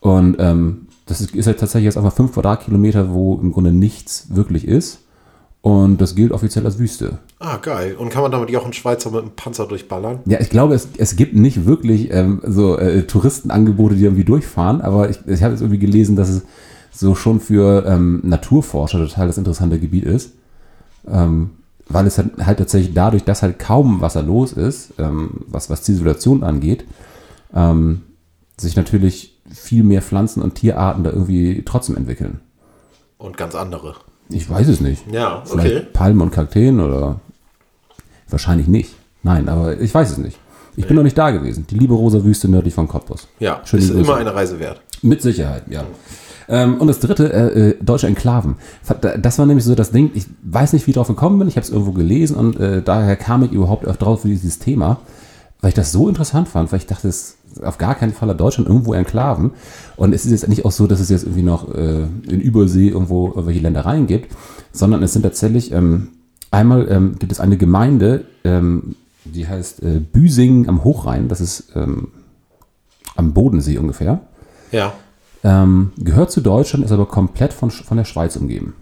Und 0.00 0.36
ähm, 0.38 0.88
das 1.06 1.22
ist, 1.22 1.34
ist 1.34 1.46
halt 1.46 1.58
tatsächlich 1.58 1.86
jetzt 1.86 1.96
einfach 1.96 2.12
fünf 2.12 2.32
Quadratkilometer, 2.34 3.12
wo 3.12 3.38
im 3.40 3.52
Grunde 3.52 3.72
nichts 3.72 4.26
wirklich 4.34 4.68
ist. 4.68 5.00
Und 5.60 6.00
das 6.00 6.14
gilt 6.14 6.32
offiziell 6.32 6.64
als 6.64 6.78
Wüste. 6.78 7.18
Ah, 7.40 7.56
geil. 7.56 7.96
Und 7.96 8.10
kann 8.10 8.22
man 8.22 8.30
damit 8.30 8.54
auch 8.56 8.64
einen 8.64 8.72
Schweizer 8.72 9.10
mit 9.10 9.20
einem 9.20 9.30
Panzer 9.32 9.66
durchballern? 9.66 10.20
Ja, 10.24 10.40
ich 10.40 10.50
glaube, 10.50 10.74
es, 10.74 10.88
es 10.96 11.16
gibt 11.16 11.34
nicht 11.34 11.66
wirklich 11.66 12.12
ähm, 12.12 12.40
so 12.46 12.78
äh, 12.78 13.02
Touristenangebote, 13.02 13.96
die 13.96 14.04
irgendwie 14.04 14.24
durchfahren, 14.24 14.80
aber 14.80 15.10
ich, 15.10 15.18
ich 15.26 15.42
habe 15.42 15.52
jetzt 15.52 15.60
irgendwie 15.60 15.80
gelesen, 15.80 16.16
dass 16.16 16.28
es 16.28 16.42
so 16.92 17.14
schon 17.14 17.40
für 17.40 17.84
ähm, 17.86 18.20
Naturforscher 18.22 18.98
total 18.98 19.26
das 19.26 19.38
interessante 19.38 19.78
Gebiet 19.78 20.04
ist. 20.04 20.32
Ähm, 21.06 21.50
weil 21.88 22.06
es 22.06 22.18
halt, 22.18 22.44
halt 22.44 22.58
tatsächlich 22.58 22.94
dadurch, 22.94 23.24
dass 23.24 23.42
halt 23.42 23.58
kaum 23.58 24.00
Wasser 24.00 24.22
los 24.22 24.52
ist, 24.52 24.92
ähm, 24.98 25.30
was, 25.46 25.70
was 25.70 25.82
die 25.82 25.92
Isolation 25.92 26.42
angeht, 26.42 26.84
ähm, 27.54 28.02
sich 28.56 28.76
natürlich 28.76 29.38
viel 29.50 29.82
mehr 29.82 30.02
Pflanzen 30.02 30.42
und 30.42 30.54
Tierarten 30.54 31.04
da 31.04 31.10
irgendwie 31.10 31.62
trotzdem 31.64 31.96
entwickeln. 31.96 32.40
Und 33.16 33.36
ganz 33.36 33.54
andere. 33.54 33.94
Ich 34.30 34.48
weiß 34.48 34.68
es 34.68 34.80
nicht. 34.80 35.04
Ja, 35.10 35.42
Vielleicht 35.44 35.76
okay. 35.76 35.86
Palmen 35.92 36.20
und 36.20 36.30
Kakteen 36.30 36.80
oder 36.80 37.20
wahrscheinlich 38.28 38.68
nicht. 38.68 38.94
Nein, 39.22 39.48
aber 39.48 39.80
ich 39.80 39.92
weiß 39.94 40.10
es 40.10 40.18
nicht. 40.18 40.38
Ich 40.76 40.86
bin 40.86 40.96
noch 40.96 41.02
nicht 41.02 41.18
da 41.18 41.30
gewesen. 41.30 41.66
Die 41.68 41.74
liebe 41.74 41.94
rosa 41.94 42.22
Wüste 42.22 42.48
nördlich 42.48 42.74
von 42.74 42.86
Cottbus. 42.86 43.26
Ja, 43.40 43.62
Schöne 43.64 43.82
ist 43.82 43.90
immer 43.90 44.16
eine 44.16 44.34
Reise 44.34 44.60
wert. 44.60 44.80
Mit 45.02 45.22
Sicherheit, 45.22 45.64
ja. 45.70 45.84
Ähm, 46.48 46.76
und 46.80 46.86
das 46.86 47.00
dritte, 47.00 47.32
äh, 47.32 47.70
äh, 47.70 47.76
deutsche 47.82 48.06
Enklaven. 48.06 48.56
Das 49.20 49.38
war 49.38 49.46
nämlich 49.46 49.64
so 49.64 49.74
das 49.74 49.90
Ding, 49.90 50.12
ich 50.14 50.26
weiß 50.42 50.72
nicht, 50.72 50.86
wie 50.86 50.92
ich 50.92 50.96
drauf 50.96 51.08
gekommen 51.08 51.38
bin, 51.38 51.48
ich 51.48 51.56
habe 51.56 51.64
es 51.64 51.70
irgendwo 51.70 51.92
gelesen 51.92 52.36
und 52.36 52.58
äh, 52.60 52.80
daher 52.80 53.16
kam 53.16 53.42
ich 53.42 53.52
überhaupt 53.52 53.86
auch 53.86 53.96
drauf 53.96 54.22
für 54.22 54.28
dieses 54.28 54.58
Thema, 54.58 55.00
weil 55.60 55.70
ich 55.70 55.74
das 55.74 55.92
so 55.92 56.08
interessant 56.08 56.48
fand, 56.48 56.70
weil 56.70 56.78
ich 56.78 56.86
dachte, 56.86 57.08
es 57.08 57.37
auf 57.62 57.78
gar 57.78 57.94
keinen 57.94 58.12
Fall 58.12 58.28
hat 58.28 58.40
Deutschland 58.40 58.68
irgendwo 58.68 58.94
Enklaven. 58.94 59.52
Und 59.96 60.12
es 60.12 60.24
ist 60.24 60.32
jetzt 60.32 60.48
nicht 60.48 60.64
auch 60.64 60.72
so, 60.72 60.86
dass 60.86 61.00
es 61.00 61.08
jetzt 61.08 61.24
irgendwie 61.24 61.42
noch 61.42 61.74
äh, 61.74 62.02
in 62.28 62.40
Übersee 62.40 62.88
irgendwo 62.88 63.28
irgendwelche 63.28 63.60
Ländereien 63.60 64.06
gibt, 64.06 64.34
sondern 64.72 65.02
es 65.02 65.12
sind 65.12 65.22
tatsächlich, 65.22 65.72
ähm, 65.72 66.08
einmal 66.50 66.88
ähm, 66.90 67.16
gibt 67.18 67.32
es 67.32 67.40
eine 67.40 67.56
Gemeinde, 67.56 68.24
ähm, 68.44 68.96
die 69.24 69.46
heißt 69.46 69.82
äh, 69.82 70.00
Büsingen 70.00 70.68
am 70.68 70.84
Hochrhein, 70.84 71.28
das 71.28 71.40
ist 71.40 71.72
ähm, 71.74 72.08
am 73.16 73.32
Bodensee 73.32 73.78
ungefähr. 73.78 74.20
Ja. 74.72 74.92
Ähm, 75.44 75.92
gehört 75.98 76.30
zu 76.30 76.40
Deutschland, 76.40 76.84
ist 76.84 76.92
aber 76.92 77.06
komplett 77.06 77.52
von, 77.52 77.70
von 77.70 77.96
der 77.96 78.04
Schweiz 78.04 78.36
umgeben. 78.36 78.74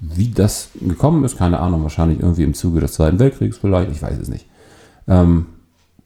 Wie 0.00 0.28
das 0.28 0.68
gekommen 0.80 1.24
ist, 1.24 1.38
keine 1.38 1.60
Ahnung, 1.60 1.82
wahrscheinlich 1.82 2.20
irgendwie 2.20 2.42
im 2.42 2.54
Zuge 2.54 2.80
des 2.80 2.92
Zweiten 2.92 3.18
Weltkriegs 3.18 3.58
vielleicht, 3.58 3.90
ich 3.90 4.02
weiß 4.02 4.18
es 4.18 4.28
nicht. 4.28 4.46
Ähm, 5.06 5.46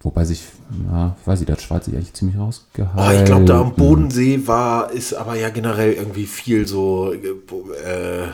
wobei 0.02 0.24
sich, 0.24 0.44
ja, 0.90 1.16
ich 1.20 1.26
weiß 1.26 1.40
nicht, 1.40 1.48
da 1.48 1.54
hat 1.54 1.60
Schweiz 1.60 1.86
sich 1.86 1.94
eigentlich 1.94 2.12
ziemlich 2.12 2.38
rausgehalten. 2.38 2.94
Oh, 2.96 3.18
ich 3.18 3.24
glaube, 3.24 3.44
da 3.46 3.60
am 3.62 3.74
Bodensee 3.74 4.46
war, 4.46 4.92
ist 4.92 5.12
aber 5.12 5.34
ja 5.34 5.48
generell 5.48 5.92
irgendwie 5.92 6.26
viel 6.26 6.68
so 6.68 7.12
äh, 7.12 7.16
äh, 7.18 8.28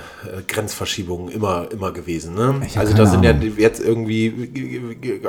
Grenzverschiebungen 0.46 1.30
immer, 1.30 1.68
immer 1.72 1.90
gewesen. 1.92 2.34
Ne? 2.34 2.60
Also 2.76 2.94
da 2.94 3.06
sind 3.06 3.24
ja 3.24 3.30
Ahnung. 3.30 3.54
jetzt 3.56 3.80
irgendwie 3.80 4.34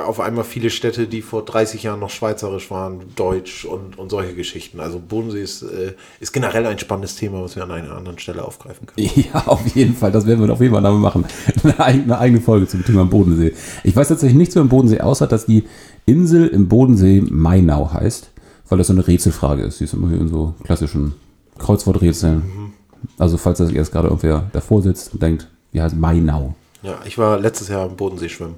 auf 0.04 0.20
einmal 0.20 0.44
viele 0.44 0.68
Städte, 0.68 1.06
die 1.06 1.22
vor 1.22 1.42
30 1.42 1.82
Jahren 1.82 2.00
noch 2.00 2.10
schweizerisch 2.10 2.70
waren, 2.70 3.00
deutsch 3.16 3.64
und, 3.64 3.98
und 3.98 4.10
solche 4.10 4.34
Geschichten. 4.34 4.80
Also 4.80 5.00
Bodensee 5.00 5.42
ist, 5.42 5.62
äh, 5.62 5.94
ist 6.20 6.34
generell 6.34 6.66
ein 6.66 6.78
spannendes 6.78 7.16
Thema, 7.16 7.42
was 7.42 7.56
wir 7.56 7.62
an 7.62 7.70
einer 7.70 7.96
anderen 7.96 8.18
Stelle 8.18 8.44
aufgreifen 8.44 8.86
können. 8.86 9.10
Ja, 9.32 9.46
auf 9.46 9.66
jeden 9.74 9.96
Fall. 9.96 10.12
Das 10.12 10.26
werden 10.26 10.46
wir 10.46 10.52
auf 10.52 10.60
jeden 10.60 10.74
Fall 10.74 10.82
damit 10.82 11.00
machen. 11.00 11.24
Eine 11.62 11.80
eigene, 11.80 12.04
eine 12.04 12.18
eigene 12.18 12.40
Folge 12.40 12.68
zum 12.68 12.84
Thema 12.84 13.06
Bodensee. 13.06 13.54
Ich 13.82 13.96
weiß 13.96 14.08
tatsächlich 14.08 14.36
nichts 14.36 14.54
über 14.54 14.64
den 14.64 14.68
Bodensee, 14.68 15.00
außer 15.00 15.26
dass 15.26 15.46
die 15.46 15.64
Insel 16.06 16.46
im 16.46 16.68
Bodensee 16.68 17.20
Mainau 17.20 17.92
heißt, 17.92 18.30
weil 18.68 18.78
das 18.78 18.86
so 18.86 18.92
eine 18.92 19.06
Rätselfrage 19.06 19.62
ist. 19.62 19.80
Die 19.80 19.84
ist 19.84 19.92
immer 19.92 20.10
wie 20.10 20.16
in 20.16 20.28
so 20.28 20.54
klassischen 20.62 21.14
Kreuzworträtseln. 21.58 22.72
Also 23.18 23.36
falls 23.36 23.58
das 23.58 23.72
jetzt 23.72 23.92
gerade 23.92 24.08
irgendwer 24.08 24.48
davor 24.52 24.82
sitzt 24.82 25.12
und 25.12 25.22
denkt, 25.22 25.48
wie 25.72 25.82
heißt 25.82 25.96
Mainau? 25.96 26.54
Ja, 26.82 27.00
ich 27.04 27.18
war 27.18 27.38
letztes 27.38 27.68
Jahr 27.68 27.84
am 27.84 27.96
Bodensee 27.96 28.28
schwimmen. 28.28 28.56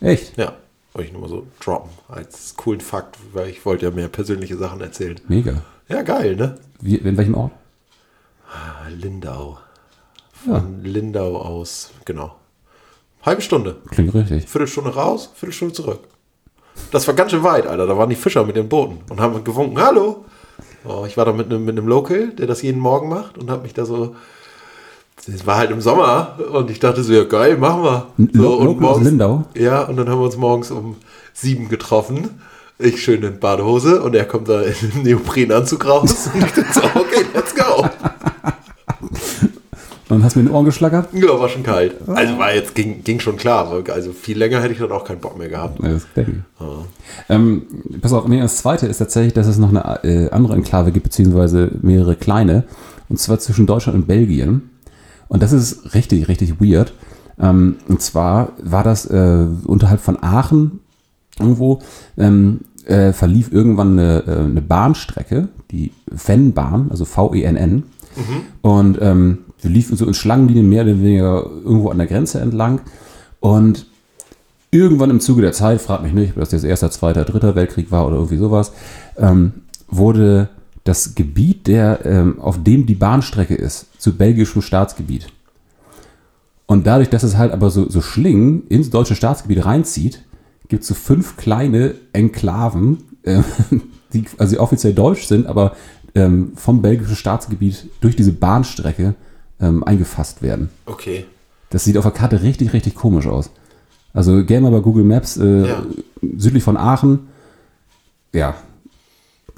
Echt? 0.00 0.36
Ja, 0.36 0.54
wollte 0.92 1.08
ich 1.08 1.12
nur 1.12 1.22
mal 1.22 1.28
so 1.28 1.46
droppen 1.60 1.90
als 2.08 2.54
coolen 2.56 2.80
Fakt, 2.80 3.18
weil 3.32 3.48
ich 3.48 3.64
wollte 3.66 3.86
ja 3.86 3.92
mehr 3.92 4.08
persönliche 4.08 4.56
Sachen 4.56 4.80
erzählen. 4.80 5.20
Mega. 5.28 5.62
Ja, 5.88 6.02
geil, 6.02 6.36
ne? 6.36 6.58
Wie, 6.80 6.96
in 6.96 7.16
welchem 7.16 7.34
Ort? 7.34 7.52
Lindau. 8.90 9.58
Von 10.32 10.84
Lindau 10.84 11.36
aus, 11.36 11.90
genau. 12.04 12.36
Halbe 13.22 13.42
Stunde. 13.42 13.76
Klingt 13.90 14.14
richtig. 14.14 14.48
Viertelstunde 14.48 14.94
raus, 14.94 15.30
Viertelstunde 15.34 15.74
zurück. 15.74 16.00
Das 16.90 17.06
war 17.06 17.14
ganz 17.14 17.30
schön 17.30 17.42
weit, 17.42 17.66
Alter. 17.66 17.86
Da 17.86 17.96
waren 17.96 18.08
die 18.08 18.16
Fischer 18.16 18.44
mit 18.44 18.56
den 18.56 18.68
Booten 18.68 18.98
und 19.10 19.20
haben 19.20 19.42
gewunken, 19.44 19.80
hallo. 19.80 20.24
Oh, 20.84 21.04
ich 21.06 21.16
war 21.16 21.24
da 21.24 21.32
mit 21.32 21.46
einem, 21.46 21.64
mit 21.64 21.76
einem 21.76 21.86
Local, 21.86 22.28
der 22.28 22.46
das 22.46 22.62
jeden 22.62 22.80
Morgen 22.80 23.08
macht 23.08 23.36
und 23.36 23.50
habe 23.50 23.62
mich 23.62 23.74
da 23.74 23.84
so. 23.84 24.14
Es 25.26 25.46
war 25.46 25.56
halt 25.56 25.70
im 25.70 25.80
Sommer 25.80 26.38
und 26.52 26.70
ich 26.70 26.78
dachte 26.78 27.02
so, 27.02 27.12
ja 27.12 27.24
geil, 27.24 27.58
machen 27.58 27.82
wir. 27.82 28.06
So, 28.32 28.42
Lo- 28.42 28.54
und 28.56 28.84
aus 28.84 29.02
Lindau? 29.02 29.44
Ja, 29.54 29.82
und 29.82 29.96
dann 29.96 30.08
haben 30.08 30.20
wir 30.20 30.24
uns 30.24 30.36
morgens 30.36 30.70
um 30.70 30.96
sieben 31.34 31.68
getroffen. 31.68 32.40
Ich 32.78 33.02
schön 33.02 33.22
in 33.24 33.40
Badehose 33.40 34.00
und 34.00 34.14
er 34.14 34.24
kommt 34.24 34.48
da 34.48 34.62
in 34.62 34.74
einem 34.92 35.02
Neoprenanzug 35.02 35.84
raus. 35.84 36.30
Und 36.34 36.44
ich 36.44 36.52
dachte 36.52 36.72
so, 36.72 36.82
okay, 37.00 37.24
let's 37.34 37.52
go. 37.52 37.84
Und 40.08 40.24
hast 40.24 40.36
mir 40.36 40.40
in 40.40 40.48
den 40.48 40.54
Ohren 40.54 40.64
geschlackert? 40.64 41.08
Ja, 41.12 41.38
war 41.38 41.48
schon 41.48 41.62
kalt. 41.62 41.96
Also 42.06 42.38
war 42.38 42.54
jetzt, 42.54 42.74
ging, 42.74 43.04
ging 43.04 43.20
schon 43.20 43.36
klar. 43.36 43.70
Also 43.92 44.12
viel 44.12 44.38
länger 44.38 44.62
hätte 44.62 44.72
ich 44.72 44.78
dann 44.78 44.90
auch 44.90 45.04
keinen 45.04 45.20
Bock 45.20 45.36
mehr 45.36 45.48
gehabt. 45.48 45.82
Ja, 45.82 45.90
das 45.90 46.06
denke 46.16 46.32
ich. 46.32 46.66
Ähm, 47.28 47.62
pass 48.00 48.12
auf, 48.14 48.26
nee, 48.26 48.40
das 48.40 48.56
zweite 48.56 48.86
ist 48.86 48.98
tatsächlich, 48.98 49.34
dass 49.34 49.46
es 49.46 49.58
noch 49.58 49.68
eine 49.68 50.04
äh, 50.04 50.30
andere 50.30 50.54
Enklave 50.54 50.92
gibt, 50.92 51.04
beziehungsweise 51.04 51.70
mehrere 51.82 52.16
kleine. 52.16 52.64
Und 53.10 53.18
zwar 53.18 53.38
zwischen 53.38 53.66
Deutschland 53.66 53.98
und 53.98 54.06
Belgien. 54.06 54.70
Und 55.28 55.42
das 55.42 55.52
ist 55.52 55.94
richtig, 55.94 56.28
richtig 56.28 56.58
weird. 56.58 56.94
Ähm, 57.38 57.76
und 57.88 58.00
zwar 58.00 58.52
war 58.62 58.84
das 58.84 59.04
äh, 59.06 59.46
unterhalb 59.64 60.00
von 60.00 60.22
Aachen 60.22 60.80
irgendwo, 61.38 61.80
ähm, 62.16 62.60
äh, 62.86 63.12
verlief 63.12 63.52
irgendwann 63.52 63.98
eine, 63.98 64.24
äh, 64.26 64.44
eine 64.44 64.62
Bahnstrecke, 64.62 65.48
die 65.70 65.92
Venn-Bahn, 66.06 66.86
also 66.90 67.04
V-E-N-N. 67.04 67.82
Und 68.62 68.98
ähm, 69.00 69.38
wir 69.60 69.70
liefen 69.70 69.96
so 69.96 70.06
in 70.06 70.14
Schlangenlinien 70.14 70.68
mehr 70.68 70.82
oder 70.82 70.98
weniger 70.98 71.44
irgendwo 71.64 71.90
an 71.90 71.98
der 71.98 72.06
Grenze 72.06 72.40
entlang. 72.40 72.80
Und 73.40 73.86
irgendwann 74.70 75.10
im 75.10 75.20
Zuge 75.20 75.42
der 75.42 75.52
Zeit, 75.52 75.80
frag 75.80 76.02
mich 76.02 76.12
nicht, 76.12 76.32
ob 76.32 76.40
das 76.40 76.52
jetzt 76.52 76.64
erster, 76.64 76.90
zweiter, 76.90 77.24
dritter 77.24 77.54
Weltkrieg 77.54 77.90
war 77.90 78.06
oder 78.06 78.16
irgendwie 78.16 78.36
sowas, 78.36 78.72
ähm, 79.16 79.52
wurde 79.88 80.48
das 80.84 81.14
Gebiet, 81.14 81.66
der, 81.66 82.04
ähm, 82.04 82.40
auf 82.40 82.62
dem 82.62 82.86
die 82.86 82.94
Bahnstrecke 82.94 83.54
ist, 83.54 83.86
zu 84.00 84.16
belgischem 84.16 84.62
Staatsgebiet. 84.62 85.28
Und 86.66 86.86
dadurch, 86.86 87.08
dass 87.08 87.22
es 87.22 87.36
halt 87.36 87.52
aber 87.52 87.70
so, 87.70 87.88
so 87.88 88.00
Schlingen 88.00 88.66
ins 88.68 88.90
deutsche 88.90 89.14
Staatsgebiet 89.14 89.64
reinzieht, 89.64 90.22
gibt 90.68 90.82
es 90.82 90.88
so 90.88 90.94
fünf 90.94 91.36
kleine 91.36 91.94
Enklaven, 92.12 92.98
äh, 93.22 93.42
die 94.12 94.24
also 94.36 94.60
offiziell 94.60 94.94
deutsch 94.94 95.26
sind, 95.26 95.46
aber 95.46 95.74
ähm, 96.14 96.52
vom 96.56 96.82
belgischen 96.82 97.16
Staatsgebiet 97.16 97.86
durch 98.00 98.16
diese 98.16 98.32
Bahnstrecke 98.32 99.14
ähm, 99.60 99.82
eingefasst 99.84 100.42
werden. 100.42 100.70
Okay. 100.86 101.24
Das 101.70 101.84
sieht 101.84 101.96
auf 101.98 102.04
der 102.04 102.12
Karte 102.12 102.42
richtig, 102.42 102.72
richtig 102.72 102.94
komisch 102.94 103.26
aus. 103.26 103.50
Also 104.14 104.44
gerne 104.44 104.70
mal 104.70 104.76
bei 104.78 104.82
Google 104.82 105.04
Maps, 105.04 105.36
äh, 105.36 105.66
Ja. 105.68 105.82
südlich 106.36 106.62
von 106.62 106.76
Aachen. 106.76 107.28
Ja, 108.32 108.54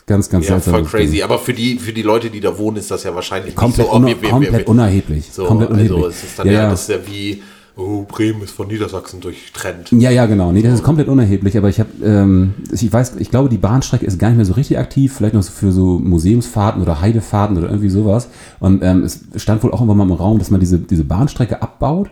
ganz, 0.06 0.28
ganz 0.28 0.46
Ja, 0.48 0.54
seltsam. 0.58 0.74
voll 0.74 1.00
crazy. 1.00 1.22
Aber 1.22 1.38
für 1.38 1.54
die, 1.54 1.78
für 1.78 1.92
die 1.92 2.02
Leute, 2.02 2.30
die 2.30 2.40
da 2.40 2.56
wohnen, 2.58 2.76
ist 2.78 2.90
das 2.90 3.04
ja 3.04 3.14
wahrscheinlich 3.14 3.54
Komplett, 3.54 3.86
nicht 3.86 3.90
so 3.92 3.96
una 3.96 4.08
obvi- 4.08 4.22
wir- 4.22 4.30
komplett 4.30 4.52
wir- 4.52 4.68
unerheblich. 4.68 5.28
So, 5.32 5.44
komplett 5.44 5.70
unerheblich. 5.70 5.96
also 5.98 6.08
es 6.10 6.24
ist 6.24 6.38
dann 6.38 6.46
ja, 6.48 6.52
ja. 6.52 6.70
das 6.70 6.82
ist 6.82 6.88
ja 6.88 7.06
wie, 7.06 7.42
oh, 7.76 8.04
Bremen 8.06 8.42
ist 8.42 8.52
von 8.52 8.68
Niedersachsen 8.68 9.20
durchtrennt. 9.20 9.90
Ja, 9.92 10.10
ja, 10.10 10.26
genau. 10.26 10.52
Nee, 10.52 10.62
das 10.62 10.74
ist 10.74 10.82
komplett 10.82 11.08
unerheblich, 11.08 11.56
aber 11.56 11.68
ich 11.68 11.80
habe, 11.80 11.90
ähm, 12.04 12.54
ich 12.70 12.92
weiß, 12.92 13.16
ich 13.18 13.30
glaube, 13.30 13.48
die 13.48 13.58
Bahnstrecke 13.58 14.06
ist 14.06 14.18
gar 14.18 14.28
nicht 14.28 14.36
mehr 14.36 14.46
so 14.46 14.54
richtig 14.54 14.78
aktiv, 14.78 15.14
vielleicht 15.14 15.34
noch 15.34 15.42
so 15.42 15.52
für 15.52 15.72
so 15.72 15.98
Museumsfahrten 15.98 16.82
oder 16.82 17.00
Heidefahrten 17.00 17.56
oder 17.56 17.68
irgendwie 17.68 17.90
sowas. 17.90 18.28
Und 18.58 18.82
ähm, 18.82 19.02
es 19.02 19.20
stand 19.36 19.62
wohl 19.62 19.72
auch 19.72 19.80
irgendwann 19.80 19.98
mal 19.98 20.04
im 20.04 20.12
Raum, 20.12 20.38
dass 20.38 20.50
man 20.50 20.60
diese, 20.60 20.78
diese 20.78 21.04
Bahnstrecke 21.04 21.62
abbaut. 21.62 22.10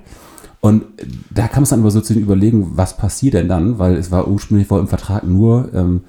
Und 0.61 0.85
da 1.31 1.47
kann 1.47 1.59
man 1.59 1.63
es 1.65 1.69
dann 1.71 1.81
aber 1.81 1.91
so 1.91 2.01
zu 2.01 2.15
überlegen, 2.15 2.73
was 2.75 2.97
passiert 2.97 3.35
denn 3.35 3.49
dann, 3.49 3.79
weil 3.79 3.95
es 3.97 4.11
war 4.11 4.27
ursprünglich 4.27 4.69
wohl 4.71 4.81
im 4.81 4.89
Vertrag 4.89 5.25
nur, 5.25 5.71
ähm, 5.73 6.03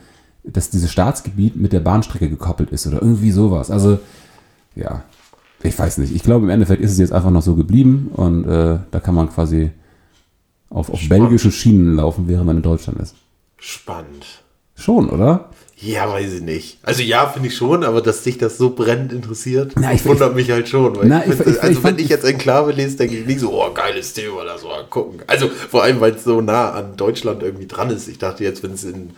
dass 0.43 0.69
dieses 0.69 0.91
Staatsgebiet 0.91 1.55
mit 1.55 1.73
der 1.73 1.81
Bahnstrecke 1.81 2.29
gekoppelt 2.29 2.71
ist 2.71 2.87
oder 2.87 3.01
irgendwie 3.01 3.31
sowas. 3.31 3.69
Also, 3.69 3.99
ja, 4.75 5.03
ich 5.63 5.77
weiß 5.77 5.97
nicht. 5.99 6.15
Ich 6.15 6.23
glaube, 6.23 6.45
im 6.45 6.49
Endeffekt 6.49 6.81
ist 6.81 6.91
es 6.91 6.97
jetzt 6.99 7.11
einfach 7.13 7.31
noch 7.31 7.41
so 7.41 7.55
geblieben 7.55 8.09
und 8.13 8.45
äh, 8.45 8.79
da 8.91 8.99
kann 8.99 9.15
man 9.15 9.29
quasi 9.29 9.71
auf, 10.69 10.89
auf 10.89 10.99
Spannend. 10.99 11.23
belgischen 11.25 11.51
Schienen 11.51 11.95
laufen, 11.95 12.27
während 12.27 12.45
man 12.45 12.57
in 12.57 12.63
Deutschland 12.63 12.99
ist. 12.99 13.15
Spannend. 13.57 14.25
Schon, 14.75 15.09
oder? 15.09 15.49
Ja, 15.81 16.09
weiß 16.09 16.33
ich 16.33 16.41
nicht. 16.41 16.77
Also 16.83 17.01
ja, 17.03 17.25
finde 17.27 17.47
ich 17.47 17.55
schon, 17.55 17.83
aber 17.85 18.01
dass 18.01 18.21
dich 18.23 18.37
das 18.37 18.57
so 18.57 18.71
brennend 18.71 19.13
interessiert, 19.13 19.73
Na, 19.79 19.93
ich- 19.93 20.05
wundert 20.05 20.35
mich 20.35 20.51
halt 20.51 20.67
schon. 20.67 20.97
Na, 21.03 21.23
ich 21.25 21.31
ich- 21.31 21.35
find, 21.37 21.47
ich- 21.55 21.61
also 21.63 21.79
ich 21.79 21.83
wenn 21.83 21.99
ich 21.99 22.09
jetzt 22.09 22.25
Enklave 22.25 22.71
lese, 22.73 22.97
denke 22.97 23.17
ich 23.17 23.25
nicht 23.25 23.39
so, 23.39 23.51
oh, 23.53 23.73
geiles 23.73 24.13
Thema, 24.13 24.43
lass 24.45 24.63
mal 24.63 24.83
gucken. 24.89 25.21
Also 25.27 25.47
vor 25.47 25.83
allem, 25.83 25.99
weil 26.01 26.13
es 26.15 26.23
so 26.25 26.41
nah 26.41 26.71
an 26.71 26.97
Deutschland 26.97 27.43
irgendwie 27.43 27.67
dran 27.67 27.89
ist. 27.89 28.07
Ich 28.09 28.17
dachte 28.17 28.43
jetzt, 28.43 28.61
wenn 28.61 28.73
es 28.73 28.83
in, 28.83 29.11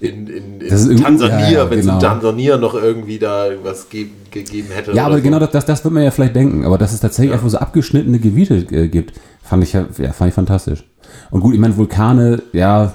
in, 0.00 0.26
in, 0.26 0.60
in 0.60 0.96
Tansania, 1.02 1.38
ja, 1.38 1.50
ja, 1.50 1.70
wenn 1.70 1.78
es 1.78 1.86
genau. 1.86 1.94
in 1.96 2.00
Tansania 2.00 2.56
noch 2.56 2.74
irgendwie 2.74 3.18
da 3.18 3.48
was 3.62 3.88
geben, 3.88 4.12
gegeben 4.30 4.68
hätte. 4.70 4.92
Ja, 4.92 5.06
aber 5.06 5.16
so. 5.16 5.22
genau 5.22 5.38
das, 5.38 5.64
das, 5.64 5.84
wird 5.84 5.94
man 5.94 6.02
ja 6.02 6.10
vielleicht 6.10 6.36
denken. 6.36 6.64
Aber 6.64 6.78
dass 6.78 6.92
es 6.92 7.00
tatsächlich 7.00 7.32
einfach 7.32 7.48
so 7.48 7.58
abgeschnittene 7.58 8.18
Gebiete 8.18 8.56
äh, 8.70 8.88
gibt, 8.88 9.12
fand 9.42 9.62
ich 9.64 9.72
ja, 9.72 9.86
ja, 9.98 10.12
fand 10.12 10.28
ich 10.28 10.34
fantastisch. 10.34 10.84
Und 11.30 11.40
gut, 11.40 11.54
ich 11.54 11.60
meine, 11.60 11.76
Vulkane, 11.76 12.42
ja, 12.52 12.92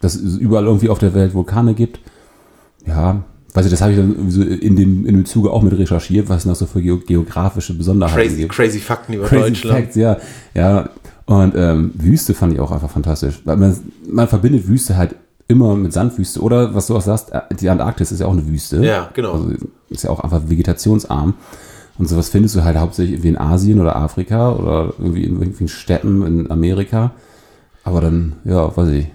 dass 0.00 0.14
es 0.14 0.36
überall 0.36 0.64
irgendwie 0.64 0.88
auf 0.88 0.98
der 0.98 1.14
Welt 1.14 1.34
Vulkane 1.34 1.74
gibt, 1.74 2.00
ja, 2.86 3.24
weiß 3.54 3.64
ich, 3.64 3.70
das 3.70 3.80
habe 3.80 3.92
ich 3.92 3.98
dann 3.98 4.30
so 4.30 4.42
in 4.42 4.76
dem, 4.76 5.06
in 5.06 5.14
dem 5.14 5.24
Zuge 5.24 5.50
auch 5.50 5.62
mit 5.62 5.76
recherchiert, 5.76 6.28
was 6.28 6.38
es 6.40 6.44
noch 6.46 6.54
so 6.54 6.66
für 6.66 6.80
geo- 6.80 7.04
geografische 7.04 7.74
Besonderheiten 7.74 8.28
Crazy, 8.28 8.40
gibt. 8.42 8.52
crazy 8.52 8.78
Fakten 8.78 9.14
über 9.14 9.26
Crazy 9.26 9.42
Deutschland. 9.42 9.78
Facts, 9.78 9.96
ja. 9.96 10.18
Ja. 10.54 10.90
Und 11.24 11.54
ähm, 11.56 11.90
Wüste 11.94 12.34
fand 12.34 12.52
ich 12.52 12.60
auch 12.60 12.70
einfach 12.70 12.90
fantastisch. 12.90 13.40
Weil 13.44 13.56
man, 13.56 13.76
man 14.08 14.28
verbindet 14.28 14.68
Wüste 14.68 14.96
halt 14.96 15.16
immer 15.48 15.76
mit 15.76 15.92
Sandwüste. 15.92 16.40
Oder 16.40 16.74
was 16.74 16.88
du 16.88 16.96
auch 16.96 17.00
sagst, 17.00 17.32
äh, 17.32 17.42
die 17.54 17.68
Antarktis 17.68 18.12
ist 18.12 18.20
ja 18.20 18.26
auch 18.26 18.32
eine 18.32 18.46
Wüste. 18.46 18.84
Ja, 18.84 19.10
genau. 19.14 19.32
Also 19.32 19.52
ist 19.88 20.04
ja 20.04 20.10
auch 20.10 20.20
einfach 20.20 20.42
vegetationsarm. 20.46 21.34
Und 21.98 22.08
sowas 22.08 22.28
findest 22.28 22.54
du 22.56 22.64
halt 22.64 22.76
hauptsächlich 22.76 23.14
irgendwie 23.14 23.30
in 23.30 23.38
Asien 23.38 23.80
oder 23.80 23.96
Afrika 23.96 24.52
oder 24.52 24.92
irgendwie 24.98 25.24
in 25.24 25.32
irgendwelchen 25.34 25.68
Städten 25.68 26.26
in 26.26 26.50
Amerika. 26.50 27.12
Aber 27.84 28.00
dann, 28.00 28.36
ja, 28.44 28.76
weiß 28.76 28.88
ich. 28.88 29.06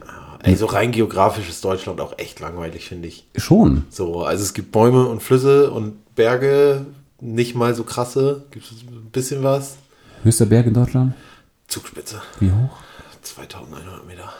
Ey, 0.43 0.55
so 0.55 0.65
rein 0.65 0.91
geografisch 0.91 1.47
ist 1.49 1.63
Deutschland 1.63 2.01
auch 2.01 2.17
echt 2.17 2.39
langweilig, 2.39 2.87
finde 2.87 3.07
ich. 3.07 3.27
Schon. 3.35 3.83
So, 3.89 4.23
also 4.23 4.43
es 4.43 4.53
gibt 4.53 4.71
Bäume 4.71 5.07
und 5.07 5.21
Flüsse 5.21 5.69
und 5.69 6.15
Berge, 6.15 6.87
nicht 7.19 7.53
mal 7.53 7.75
so 7.75 7.83
krasse. 7.83 8.45
Gibt 8.49 8.65
es 8.65 8.71
ein 8.71 9.09
bisschen 9.11 9.43
was? 9.43 9.77
Höchster 10.23 10.47
Berg 10.47 10.65
in 10.65 10.73
Deutschland? 10.73 11.13
Zugspitze. 11.67 12.21
Wie 12.39 12.51
hoch? 12.51 12.77
2100 13.21 14.07
Meter. 14.07 14.33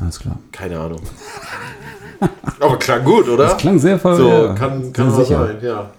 Alles 0.00 0.18
klar. 0.18 0.38
Keine 0.52 0.78
Ahnung. 0.78 1.00
Aber 2.60 2.78
klang 2.78 3.04
gut, 3.04 3.28
oder? 3.28 3.44
Das 3.44 3.56
klang 3.58 3.78
sehr 3.78 3.98
voll. 3.98 4.16
so, 4.16 4.28
ja, 4.28 4.54
kann, 4.54 4.92
kann 4.92 5.10
sicher. 5.14 5.46
sein, 5.46 5.58
ja. 5.62 5.90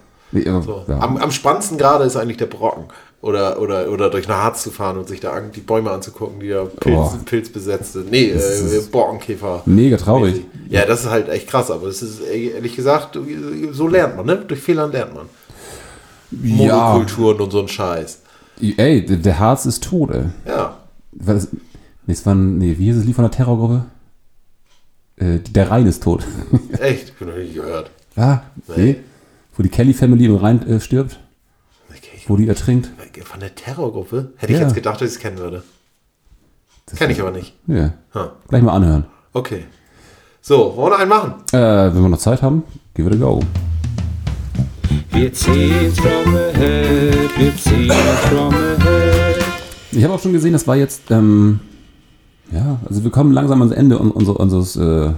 So. 0.62 0.84
ja. 0.88 0.98
Am, 1.00 1.16
am 1.16 1.30
spannendsten 1.30 1.78
gerade 1.78 2.04
ist 2.04 2.16
eigentlich 2.16 2.36
der 2.36 2.46
Brocken. 2.46 2.84
Oder, 3.22 3.60
oder, 3.60 3.90
oder 3.90 4.10
durch 4.10 4.26
eine 4.28 4.36
Harz 4.36 4.62
zu 4.62 4.70
fahren 4.70 4.98
und 4.98 5.08
sich 5.08 5.20
da 5.20 5.32
an- 5.32 5.50
die 5.50 5.60
Bäume 5.60 5.90
anzugucken, 5.90 6.38
die 6.38 6.50
da 6.50 6.64
Pilz, 6.64 6.94
Boah. 6.96 7.18
pilzbesetzt 7.24 7.94
sind. 7.94 8.10
Nee, 8.10 8.30
äh, 8.30 8.80
Borkenkäfer. 8.92 9.62
Mega 9.64 9.96
traurig. 9.96 10.42
Ja, 10.68 10.84
das 10.84 11.04
ist 11.04 11.10
halt 11.10 11.28
echt 11.28 11.48
krass, 11.48 11.70
aber 11.70 11.86
es 11.88 12.02
ist 12.02 12.20
ey, 12.20 12.50
ehrlich 12.54 12.76
gesagt, 12.76 13.18
so 13.72 13.88
lernt 13.88 14.16
man, 14.16 14.26
ne? 14.26 14.36
Durch 14.46 14.60
Fehlern 14.60 14.92
lernt 14.92 15.14
man. 15.14 15.26
Ja, 16.30 16.54
Monokulturen 16.56 17.40
und 17.40 17.50
so 17.50 17.60
ein 17.60 17.68
Scheiß. 17.68 18.18
ey, 18.76 19.04
der, 19.06 19.38
Harz 19.38 19.64
ist 19.64 19.82
tot, 19.84 20.10
ey. 20.10 20.24
Ja. 20.46 20.76
Nee, 22.06 22.12
es 22.12 22.24
war, 22.26 22.34
ein- 22.34 22.58
nee, 22.58 22.76
wie 22.78 22.84
hieß 22.86 22.96
das 22.96 23.04
Lied 23.04 23.14
von 23.14 23.24
der 23.24 23.30
Terrorgruppe? 23.32 23.84
Äh, 25.16 25.38
der 25.38 25.70
Rhein 25.70 25.86
ist 25.86 26.02
tot. 26.02 26.24
Echt, 26.78 27.08
ich 27.10 27.14
bin 27.14 27.28
noch 27.28 27.36
nie 27.36 27.52
gehört. 27.52 27.90
ah, 28.16 28.40
nee. 28.68 28.82
Nee. 28.84 28.96
Wo 29.56 29.62
die 29.62 29.68
Kelly 29.70 29.94
Family 29.94 30.26
im 30.26 30.36
Rhein 30.36 30.66
äh, 30.68 30.80
stirbt, 30.80 31.18
Okay, 31.88 32.20
wo 32.26 32.36
die 32.36 32.46
ertrinkt. 32.46 32.90
Von 33.24 33.40
der 33.40 33.54
Terrorgruppe? 33.54 34.32
Hätte 34.36 34.52
ich 34.52 34.58
Ja. 34.58 34.66
jetzt 34.66 34.74
gedacht, 34.74 35.00
dass 35.00 35.08
ich 35.08 35.16
es 35.16 35.20
kennen 35.20 35.38
würde. 35.38 35.62
Das 36.84 36.98
Kenn 36.98 37.10
ich 37.10 37.20
aber 37.20 37.30
nicht. 37.30 37.54
Ja, 37.66 37.94
Ha. 38.14 38.32
gleich 38.48 38.62
mal 38.62 38.72
anhören. 38.72 39.06
Okay. 39.32 39.64
So, 40.42 40.76
wollen 40.76 40.90
wir 40.90 40.90
noch 40.90 40.98
einen 41.00 41.08
machen? 41.08 41.34
Äh, 41.52 41.94
wenn 41.94 42.02
wir 42.02 42.08
noch 42.10 42.18
Zeit 42.18 42.42
haben, 42.42 42.62
give 42.94 43.08
it 43.08 43.14
a 43.14 43.18
go. 43.18 43.40
Wir 45.10 45.32
ziehen's 45.32 45.98
from 45.98 46.32
the 46.32 46.58
head, 46.58 47.30
wir 47.38 47.56
ziehen's 47.56 47.94
from 48.28 48.50
the 48.50 48.84
head. 48.84 49.44
Ich 49.92 50.04
habe 50.04 50.12
auch 50.14 50.20
schon 50.20 50.32
gesehen, 50.34 50.52
das 50.52 50.66
war 50.68 50.76
jetzt, 50.76 51.10
ähm, 51.10 51.60
ja, 52.52 52.78
also 52.88 53.02
wir 53.02 53.10
kommen 53.10 53.32
langsam 53.32 53.60
ans 53.60 53.72
Ende 53.72 53.98
un 53.98 54.10
unser, 54.10 54.38
unseres 54.38 54.76
äh, 54.76 55.10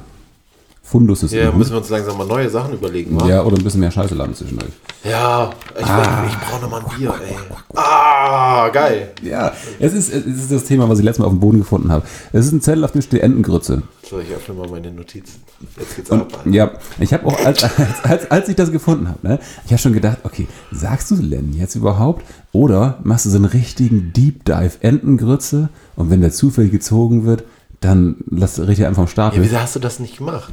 Funduses. 0.89 1.33
Ja, 1.33 1.51
Mhm. 1.53 1.59
müssen 1.59 1.73
wir 1.73 1.79
uns 1.79 1.89
langsam 1.91 2.17
mal 2.17 2.27
neue 2.27 2.49
Sachen 2.49 2.75
überlegen, 2.75 3.21
wa? 3.21 3.27
ja, 3.29 3.43
oder 3.43 3.57
ein 3.57 3.63
bisschen 3.65 3.81
mehr 3.81 3.91
Scheiße 3.91 4.15
laden 4.15 4.35
zwischendurch. 4.35 4.73
Ja, 5.05 5.51
ich, 5.79 5.85
Ah. 5.87 6.25
ich 6.27 6.37
brauche 6.39 6.63
nochmal 6.63 6.81
ein 6.81 6.97
Bier, 6.99 7.15
ey. 7.27 7.37
Ah, 7.77 8.69
geil. 8.71 9.11
Ja, 9.23 9.53
es 9.79 9.93
ist, 9.93 10.13
es 10.13 10.25
ist 10.27 10.51
das 10.53 10.65
Thema, 10.65 10.89
was 10.89 10.99
ich 10.99 11.05
letztes 11.05 11.21
Mal 11.21 11.27
auf 11.27 11.33
dem 11.33 11.41
Boden 11.41 11.59
gefunden 11.59 11.91
habe. 11.93 12.05
Es 12.33 12.47
ist 12.47 12.53
ein 12.53 12.61
Zettel, 12.61 12.85
auf 12.85 12.93
dem 12.93 13.03
steht 13.03 13.23
Entengrütze. 13.23 13.83
So, 14.09 14.19
ich 14.19 14.31
öffne 14.31 14.55
mal 14.55 14.69
meine 14.69 14.91
Notizen. 14.91 15.43
Jetzt 15.79 15.97
geht's 15.97 16.11
Und, 16.11 16.23
ab. 16.23 16.41
ja, 16.51 16.71
ich 16.99 17.13
habe 17.13 17.27
auch, 17.27 17.39
als, 17.45 17.63
als, 17.63 17.75
als, 18.05 18.31
als 18.31 18.49
ich 18.49 18.57
das 18.57 18.73
gefunden 18.73 19.09
habe, 19.09 19.19
ne, 19.27 19.39
ich 19.67 19.71
habe 19.73 19.79
schon 19.79 19.93
gedacht, 19.93 20.19
okay, 20.25 20.49
sagst 20.73 21.11
du 21.11 21.17
Len 21.17 21.53
jetzt 21.57 21.75
überhaupt? 21.75 22.25
Oder 22.53 22.99
machst 23.05 23.27
du 23.27 23.31
so 23.31 23.37
einen 23.37 23.45
richtigen 23.45 24.13
Deep 24.15 24.45
Dive 24.47 24.73
Entengrütze 24.81 25.69
und 25.97 26.11
wenn 26.11 26.23
der 26.23 26.33
zufällig 26.33 26.73
gezogen 26.73 27.25
wird, 27.27 27.45
dann 27.81 28.17
lass 28.31 28.59
richtig 28.59 28.87
einfach 28.87 29.03
am 29.03 29.09
Start. 29.09 29.35
Ja, 29.37 29.43
wieso 29.43 29.61
hast 29.61 29.77
du 29.77 29.81
das 29.81 30.01
nicht 30.01 30.19
gemacht? 30.19 30.53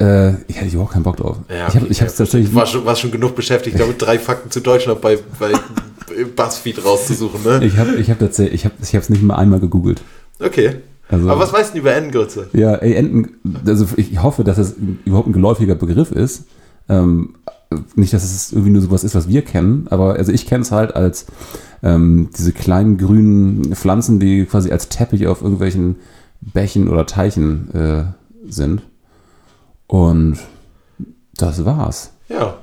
äh, 0.00 0.30
ich 0.48 0.60
hätte 0.60 0.72
überhaupt 0.72 0.92
keinen 0.92 1.02
Bock 1.04 1.16
drauf. 1.16 1.36
Ja, 1.48 1.68
ich 1.68 1.74
habe 1.76 1.86
hab's 1.86 1.98
ja, 1.98 2.06
tatsächlich. 2.06 2.54
war 2.54 2.66
schon, 2.66 2.84
war 2.84 2.96
schon 2.96 3.10
genug 3.10 3.36
beschäftigt, 3.36 3.78
damit 3.78 4.00
drei 4.02 4.18
Fakten 4.18 4.50
zu 4.50 4.60
Deutschland 4.60 5.00
bei, 5.00 5.18
bei 5.38 5.52
Buzzfeed 6.36 6.84
rauszusuchen, 6.84 7.42
ne? 7.44 7.64
Ich 7.64 7.76
habe 7.76 7.94
ich 7.96 8.10
hab 8.10 8.18
tatsächlich, 8.18 8.54
ich 8.54 8.64
habe 8.64 8.74
ich 8.82 8.94
hab's 8.94 9.08
nicht 9.08 9.22
mal 9.22 9.36
einmal 9.36 9.60
gegoogelt. 9.60 10.02
Okay. 10.40 10.76
Also- 11.08 11.28
Aber 11.30 11.40
was 11.40 11.52
weißt 11.52 11.74
du 11.74 11.78
über 11.78 11.94
Endgrütze? 11.94 12.48
Ja, 12.54 12.74
ey, 12.76 12.94
Enten, 12.94 13.28
also 13.66 13.86
ich 13.96 14.22
hoffe, 14.22 14.42
dass 14.42 14.58
es 14.58 14.74
überhaupt 15.04 15.28
ein 15.28 15.32
geläufiger 15.32 15.74
Begriff 15.74 16.10
ist. 16.10 16.44
Ähm, 16.88 17.34
nicht, 17.94 18.12
dass 18.12 18.24
es 18.24 18.52
irgendwie 18.52 18.70
nur 18.70 18.82
sowas 18.82 19.04
ist, 19.04 19.14
was 19.14 19.28
wir 19.28 19.42
kennen, 19.42 19.86
aber 19.90 20.14
also 20.14 20.32
ich 20.32 20.46
kenne 20.46 20.62
es 20.62 20.70
halt 20.70 20.94
als 20.94 21.26
ähm, 21.82 22.30
diese 22.36 22.52
kleinen 22.52 22.98
grünen 22.98 23.74
Pflanzen, 23.74 24.18
die 24.20 24.44
quasi 24.44 24.70
als 24.70 24.88
Teppich 24.88 25.26
auf 25.26 25.42
irgendwelchen 25.42 25.96
Bächen 26.52 26.88
oder 26.88 27.06
Teichen 27.06 27.74
äh, 27.74 28.04
sind. 28.50 28.82
Und 29.86 30.38
das 31.34 31.64
war's. 31.64 32.12
Ja. 32.28 32.58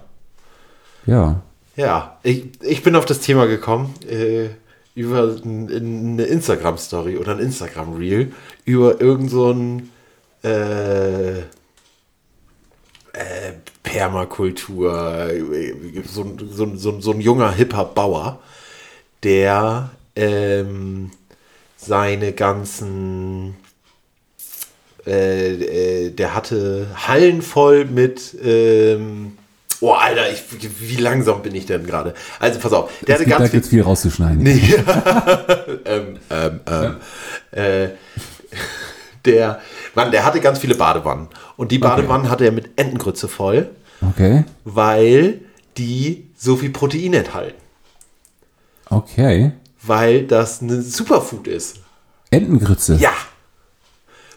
Ja. 1.06 1.41
Ja, 1.76 2.17
ich, 2.24 2.46
ich 2.62 2.84
bin 2.84 2.96
auf 2.96 3.06
das 3.06 3.20
Thema 3.22 3.46
gekommen 3.48 3.94
äh, 4.08 4.50
über 4.94 5.36
eine 5.44 6.24
Instagram-Story 6.24 7.17
oder 7.17 7.32
ein 7.34 7.39
Instagram-Reel 7.39 8.34
über 8.65 9.00
irgend 9.00 9.32
so 9.32 9.52
ein 9.52 9.89
äh, 10.44 11.39
äh, 11.39 11.44
Permakultur, 13.84 15.30
äh, 15.30 16.04
so, 16.06 16.24
ein- 16.24 16.38
so, 16.52 16.76
so, 16.76 17.00
so 17.00 17.12
ein 17.12 17.22
junger, 17.22 17.52
hipper 17.52 17.86
Bauer, 17.86 18.39
der 19.24 19.91
ähm, 20.15 21.12
seine 21.78 22.34
ganzen 22.34 23.56
äh, 25.06 26.06
äh, 26.06 26.10
der 26.12 26.36
hatte 26.36 26.88
Hallen 26.96 27.42
voll 27.42 27.86
mit 27.86 28.36
ähm, 28.44 29.34
Oh, 29.84 29.94
Alter, 29.94 30.32
ich, 30.32 30.44
wie 30.80 30.98
langsam 30.98 31.42
bin 31.42 31.56
ich 31.56 31.66
denn 31.66 31.88
gerade? 31.88 32.14
Also, 32.40 32.60
pass 32.60 32.72
auf. 32.72 32.92
Der 33.08 33.16
Es 33.16 33.22
hatte 33.22 33.24
gibt 33.26 33.34
da 33.34 33.40
ganz 33.40 33.50
viel, 33.50 33.60
jetzt 33.60 33.70
viel 33.70 33.82
rauszuschneiden. 33.82 34.38
Nee. 34.44 34.62
ähm, 35.86 36.20
ähm, 36.30 36.60
ähm, 36.68 36.96
äh, 37.50 37.90
der, 39.26 39.60
Mann, 39.96 40.12
der 40.12 40.24
hatte 40.24 40.40
ganz 40.40 40.60
viele 40.60 40.76
Badewannen. 40.76 41.30
Und 41.58 41.72
die 41.72 41.80
Badewannen 41.80 42.30
hatte 42.30 42.46
er 42.46 42.52
mit 42.52 42.70
Entengrütze 42.76 43.28
voll, 43.28 43.72
Okay. 44.08 44.46
weil 44.66 45.42
die 45.78 46.28
so 46.38 46.58
viel 46.58 46.70
Protein 46.70 47.16
enthalten. 47.16 47.60
Okay. 48.88 49.54
Weil 49.82 50.28
das 50.28 50.62
ein 50.62 50.84
Superfood 50.84 51.48
ist. 51.48 51.78
Entengrütze. 52.30 52.98
Ja. 52.98 53.14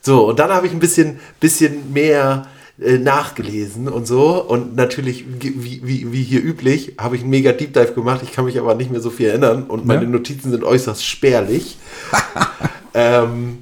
So, 0.07 0.29
und 0.29 0.39
dann 0.39 0.51
habe 0.51 0.67
ich 0.67 0.73
ein 0.75 0.81
bisschen, 0.81 1.19
bisschen 1.41 1.93
mehr 1.95 2.47
äh, 2.79 2.99
nachgelesen 2.99 3.89
und 3.89 4.07
so. 4.07 4.43
Und 4.43 4.77
natürlich, 4.77 5.25
wie, 5.41 5.81
wie, 5.83 6.13
wie 6.13 6.23
hier 6.23 6.45
üblich, 6.45 6.97
habe 7.01 7.17
ich 7.17 7.23
einen 7.23 7.31
mega 7.31 7.53
Deep 7.53 7.73
Dive 7.73 7.93
gemacht. 7.95 8.21
Ich 8.23 8.33
kann 8.33 8.45
mich 8.45 8.59
aber 8.61 8.75
nicht 8.75 8.91
mehr 8.91 9.01
so 9.01 9.09
viel 9.09 9.29
erinnern 9.29 9.63
und 9.65 9.87
meine 9.87 10.03
Ja. 10.03 10.09
Notizen 10.11 10.51
sind 10.51 10.63
äußerst 10.63 11.03
spärlich. 11.05 11.79
ähm, 12.95 13.59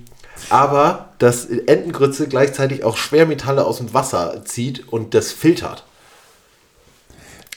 aber 0.51 1.11
dass 1.19 1.47
Entengrütze 1.47 2.27
gleichzeitig 2.27 2.83
auch 2.83 2.97
Schwermetalle 2.97 3.65
aus 3.65 3.79
dem 3.79 3.95
Wasser 3.95 4.43
zieht 4.45 4.89
und 4.89 5.15
das 5.15 5.31
filtert. 5.31 5.85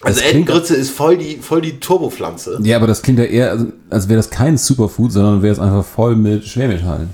Also 0.02 0.20
Das 0.22 0.30
Entengrütze 0.30 0.76
ist 0.76 0.92
voll 0.92 1.18
die, 1.18 1.38
voll 1.38 1.62
die 1.62 1.80
Turbopflanze. 1.80 2.60
Ja, 2.62 2.78
aber 2.78 2.86
das 2.86 3.02
klingt 3.02 3.18
ja 3.18 3.26
eher, 3.26 3.50
als- 3.52 3.66
als 3.90 4.08
wäre 4.10 4.18
das 4.18 4.30
kein 4.30 4.58
Superfood, 4.60 5.12
sondern 5.12 5.42
wäre 5.42 5.54
es 5.54 5.60
einfach 5.60 5.84
voll 5.84 6.16
mit 6.16 6.46
Schwermetallen. 6.46 7.10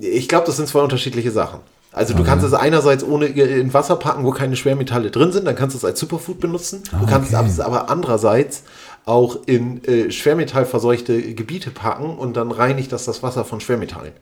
Ich 0.00 0.28
glaube, 0.28 0.46
das 0.46 0.56
sind 0.56 0.68
zwei 0.68 0.80
unterschiedliche 0.80 1.30
Sachen. 1.30 1.60
Also 1.92 2.14
du 2.14 2.22
kannst 2.22 2.44
es 2.44 2.52
einerseits 2.52 3.02
ohne 3.02 3.26
in 3.26 3.72
Wasser 3.72 3.96
packen, 3.96 4.24
wo 4.24 4.30
keine 4.30 4.56
Schwermetalle 4.56 5.10
drin 5.10 5.32
sind, 5.32 5.46
dann 5.46 5.56
kannst 5.56 5.74
du 5.74 5.78
es 5.78 5.84
als 5.84 5.98
Superfood 5.98 6.38
benutzen. 6.38 6.82
Du 6.92 7.06
kannst 7.06 7.34
okay. 7.34 7.46
es 7.48 7.60
aber 7.60 7.90
andererseits 7.90 8.62
auch 9.06 9.38
in 9.46 9.82
äh, 9.84 10.10
schwermetallverseuchte 10.10 11.34
Gebiete 11.34 11.70
packen 11.70 12.16
und 12.16 12.36
dann 12.36 12.50
reinigt 12.50 12.92
das 12.92 13.04
das 13.06 13.22
Wasser 13.22 13.44
von 13.44 13.60
Schwermetallen. 13.60 14.12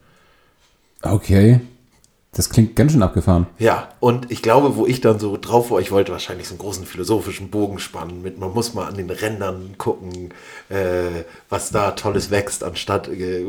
Okay. 1.03 1.61
Das 2.33 2.51
klingt 2.51 2.77
ganz 2.77 2.93
schön 2.93 3.03
abgefahren. 3.03 3.47
Ja, 3.59 3.89
und 3.99 4.31
ich 4.31 4.43
glaube, 4.43 4.77
wo 4.77 4.87
ich 4.87 5.01
dann 5.01 5.19
so 5.19 5.39
drauf 5.41 5.71
war, 5.71 5.81
ich 5.81 5.91
wollte 5.91 6.13
wahrscheinlich 6.13 6.49
so 6.49 6.53
einen 6.53 6.59
großen 6.59 6.85
philosophischen 6.85 7.49
Bogen 7.49 7.79
spannen 7.79 8.21
mit, 8.21 8.39
man 8.39 8.53
muss 8.53 8.75
mal 8.75 8.87
an 8.87 8.97
den 8.97 9.09
Rändern 9.09 9.75
gucken, 9.79 10.31
äh, 10.69 11.25
was 11.49 11.71
da 11.71 11.93
Tolles 11.93 12.31
wächst, 12.31 12.63
anstatt 12.63 13.09
äh, 13.09 13.41
äh, 13.41 13.45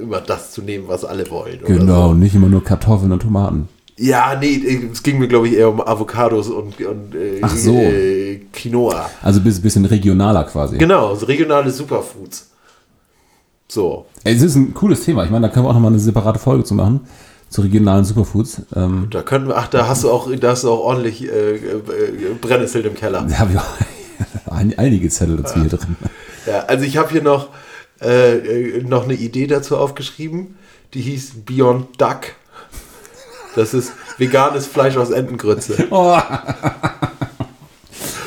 immer 0.00 0.22
das 0.22 0.52
zu 0.52 0.62
nehmen, 0.62 0.88
was 0.88 1.04
alle 1.04 1.28
wollen. 1.30 1.60
Genau, 1.66 2.08
so. 2.08 2.14
nicht 2.14 2.34
immer 2.34 2.48
nur 2.48 2.64
Kartoffeln 2.64 3.12
und 3.12 3.20
Tomaten. 3.20 3.68
Ja, 3.96 4.36
nee, 4.40 4.88
es 4.90 5.02
ging 5.02 5.18
mir, 5.18 5.28
glaube 5.28 5.46
ich, 5.48 5.54
eher 5.54 5.68
um 5.68 5.80
Avocados 5.80 6.48
und, 6.48 6.80
und 6.80 7.14
äh, 7.14 7.40
Ach 7.42 7.54
so. 7.54 7.74
äh, 7.76 8.40
Quinoa. 8.52 9.08
Also 9.22 9.40
ein 9.40 9.44
bisschen 9.44 9.84
regionaler 9.84 10.44
quasi. 10.44 10.78
Genau, 10.78 11.14
so 11.14 11.26
regionale 11.26 11.70
Superfoods. 11.70 12.53
So. 13.74 14.06
Es 14.22 14.40
ist 14.40 14.54
ein 14.54 14.72
cooles 14.72 15.04
Thema. 15.04 15.24
Ich 15.24 15.30
meine, 15.30 15.48
da 15.48 15.52
können 15.52 15.66
wir 15.66 15.70
auch 15.70 15.74
nochmal 15.74 15.90
eine 15.90 15.98
separate 16.00 16.38
Folge 16.38 16.62
zu 16.62 16.74
machen. 16.74 17.00
Zu 17.50 17.62
regionalen 17.62 18.04
Superfoods. 18.04 18.62
Ähm, 18.76 19.08
Da 19.10 19.22
können 19.22 19.48
wir, 19.48 19.56
ach, 19.56 19.66
da 19.68 19.88
hast 19.88 20.04
du 20.04 20.10
auch, 20.10 20.28
da 20.40 20.50
hast 20.52 20.62
du 20.64 20.70
auch 20.70 20.78
ordentlich 20.80 21.24
äh, 21.28 21.56
äh, 21.56 21.60
Brennnessel 22.40 22.84
im 22.86 22.94
Keller. 22.94 23.26
da 23.28 23.38
habe 23.40 23.52
ich 23.52 23.58
auch 23.58 23.64
ein- 24.52 24.78
einige 24.78 25.08
Zettel 25.08 25.36
dazu 25.38 25.60
hier 25.60 25.68
drin. 25.70 25.96
Ja, 26.46 26.60
also 26.66 26.84
ich 26.84 26.96
habe 26.96 27.10
hier 27.10 27.22
noch, 27.22 27.48
äh, 28.00 28.36
äh, 28.78 28.82
noch 28.84 29.04
eine 29.04 29.14
Idee 29.14 29.46
dazu 29.48 29.76
aufgeschrieben, 29.76 30.56
die 30.94 31.00
hieß 31.00 31.32
Beyond 31.44 32.00
Duck. 32.00 32.20
Das 33.56 33.72
ist 33.74 33.92
veganes 34.18 34.66
Fleisch 34.68 34.96
aus 34.96 35.10
Entengrütze. 35.10 35.86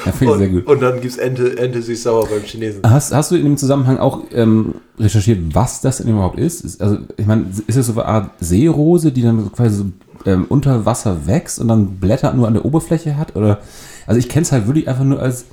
Ja, 0.07 0.11
finde 0.13 0.33
ich 0.33 0.39
sehr 0.39 0.47
Und, 0.49 0.55
gut. 0.55 0.67
und 0.67 0.81
dann 0.81 0.93
gibt 1.01 1.13
es 1.13 1.17
Ente, 1.17 1.57
Ente 1.57 1.81
süß-sauer 1.81 2.27
beim 2.27 2.41
Chinesen. 2.43 2.81
Hast, 2.83 3.13
hast 3.13 3.31
du 3.31 3.35
in 3.35 3.43
dem 3.43 3.57
Zusammenhang 3.57 3.97
auch 3.97 4.21
ähm, 4.33 4.75
recherchiert, 4.99 5.39
was 5.53 5.81
das 5.81 5.97
denn 5.97 6.07
überhaupt 6.09 6.39
ist? 6.39 6.61
ist 6.61 6.81
also, 6.81 6.97
ich 7.17 7.25
meine, 7.25 7.45
ist 7.67 7.75
es 7.75 7.87
so 7.87 7.93
eine 7.93 8.05
Art 8.05 8.31
Seerose, 8.39 9.11
die 9.11 9.21
dann 9.21 9.51
quasi 9.51 9.75
so, 9.77 9.85
ähm, 10.25 10.45
unter 10.49 10.85
Wasser 10.85 11.27
wächst 11.27 11.59
und 11.59 11.67
dann 11.67 11.97
Blätter 11.99 12.33
nur 12.33 12.47
an 12.47 12.53
der 12.53 12.65
Oberfläche 12.65 13.17
hat? 13.17 13.35
Oder, 13.35 13.59
also 14.05 14.19
ich 14.19 14.29
kenne 14.29 14.43
es 14.43 14.51
halt 14.51 14.67
wirklich 14.67 14.87
einfach 14.89 15.03
nur 15.03 15.21
als, 15.21 15.45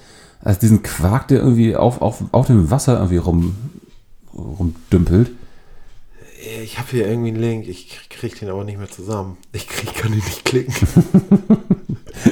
als 0.43 0.59
diesen 0.59 0.83
Quark, 0.83 1.29
der 1.29 1.39
irgendwie 1.41 1.77
auf, 1.77 2.01
auf, 2.03 2.23
auf 2.33 2.47
dem 2.47 2.71
Wasser 2.71 2.95
irgendwie 2.95 3.19
rum, 3.19 3.55
rumdümpelt. 4.35 5.31
Ich 6.65 6.79
habe 6.79 6.89
hier 6.91 7.07
irgendwie 7.09 7.29
einen 7.31 7.41
Link, 7.41 7.69
ich 7.69 7.89
krieg, 7.89 8.11
krieg 8.11 8.39
den 8.39 8.49
aber 8.51 8.65
nicht 8.65 8.79
mehr 8.79 8.91
zusammen. 8.91 9.37
Ich 9.53 9.67
krieg, 9.69 9.95
kann 9.95 10.13
den 10.13 10.21
nicht 10.25 10.45
klicken. 10.45 10.75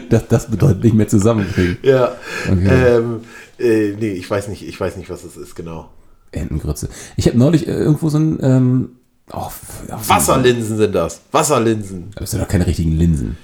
Das, 0.08 0.28
das 0.28 0.50
bedeutet 0.50 0.84
nicht 0.84 0.94
mehr 0.94 1.08
zusammenkriegen. 1.08 1.78
ja. 1.82 2.14
Okay. 2.50 2.96
Ähm, 2.96 3.20
äh, 3.58 3.92
nee, 3.98 4.12
ich 4.12 4.30
weiß 4.30 4.48
nicht, 4.48 4.62
ich 4.66 4.78
weiß 4.80 4.96
nicht, 4.96 5.10
was 5.10 5.24
es 5.24 5.36
ist, 5.36 5.54
genau. 5.54 5.90
Entengrütze. 6.30 6.88
Ich 7.16 7.26
habe 7.26 7.36
neulich 7.36 7.66
äh, 7.66 7.72
irgendwo 7.72 8.08
so 8.08 8.18
ein, 8.18 8.38
ähm, 8.42 8.90
oh, 9.32 9.50
Wasserlinsen 9.88 10.76
sind 10.78 10.94
das. 10.94 11.20
Wasserlinsen. 11.32 12.10
Das 12.14 12.30
sind 12.30 12.40
doch 12.42 12.48
keine 12.48 12.66
richtigen 12.66 12.92
Linsen. 12.92 13.36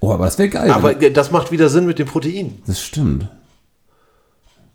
Oh, 0.00 0.12
aber 0.12 0.26
das 0.26 0.38
wäre 0.38 0.48
geil. 0.48 0.70
Aber 0.70 0.98
wenn- 1.00 1.12
das 1.12 1.30
macht 1.30 1.50
wieder 1.50 1.68
Sinn 1.68 1.86
mit 1.86 1.98
dem 1.98 2.06
Protein. 2.06 2.62
Das 2.66 2.80
stimmt. 2.80 3.28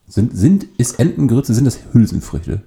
Sind, 0.08 0.36
sind, 0.38 0.66
ist 0.78 1.00
Entengrütze, 1.00 1.54
sind 1.54 1.66
das 1.66 1.80
Hülsenfrüchte? 1.94 2.62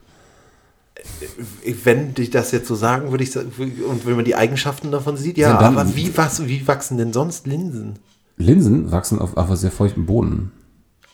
Wenn 1.84 2.14
die 2.14 2.28
das 2.30 2.52
jetzt 2.52 2.68
so 2.68 2.74
sagen, 2.74 3.10
würde 3.10 3.24
ich 3.24 3.30
sagen, 3.32 3.50
und 3.88 4.06
wenn 4.06 4.16
man 4.16 4.24
die 4.24 4.34
Eigenschaften 4.36 4.90
davon 4.90 5.16
sieht, 5.16 5.38
ja, 5.38 5.58
dann- 5.58 5.76
aber 5.76 5.96
wie, 5.96 6.16
was, 6.16 6.46
wie 6.46 6.66
wachsen 6.68 6.98
denn 6.98 7.12
sonst 7.12 7.46
Linsen? 7.46 7.98
Linsen 8.36 8.90
wachsen 8.92 9.18
auf, 9.18 9.36
auf 9.36 9.54
sehr 9.56 9.70
feuchten 9.70 10.06
Boden. 10.06 10.52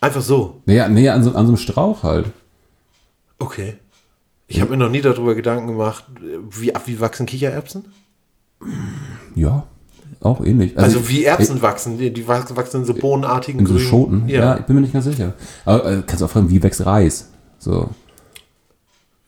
Einfach 0.01 0.23
so. 0.23 0.61
Naja, 0.67 0.89
näher 0.89 1.15
an 1.15 1.23
so, 1.23 1.31
an 1.31 1.47
so 1.47 1.53
einem 1.53 1.57
Strauch 1.57 2.03
halt. 2.03 2.31
Okay. 3.39 3.75
Ich 4.47 4.61
habe 4.61 4.71
mir 4.71 4.77
noch 4.79 4.91
nie 4.91 5.01
darüber 5.01 5.35
Gedanken 5.35 5.67
gemacht, 5.67 6.05
wie, 6.51 6.73
wie 6.87 7.01
wachsen 7.01 7.27
Kichererbsen? 7.27 7.85
Ja, 9.35 9.65
auch 10.21 10.45
ähnlich. 10.45 10.77
Also, 10.79 11.09
wie 11.09 11.25
Erbsen 11.25 11.59
äh, 11.59 11.63
wachsen, 11.63 11.99
die, 11.99 12.13
die 12.13 12.27
wachsen 12.27 12.81
in 12.81 12.85
so 12.85 12.95
bohnenartigen 12.95 13.61
In 13.61 13.67
so 13.67 13.79
Schoten? 13.79 14.25
Ja. 14.27 14.41
Ja, 14.41 14.59
ich 14.59 14.65
bin 14.65 14.77
mir 14.77 14.83
nicht 14.83 14.93
ganz 14.93 15.05
sicher. 15.05 15.35
Aber 15.65 15.85
äh, 15.85 16.03
kannst 16.07 16.23
du 16.23 16.25
auch 16.25 16.31
fragen, 16.31 16.51
wie 16.51 16.63
wächst 16.63 16.85
Reis? 16.85 17.31
So. 17.59 17.91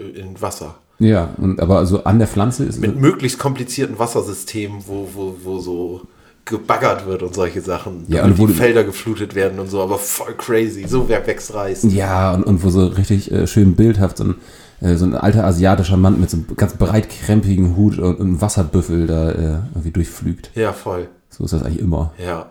In 0.01 0.41
Wasser. 0.41 0.77
Ja, 0.99 1.31
und, 1.39 1.61
aber 1.61 1.79
also 1.79 2.05
an 2.05 2.19
der 2.19 2.29
Pflanze 2.29 2.65
ist 2.65 2.81
Mit 2.81 2.97
möglichst 3.01 3.39
komplizierten 3.39 3.99
Wassersystemen, 3.99 4.83
wo, 4.87 5.09
wo, 5.15 5.35
wo 5.43 5.59
so 5.59 6.03
gebaggert 6.45 7.07
wird 7.07 7.23
und 7.23 7.35
solche 7.35 7.61
Sachen. 7.61 8.05
Ja, 8.09 8.25
und 8.25 8.39
wo 8.39 8.47
die 8.47 8.53
Felder 8.53 8.85
geflutet 8.85 9.35
werden 9.35 9.59
und 9.59 9.69
so, 9.69 9.81
aber 9.81 9.99
voll 9.99 10.35
crazy. 10.35 10.87
So 10.87 11.09
wer 11.09 11.27
wächst 11.27 11.55
Reis. 11.55 11.85
Ja, 11.85 12.35
und, 12.35 12.45
und 12.45 12.63
wo 12.63 12.71
so 12.71 12.87
richtig 12.87 13.31
äh, 13.31 13.47
schön 13.47 13.77
bildhaft 13.77 14.19
so 14.19 14.25
ein, 14.25 14.35
äh, 14.81 14.97
so 14.97 15.07
ein 15.07 15.15
alter 15.15 15.45
asiatischer 15.45 15.97
Mann 15.97 16.21
mit 16.21 16.29
so 16.29 16.39
einem 16.39 16.57
ganz 16.57 16.75
breitkrempigen 16.75 17.77
Hut 17.77 17.99
und, 17.99 18.17
und 18.17 18.21
einem 18.21 18.41
Wasserbüffel 18.41 19.07
da 19.07 19.31
äh, 19.31 19.59
irgendwie 19.75 19.93
durchflügt. 19.93 20.51
Ja, 20.55 20.73
voll. 20.73 21.09
So 21.31 21.45
ist 21.45 21.53
das 21.53 21.63
eigentlich 21.63 21.81
immer. 21.81 22.13
Ja. 22.23 22.47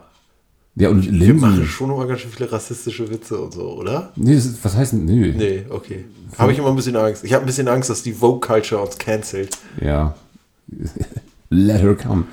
Ja, 0.76 0.88
und 0.88 1.04
Wir 1.04 1.34
machen 1.34 1.56
Linsen. 1.56 1.66
schon 1.66 1.90
immer 1.90 2.06
ganz 2.06 2.20
schön 2.20 2.30
viele 2.30 2.50
rassistische 2.50 3.10
Witze 3.10 3.38
und 3.40 3.52
so, 3.52 3.72
oder? 3.72 4.12
Nee, 4.16 4.34
ist, 4.34 4.64
was 4.64 4.76
heißt 4.76 4.92
denn? 4.92 5.04
Nö. 5.04 5.32
Nee, 5.36 5.64
okay. 5.68 6.04
Habe 6.38 6.52
ich 6.52 6.58
immer 6.58 6.68
ein 6.68 6.76
bisschen 6.76 6.96
Angst. 6.96 7.24
Ich 7.24 7.32
habe 7.32 7.44
ein 7.44 7.46
bisschen 7.46 7.68
Angst, 7.68 7.90
dass 7.90 8.02
die 8.02 8.12
Vogue-Culture 8.12 8.80
uns 8.80 8.96
cancelt. 8.96 9.50
Ja. 9.84 10.14
Let 11.50 11.82
her 11.82 11.96
come. 11.96 12.24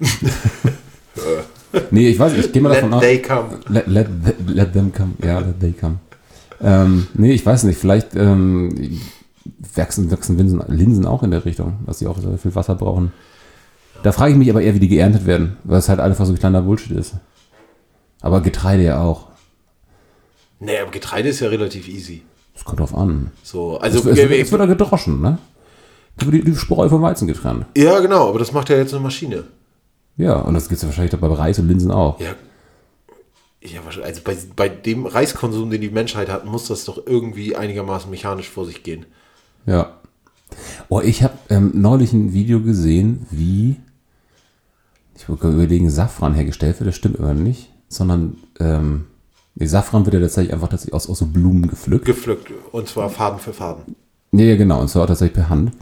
nee, 1.90 2.08
ich 2.08 2.18
weiß 2.18 2.32
nicht, 2.32 2.46
ich 2.46 2.52
gehe 2.52 2.62
mal 2.62 2.70
Let 2.70 2.78
davon 2.78 2.94
aus. 2.94 3.02
they 3.02 3.20
come. 3.20 3.60
Let, 3.68 3.86
let, 3.86 4.08
let 4.46 4.72
them 4.72 4.92
come. 4.92 5.12
Ja, 5.22 5.38
let 5.40 5.60
they 5.60 5.72
come. 5.72 5.96
Ähm, 6.60 7.06
nee, 7.14 7.32
ich 7.32 7.44
weiß 7.44 7.64
nicht, 7.64 7.78
vielleicht 7.78 8.14
ähm, 8.14 9.00
wachsen, 9.74 10.10
wachsen 10.10 10.38
Linsen, 10.38 10.62
Linsen 10.68 11.06
auch 11.06 11.22
in 11.22 11.30
der 11.30 11.44
Richtung, 11.44 11.74
dass 11.86 11.98
sie 11.98 12.06
auch 12.06 12.18
so 12.18 12.36
viel 12.36 12.54
Wasser 12.54 12.74
brauchen. 12.74 13.12
Da 14.02 14.12
frage 14.12 14.32
ich 14.32 14.38
mich 14.38 14.50
aber 14.50 14.62
eher, 14.62 14.74
wie 14.74 14.80
die 14.80 14.88
geerntet 14.88 15.26
werden, 15.26 15.56
weil 15.64 15.78
es 15.78 15.88
halt 15.88 16.00
einfach 16.00 16.24
so 16.24 16.32
ein 16.32 16.38
kleiner 16.38 16.62
Bullshit 16.62 16.96
ist. 16.96 17.14
Aber 18.22 18.40
Getreide 18.40 18.84
ja 18.84 19.02
auch. 19.02 19.28
Nee, 20.60 20.78
aber 20.78 20.90
Getreide 20.90 21.28
ist 21.28 21.40
ja 21.40 21.48
relativ 21.48 21.88
easy. 21.88 22.22
Das 22.54 22.64
kommt 22.64 22.80
drauf 22.80 22.94
an. 22.96 23.32
So, 23.42 23.78
also 23.78 23.98
Es, 23.98 24.06
es, 24.06 24.16
wird- 24.16 24.30
es 24.40 24.50
wird 24.52 24.60
ja 24.60 24.66
gedroschen, 24.66 25.20
ne? 25.20 25.38
Die, 26.20 26.42
die 26.44 26.54
Spreu 26.56 26.88
vom 26.88 27.02
Weizen 27.02 27.26
getrennt. 27.26 27.66
ja, 27.76 27.98
genau, 28.00 28.28
aber 28.28 28.38
das 28.38 28.52
macht 28.52 28.68
ja 28.68 28.76
jetzt 28.76 28.92
eine 28.94 29.02
Maschine. 29.02 29.44
Ja, 30.18 30.34
und 30.36 30.54
das 30.54 30.64
gibt 30.68 30.76
es 30.76 30.82
ja 30.82 30.88
wahrscheinlich 30.88 31.18
bei 31.18 31.26
Reis 31.26 31.58
und 31.58 31.68
Linsen 31.68 31.90
auch. 31.90 32.20
Ja, 32.20 32.34
ja 33.62 33.80
also 34.02 34.20
bei, 34.22 34.36
bei 34.54 34.68
dem 34.68 35.06
Reiskonsum, 35.06 35.70
den 35.70 35.80
die 35.80 35.88
Menschheit 35.90 36.28
hat, 36.28 36.44
muss 36.44 36.68
das 36.68 36.84
doch 36.84 37.06
irgendwie 37.06 37.56
einigermaßen 37.56 38.10
mechanisch 38.10 38.50
vor 38.50 38.66
sich 38.66 38.82
gehen. 38.82 39.06
Ja. 39.64 39.96
Oh, 40.90 41.00
ich 41.00 41.22
habe 41.22 41.32
ähm, 41.48 41.70
neulich 41.74 42.12
ein 42.12 42.34
Video 42.34 42.60
gesehen, 42.60 43.26
wie 43.30 43.76
ich 45.16 45.28
wollte 45.28 45.42
gerade 45.42 45.54
überlegen, 45.54 45.88
Safran 45.88 46.34
hergestellt 46.34 46.78
wird. 46.78 46.88
Das 46.88 46.96
stimmt 46.96 47.16
immer 47.16 47.32
nicht, 47.32 47.70
sondern 47.92 48.36
ähm, 48.60 49.04
nee, 49.54 49.66
Safran 49.66 50.04
wird 50.06 50.14
ja 50.14 50.20
tatsächlich 50.20 50.52
einfach 50.52 50.68
tatsächlich 50.68 50.94
aus, 50.94 51.08
aus 51.08 51.18
so 51.18 51.26
Blumen 51.26 51.68
gepflückt. 51.68 52.04
Gepflückt 52.06 52.52
und 52.72 52.88
zwar 52.88 53.08
Faden 53.10 53.38
für 53.38 53.52
Faden. 53.52 53.94
Ja, 54.32 54.44
ja, 54.44 54.56
genau, 54.56 54.80
und 54.80 54.88
zwar 54.88 55.02
auch 55.02 55.06
tatsächlich 55.08 55.34
per 55.34 55.48
Hand. 55.50 55.72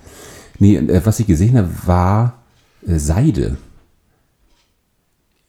Nee, 0.59 0.77
äh, 0.77 1.01
was 1.05 1.21
ich 1.21 1.27
gesehen 1.27 1.57
habe, 1.57 1.71
war 1.87 2.43
äh, 2.87 2.99
Seide. 2.99 3.57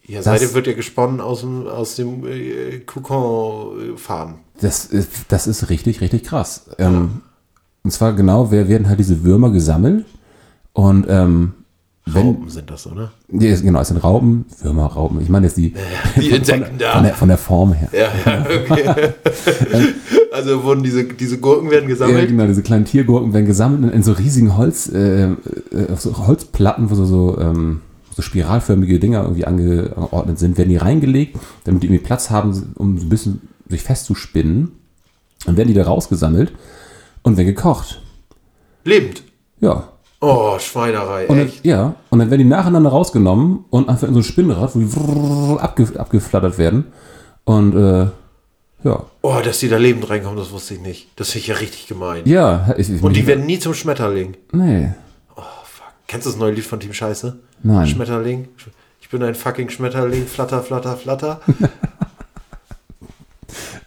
Ja, 0.06 0.18
Das- 0.22 0.26
Seide 0.26 0.54
wird 0.54 0.68
ja 0.68 0.74
gesponnen 0.74 1.20
aus 1.22 1.42
dem, 1.42 1.68
aus 1.68 1.96
dem 1.96 2.26
äh, 2.28 2.80
Kokon-Faden. 2.80 4.36
Das 4.60 4.86
ist, 4.86 5.10
das 5.30 5.48
ist 5.48 5.70
richtig, 5.70 6.02
richtig 6.02 6.24
krass. 6.24 6.66
Ähm, 6.78 7.22
und 7.84 7.92
zwar 7.92 8.14
genau, 8.14 8.52
wer 8.52 8.68
werden 8.68 8.88
halt 8.88 9.00
diese 9.00 9.24
Würmer 9.24 9.50
gesammelt 9.52 10.06
und 10.74 11.06
ähm, 11.10 11.54
wenn, 12.06 12.24
Raupen 12.28 12.50
sind 12.50 12.70
das, 12.70 12.88
oder? 12.88 13.12
Nee, 13.28 13.50
es- 13.50 13.62
genau, 13.62 13.80
es 13.82 13.90
sind 13.90 13.98
Raupen, 14.04 14.46
Würmer, 14.62 14.88
Raupen. 14.88 15.22
Ich 15.22 15.30
meine 15.30 15.46
jetzt 15.46 15.58
die, 15.58 15.74
Die 16.20 16.30
Insekten 16.30 16.78
da. 16.78 16.94
von 16.94 17.04
der, 17.04 17.14
von 17.14 17.28
der 17.28 17.38
Form 17.38 17.74
her. 17.74 17.90
Ja, 17.94 18.10
ja, 18.26 18.46
okay. 18.46 19.10
also 20.32 20.64
wurden 20.64 20.84
diese, 20.84 21.04
diese 21.06 21.38
Gurken 21.40 21.70
werden 21.70 21.84
Ja, 21.84 21.90
gesammelt. 21.96 22.28
genau, 22.28 22.48
diese 22.48 22.64
kleinen 22.64 22.86
Tiergurken 22.86 23.34
werden 23.34 23.46
gesammelt 23.46 23.84
in, 23.84 23.90
in 23.90 24.04
so 24.04 24.14
riesigen 24.14 24.58
Holz, 24.58 24.90
äh, 24.90 25.26
äh, 25.32 25.36
so 25.98 26.26
Holzplatten, 26.28 26.90
wo 26.90 26.96
so, 26.96 27.06
so, 27.06 27.38
ähm, 27.40 27.82
so 28.16 28.22
spiralförmige 28.22 29.00
Dinger 29.00 29.22
irgendwie 29.24 29.46
ange, 29.46 29.94
angeordnet 29.96 30.40
sind, 30.40 30.58
werden 30.58 30.70
die 30.70 30.78
reingelegt, 30.78 31.38
damit 31.64 31.84
die 31.84 31.88
irgendwie 31.88 32.04
Platz 32.04 32.30
haben, 32.30 32.74
um 32.76 32.98
so 32.98 33.06
ein 33.06 33.10
bisschen 33.10 33.42
sich 33.70 33.84
festzuspinnen. 33.84 34.72
Dann 35.46 35.56
werden 35.58 35.70
die 35.70 35.74
da 35.74 35.84
rausgesammelt 35.84 36.52
und 37.24 37.38
werden 37.38 37.48
gekocht. 37.48 38.02
Lebend. 38.84 39.24
Ja. 39.60 39.90
Oh, 40.24 40.58
Schweinerei, 40.60 41.26
Und 41.28 41.38
dann, 41.38 41.48
echt. 41.48 41.66
ja, 41.66 41.96
und 42.12 42.20
dann 42.20 42.30
werden 42.30 42.42
die 42.44 42.48
nacheinander 42.48 42.92
rausgenommen 42.92 43.66
und 43.72 43.90
einfach 43.90 44.08
in 44.08 44.14
so 44.14 44.20
ein 44.20 44.24
Spinnrad, 44.24 44.72
wo 44.76 44.80
die 45.56 45.60
abge, 45.60 45.88
abgeflattert 46.00 46.58
werden. 46.60 46.86
Und 47.44 47.76
äh, 47.76 48.08
ja. 48.84 49.04
Oh, 49.22 49.36
dass 49.44 49.60
die 49.60 49.68
da 49.68 49.78
lebend 49.78 50.08
reinkommen, 50.10 50.38
das 50.38 50.52
wusste 50.52 50.76
ich 50.76 50.80
nicht. 50.82 51.08
Das 51.16 51.32
finde 51.32 51.40
ich 51.42 51.48
ja 51.48 51.56
richtig 51.56 51.88
gemein. 51.88 52.22
Ja, 52.26 52.74
ich, 52.78 52.90
ich, 52.92 53.02
Und 53.02 53.16
die 53.16 53.26
werden 53.26 53.46
nie 53.48 53.58
zum 53.60 53.74
Schmetterling. 53.74 54.38
Nee. 54.52 54.92
Oh, 55.36 55.42
fuck. 55.64 55.88
Kennst 56.08 56.28
du 56.28 56.32
das 56.32 56.40
neue 56.40 56.52
Lied 56.54 56.66
von 56.66 56.80
Team 56.80 56.94
Scheiße? 56.94 57.40
Nein. 57.64 57.88
Schmetterling. 57.88 58.48
Ich 59.02 59.10
bin 59.10 59.24
ein 59.24 59.34
fucking 59.36 59.70
Schmetterling. 59.70 60.26
Flatter, 60.28 60.62
flatter, 60.62 60.98
flatter. 60.98 61.42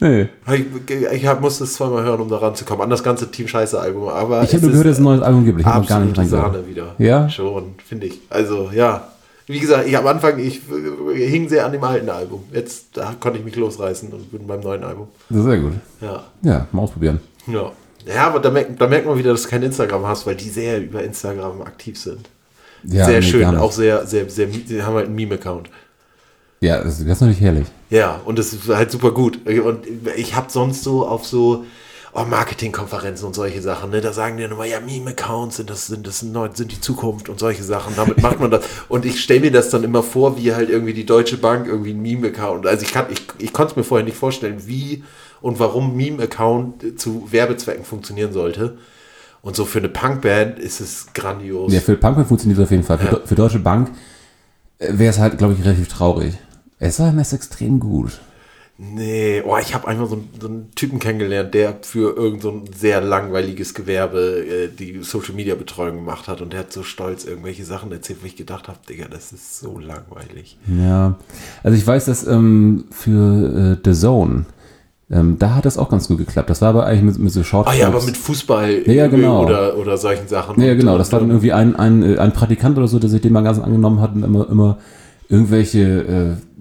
Nee. 0.04 0.28
ich 0.52 0.96
ich 1.12 1.26
hab, 1.26 1.40
musste 1.40 1.64
es 1.64 1.74
zweimal 1.74 2.04
hören, 2.04 2.20
um 2.20 2.28
da 2.28 2.36
ranzukommen. 2.36 2.82
An 2.82 2.90
das 2.90 3.02
ganze 3.02 3.30
Team 3.30 3.48
Scheiße 3.48 3.80
Album. 3.80 4.08
Aber 4.08 4.42
Ich 4.42 4.52
habe 4.52 4.60
nur 4.60 4.72
gehört, 4.72 4.86
dass 4.86 4.92
es 4.92 4.98
ein 4.98 5.04
neues 5.04 5.22
Album 5.22 5.46
gibt. 5.46 5.60
Ich 5.60 5.66
habe 5.66 5.86
gar 5.86 6.00
nicht. 6.00 6.28
Sahne 6.28 6.66
wieder. 6.68 6.94
Ja? 6.98 7.26
Schon, 7.30 7.74
finde 7.86 8.08
ich. 8.08 8.20
Also, 8.28 8.70
ja. 8.70 9.08
Wie 9.46 9.58
gesagt, 9.58 9.88
ich 9.88 9.96
am 9.96 10.06
Anfang, 10.06 10.38
ich 10.38 10.60
äh, 10.70 11.26
hing 11.26 11.48
sehr 11.48 11.64
an 11.64 11.72
dem 11.72 11.82
alten 11.82 12.10
Album. 12.10 12.44
Jetzt 12.52 12.88
da 12.92 13.14
konnte 13.18 13.38
ich 13.38 13.44
mich 13.46 13.56
losreißen 13.56 14.10
und 14.10 14.30
bin 14.30 14.46
beim 14.46 14.60
neuen 14.60 14.84
Album. 14.84 15.08
Das 15.30 15.38
ist 15.38 15.44
sehr 15.44 15.58
gut. 15.58 15.72
Ja. 16.02 16.24
Ja, 16.42 16.66
mal 16.72 16.82
ausprobieren. 16.82 17.20
Ja. 17.46 17.72
Ja, 18.06 18.26
aber 18.26 18.40
da 18.40 18.50
merkt, 18.50 18.78
da 18.78 18.86
merkt 18.86 19.06
man 19.06 19.16
wieder, 19.16 19.32
dass 19.32 19.44
du 19.44 19.48
kein 19.48 19.62
Instagram 19.62 20.06
hast, 20.06 20.26
weil 20.26 20.34
die 20.34 20.50
sehr 20.50 20.82
über 20.82 21.02
Instagram 21.02 21.62
aktiv 21.62 21.98
sind. 21.98 22.28
Ja, 22.82 23.06
sehr 23.06 23.20
nee, 23.20 23.26
schön, 23.26 23.56
auch 23.56 23.72
sehr, 23.72 24.06
sehr, 24.06 24.28
sehr, 24.28 24.46
die 24.48 24.82
haben 24.82 24.94
halt 24.94 25.06
einen 25.06 25.14
Meme-Account. 25.14 25.70
Ja, 26.60 26.82
das, 26.82 26.98
das 26.98 27.00
ist 27.00 27.20
natürlich 27.20 27.40
herrlich. 27.40 27.66
Ja, 27.94 28.20
und 28.24 28.40
das 28.40 28.52
ist 28.52 28.66
halt 28.66 28.90
super 28.90 29.12
gut. 29.12 29.46
Und 29.46 29.86
ich 30.16 30.34
habe 30.34 30.50
sonst 30.50 30.82
so 30.82 31.06
auf 31.06 31.24
so 31.24 31.64
oh, 32.12 32.24
Marketingkonferenzen 32.24 33.24
und 33.24 33.34
solche 33.36 33.62
Sachen, 33.62 33.90
ne, 33.90 34.00
da 34.00 34.12
sagen 34.12 34.36
die 34.36 34.42
immer, 34.42 34.64
ja, 34.64 34.80
Meme-Accounts 34.80 35.58
sind 35.58 35.70
das, 35.70 35.86
sind 35.86 36.04
das 36.04 36.24
neu, 36.24 36.48
sind 36.52 36.72
die 36.72 36.80
Zukunft 36.80 37.28
und 37.28 37.38
solche 37.38 37.62
Sachen. 37.62 37.94
Damit 37.94 38.20
macht 38.20 38.40
man 38.40 38.50
das. 38.50 38.64
Und 38.88 39.04
ich 39.04 39.20
stelle 39.22 39.42
mir 39.42 39.52
das 39.52 39.70
dann 39.70 39.84
immer 39.84 40.02
vor, 40.02 40.36
wie 40.36 40.52
halt 40.52 40.70
irgendwie 40.70 40.92
die 40.92 41.06
Deutsche 41.06 41.36
Bank 41.36 41.68
irgendwie 41.68 41.92
ein 41.92 42.02
Meme-Account. 42.02 42.66
Also 42.66 42.84
ich 42.84 42.92
kann, 42.92 43.06
ich, 43.10 43.22
ich 43.38 43.52
konnte 43.52 43.70
es 43.70 43.76
mir 43.76 43.84
vorher 43.84 44.04
nicht 44.04 44.16
vorstellen, 44.16 44.66
wie 44.66 45.04
und 45.40 45.60
warum 45.60 45.96
Meme-Account 45.96 46.98
zu 46.98 47.28
Werbezwecken 47.30 47.84
funktionieren 47.84 48.32
sollte. 48.32 48.76
Und 49.40 49.54
so 49.54 49.64
für 49.64 49.78
eine 49.78 49.88
Punkband 49.88 50.58
ist 50.58 50.80
es 50.80 51.12
grandios. 51.14 51.72
Ja, 51.72 51.78
für 51.78 51.94
Punkman 51.94 52.26
funktioniert 52.26 52.58
es 52.58 52.64
auf 52.64 52.70
jeden 52.72 52.82
Fall. 52.82 52.98
Für, 52.98 53.04
Ja. 53.04 53.20
Für 53.24 53.34
Deutsche 53.36 53.60
Bank 53.60 53.92
wäre 54.80 55.10
es 55.10 55.20
halt, 55.20 55.38
glaube 55.38 55.54
ich, 55.54 55.64
relativ 55.64 55.86
traurig. 55.86 56.34
Es 56.86 57.00
war 57.00 57.16
ist 57.18 57.32
extrem 57.32 57.80
gut. 57.80 58.20
Nee, 58.76 59.40
oh, 59.46 59.56
ich 59.60 59.72
habe 59.72 59.86
einmal 59.86 60.08
so, 60.08 60.16
einen- 60.16 60.28
so 60.40 60.48
einen 60.48 60.70
Typen 60.74 60.98
kennengelernt, 60.98 61.54
der 61.54 61.76
für 61.82 62.16
irgend 62.16 62.42
so 62.42 62.50
ein 62.50 62.62
sehr 62.76 63.00
langweiliges 63.00 63.72
Gewerbe 63.72 64.44
äh, 64.44 64.68
die 64.68 64.98
Social 65.02 65.34
Media 65.34 65.54
Betreuung 65.54 65.96
gemacht 65.96 66.26
hat 66.28 66.40
und 66.42 66.52
der 66.52 66.60
hat 66.60 66.72
so 66.72 66.82
stolz 66.82 67.24
irgendwelche 67.24 67.64
Sachen 67.64 67.92
erzählt, 67.92 68.18
wo 68.22 68.26
ich 68.26 68.34
gedacht 68.36 68.66
habe, 68.68 68.78
Digga, 68.88 69.06
das 69.08 69.32
ist 69.32 69.60
so 69.60 69.78
langweilig. 69.78 70.58
Ja. 70.66 71.14
Also 71.62 71.78
ich 71.78 71.86
weiß, 71.86 72.04
dass 72.06 72.26
ähm, 72.26 72.84
für 72.90 73.78
äh, 73.80 73.88
The 73.88 73.98
Zone, 73.98 74.44
ähm, 75.10 75.36
da 75.38 75.54
hat 75.54 75.64
das 75.66 75.78
auch 75.78 75.88
ganz 75.88 76.08
gut 76.08 76.18
geklappt. 76.18 76.50
Das 76.50 76.60
war 76.60 76.70
aber 76.70 76.84
eigentlich 76.86 77.04
mit, 77.14 77.18
mit 77.18 77.32
so 77.32 77.44
Short 77.44 77.68
Ah 77.68 77.74
ja, 77.74 77.86
aber 77.86 78.02
mit 78.02 78.16
Fußball 78.16 78.82
Ja, 78.86 78.92
ja, 78.92 79.06
genau. 79.06 79.44
oder, 79.44 79.78
oder 79.78 79.96
solchen 79.98 80.26
Sachen. 80.26 80.60
Ja, 80.60 80.72
Und- 80.72 80.78
genau. 80.78 80.98
Das 80.98 81.12
war 81.12 81.20
dann 81.20 81.28
irgendwie 81.30 81.52
ein, 81.52 81.76
ein, 81.76 82.02
äh, 82.02 82.18
ein 82.18 82.32
Praktikant 82.32 82.76
oder 82.76 82.88
so, 82.88 82.98
der 82.98 83.08
sich 83.08 83.22
den 83.22 83.32
mal 83.32 83.42
ganz 83.44 83.60
angenommen 83.60 84.00
hat 84.00 84.14
und 84.16 84.24
immer, 84.24 84.50
immer 84.50 84.78
irgendwelche 85.28 85.80
äh, 86.38 86.53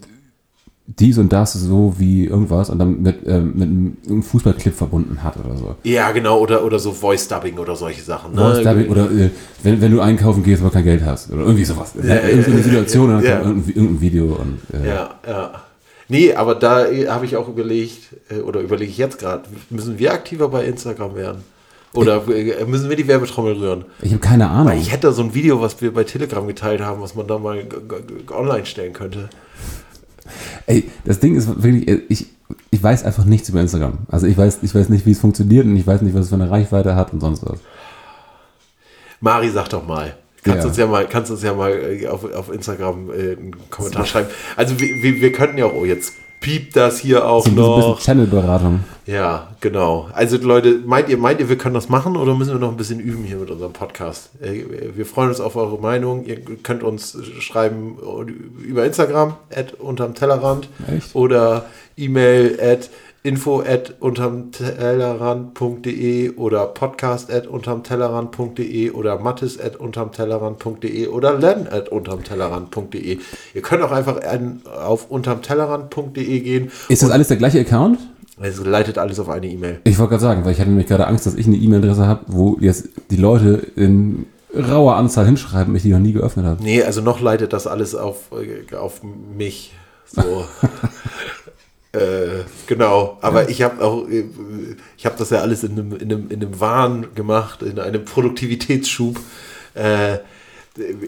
dies 0.86 1.18
und 1.18 1.32
das 1.32 1.54
so 1.54 1.96
wie 1.98 2.26
irgendwas 2.26 2.70
und 2.70 2.78
dann 2.78 3.02
mit, 3.02 3.26
ähm, 3.26 3.54
mit 3.56 4.10
einem 4.10 4.24
Fußballclip 4.24 4.76
verbunden 4.76 5.24
hat 5.24 5.38
oder 5.38 5.56
so. 5.56 5.76
Ja, 5.84 6.12
genau, 6.12 6.40
oder, 6.40 6.66
oder 6.66 6.78
so 6.78 6.92
Voice 6.92 7.28
Dubbing 7.28 7.58
oder 7.58 7.76
solche 7.76 8.02
Sachen. 8.02 8.34
Ne? 8.34 8.42
Voice 8.42 8.64
Dubbing 8.64 8.90
oder 8.90 9.10
äh, 9.10 9.30
wenn, 9.64 9.80
wenn 9.80 9.92
du 9.92 10.02
einkaufen 10.02 10.44
gehst, 10.44 10.62
aber 10.62 10.72
kein 10.72 10.84
Geld 10.84 11.06
hast. 11.06 11.32
Oder 11.32 11.44
irgendwie 11.44 11.64
sowas. 11.64 11.94
Ja, 11.96 12.16
ja, 12.16 12.28
irgendeine 12.28 12.58
ja, 12.58 12.64
Situation 12.64 13.10
und 13.10 13.16
dann 13.16 13.24
ja. 13.24 13.38
kommt 13.38 13.48
irgendein, 13.48 13.76
irgendein 13.76 14.02
Video 14.02 14.26
und 14.26 14.60
äh, 14.74 14.88
Ja, 14.88 15.10
ja. 15.26 15.64
Nee, 16.10 16.34
aber 16.34 16.56
da 16.56 16.86
äh, 16.86 17.08
habe 17.08 17.26
ich 17.26 17.38
auch 17.38 17.48
überlegt, 17.48 18.16
äh, 18.30 18.42
oder 18.42 18.60
überlege 18.60 18.92
ich 18.92 18.98
jetzt 18.98 19.20
gerade, 19.20 19.44
müssen 19.70 19.98
wir 19.98 20.12
aktiver 20.14 20.50
bei 20.50 20.66
Instagram 20.66 21.16
werden? 21.16 21.44
Oder 21.94 22.28
äh, 22.28 22.66
müssen 22.66 22.90
wir 22.90 22.98
die 22.98 23.08
Werbetrommel 23.08 23.54
rühren? 23.54 23.86
ich 24.02 24.12
habe 24.12 24.20
keine 24.20 24.50
Ahnung. 24.50 24.74
Weil 24.74 24.80
ich 24.80 24.92
hätte 24.92 25.08
da 25.08 25.14
so 25.14 25.22
ein 25.22 25.34
Video, 25.34 25.62
was 25.62 25.80
wir 25.82 25.94
bei 25.94 26.04
Telegram 26.04 26.46
geteilt 26.46 26.82
haben, 26.82 27.02
was 27.02 27.16
man 27.16 27.28
da 27.28 27.38
mal 27.38 27.64
online 28.32 28.66
stellen 28.66 28.94
könnte. 28.94 29.30
Ey, 30.68 30.90
das 31.06 31.20
Ding 31.20 31.36
ist 31.36 31.48
wirklich, 31.64 31.88
äh, 31.88 32.02
ich, 32.10 32.28
ich 32.72 32.82
weiß 32.82 33.04
einfach 33.04 33.26
nichts 33.26 33.50
über 33.50 33.62
Instagram. 33.62 34.00
Also 34.10 34.28
ich 34.28 34.38
weiß, 34.38 34.60
ich 34.62 34.74
weiß 34.74 34.90
nicht, 34.90 35.06
wie 35.06 35.12
es 35.12 35.20
funktioniert 35.20 35.66
und 35.66 35.76
ich 35.76 35.86
weiß 35.88 36.02
nicht, 36.02 36.14
was 36.16 36.24
es 36.24 36.30
für 36.30 36.36
eine 36.36 36.50
Reichweite 36.50 36.96
hat 36.96 37.14
und 37.14 37.20
sonst 37.20 37.46
was. 37.46 37.60
Mari, 39.20 39.50
sag 39.50 39.70
doch 39.70 39.86
mal. 39.86 40.16
Kannst 40.44 40.64
Ja. 40.64 40.68
uns 40.68 40.78
ja 40.78 40.88
mal, 40.88 41.08
kannst 41.08 41.32
uns 41.32 41.42
ja 41.44 41.54
mal 41.54 41.72
äh, 41.72 42.08
auf, 42.08 42.26
auf 42.34 42.52
Instagram 42.52 43.10
äh, 43.12 43.14
einen 43.38 43.70
Kommentar 43.70 44.06
schreiben. 44.06 44.28
Also 44.58 44.78
wir, 44.80 45.02
wir, 45.02 45.22
wir 45.22 45.32
könnten 45.32 45.58
ja 45.58 45.66
auch, 45.66 45.74
oh, 45.74 45.86
jetzt 45.86 46.14
piept 46.44 46.76
das 46.76 47.00
hier 47.00 47.26
auch 47.28 47.44
So 47.46 47.50
ein 47.50 47.56
bisschen, 47.56 47.80
noch. 47.92 48.00
Channel-Beratung. 48.02 48.84
Ja, 49.06 49.48
genau. 49.62 50.10
Also 50.14 50.38
Leute, 50.38 50.80
meint 50.86 51.10
ihr, 51.10 51.18
meint 51.18 51.40
ihr, 51.40 51.50
wir 51.50 51.58
können 51.58 51.74
das 51.74 51.90
machen 51.90 52.16
oder 52.16 52.36
müssen 52.36 52.52
wir 52.54 52.60
noch 52.60 52.70
ein 52.70 52.78
bisschen 52.78 53.00
üben 53.00 53.24
hier 53.24 53.38
mit 53.38 53.50
unserem 53.50 53.74
Podcast? 53.74 54.30
Äh, 54.42 54.64
Wir 54.96 55.06
freuen 55.06 55.30
uns 55.30 55.40
auf 55.40 55.56
eure 55.56 55.80
Meinung. 55.80 56.26
Ihr 56.26 56.40
könnt 56.62 56.84
uns 56.84 57.18
schreiben 57.40 57.98
über 58.62 58.86
Instagram, 58.86 59.36
at 59.56 59.74
unterm 59.74 60.14
Tellerrand 60.16 60.68
Echt? 60.94 61.16
oder 61.16 61.66
E-Mail 61.98 62.60
at 62.62 62.90
info 63.24 63.62
at 63.62 63.96
unterm 64.02 64.52
Tellerrand.de 64.52 66.36
oder 66.36 66.66
podcast 66.68 67.32
at 67.32 67.48
unterm 67.48 67.82
Tellerrand.de 67.84 68.92
oder 68.92 69.18
mattes 69.18 69.60
at 69.60 69.78
unterm 69.78 70.12
Tellerrand.de 70.12 71.08
oder 71.08 71.40
len 71.40 71.68
at 71.72 71.88
unterm 71.88 72.24
Tellerrand.de. 72.24 73.20
Ihr 73.54 73.62
könnt 73.62 73.82
auch 73.82 73.94
einfach 73.94 74.22
an, 74.24 74.62
auf 74.66 75.10
unterm 75.10 75.42
Tellerrand.de 75.42 76.40
gehen. 76.42 76.72
Ist 76.90 77.02
das 77.02 77.12
alles 77.12 77.30
der 77.30 77.38
gleiche 77.38 77.62
Account? 77.62 78.00
Es 78.42 78.60
leitet 78.64 78.98
alles 78.98 79.20
auf 79.20 79.30
eine 79.30 79.48
E-Mail. 79.48 79.80
Ich 79.86 80.00
wollte 80.00 80.12
gerade 80.12 80.24
sagen, 80.24 80.44
weil 80.44 80.52
ich 80.52 80.60
hatte 80.60 80.70
nämlich 80.70 80.88
gerade 80.88 81.08
Angst, 81.08 81.26
dass 81.26 81.36
ich 81.36 81.48
eine 81.48 81.56
E-Mail-Adresse 81.56 82.06
habe, 82.06 82.26
wo 82.28 82.58
jetzt 82.60 82.90
die 83.10 83.16
Leute 83.16 83.68
in 83.76 84.26
rauer 84.54 84.96
Anzahl 84.96 85.26
hinschreiben, 85.26 85.74
ich 85.76 85.84
die 85.84 85.90
noch 85.90 86.00
nie 86.00 86.14
geöffnet 86.14 86.46
habe. 86.46 86.62
Nee, 86.62 86.84
also 86.84 87.00
noch 87.00 87.22
leitet 87.22 87.54
das 87.54 87.68
alles 87.68 87.96
auf, 87.96 88.32
äh, 88.32 88.76
auf 88.76 89.02
mich. 89.04 89.72
So. 90.06 90.22
äh, 91.94 92.44
genau. 92.66 93.18
Aber 93.22 93.50
ich 93.50 93.62
habe 93.62 93.84
auch, 93.84 94.08
äh, 94.10 94.26
ich 94.98 95.06
habe 95.06 95.16
das 95.18 95.30
ja 95.30 95.42
alles 95.42 95.64
in 95.64 95.74
einem, 95.74 95.94
in, 95.94 96.12
einem, 96.12 96.30
in 96.30 96.42
einem 96.42 96.60
Wahn 96.60 97.08
gemacht, 97.16 97.62
in 97.62 97.80
einem 97.80 98.04
Produktivitätsschub. 98.04 99.20
Äh, 99.76 100.18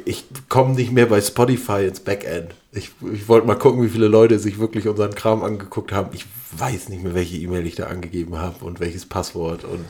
ich 0.05 0.25
komme 0.47 0.75
nicht 0.75 0.91
mehr 0.91 1.07
bei 1.07 1.19
Spotify 1.21 1.87
ins 1.87 1.99
Backend. 1.99 2.53
Ich, 2.71 2.91
ich 3.11 3.27
wollte 3.27 3.47
mal 3.47 3.55
gucken, 3.55 3.83
wie 3.83 3.89
viele 3.89 4.07
Leute 4.07 4.37
sich 4.37 4.59
wirklich 4.59 4.87
unseren 4.87 5.15
Kram 5.15 5.43
angeguckt 5.43 5.91
haben. 5.91 6.09
Ich 6.13 6.25
weiß 6.55 6.89
nicht 6.89 7.03
mehr, 7.03 7.15
welche 7.15 7.37
E-Mail 7.37 7.65
ich 7.65 7.75
da 7.75 7.87
angegeben 7.87 8.37
habe 8.37 8.63
und 8.63 8.79
welches 8.79 9.07
Passwort 9.07 9.63
und 9.63 9.85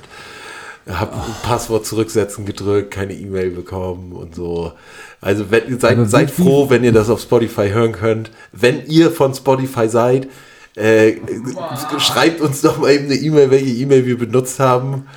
habe 0.88 1.16
oh. 1.18 1.32
Passwort 1.44 1.86
zurücksetzen 1.86 2.46
gedrückt, 2.46 2.92
keine 2.92 3.14
E-Mail 3.14 3.50
bekommen 3.50 4.14
und 4.14 4.36
so. 4.36 4.72
Also 5.20 5.52
wenn, 5.52 5.78
seid, 5.78 6.10
seid 6.10 6.32
froh, 6.32 6.70
wenn 6.70 6.84
ihr 6.86 6.94
das 6.94 7.10
auf 7.10 7.20
Spotify 7.20 7.70
hören 7.70 7.92
könnt. 7.92 8.32
Wenn 8.54 8.86
ihr 8.86 9.12
von 9.12 9.34
Spotify 9.34 9.90
seid, 9.90 10.30
äh, 10.76 11.16
schreibt 12.00 12.42
uns 12.42 12.62
doch 12.62 12.78
mal 12.80 12.92
eben 12.92 13.06
eine 13.06 13.16
E-Mail, 13.16 13.52
welche 13.52 13.74
E-Mail 13.74 14.06
wir 14.06 14.18
benutzt 14.18 14.60
haben. 14.60 15.08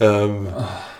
Ähm, 0.00 0.48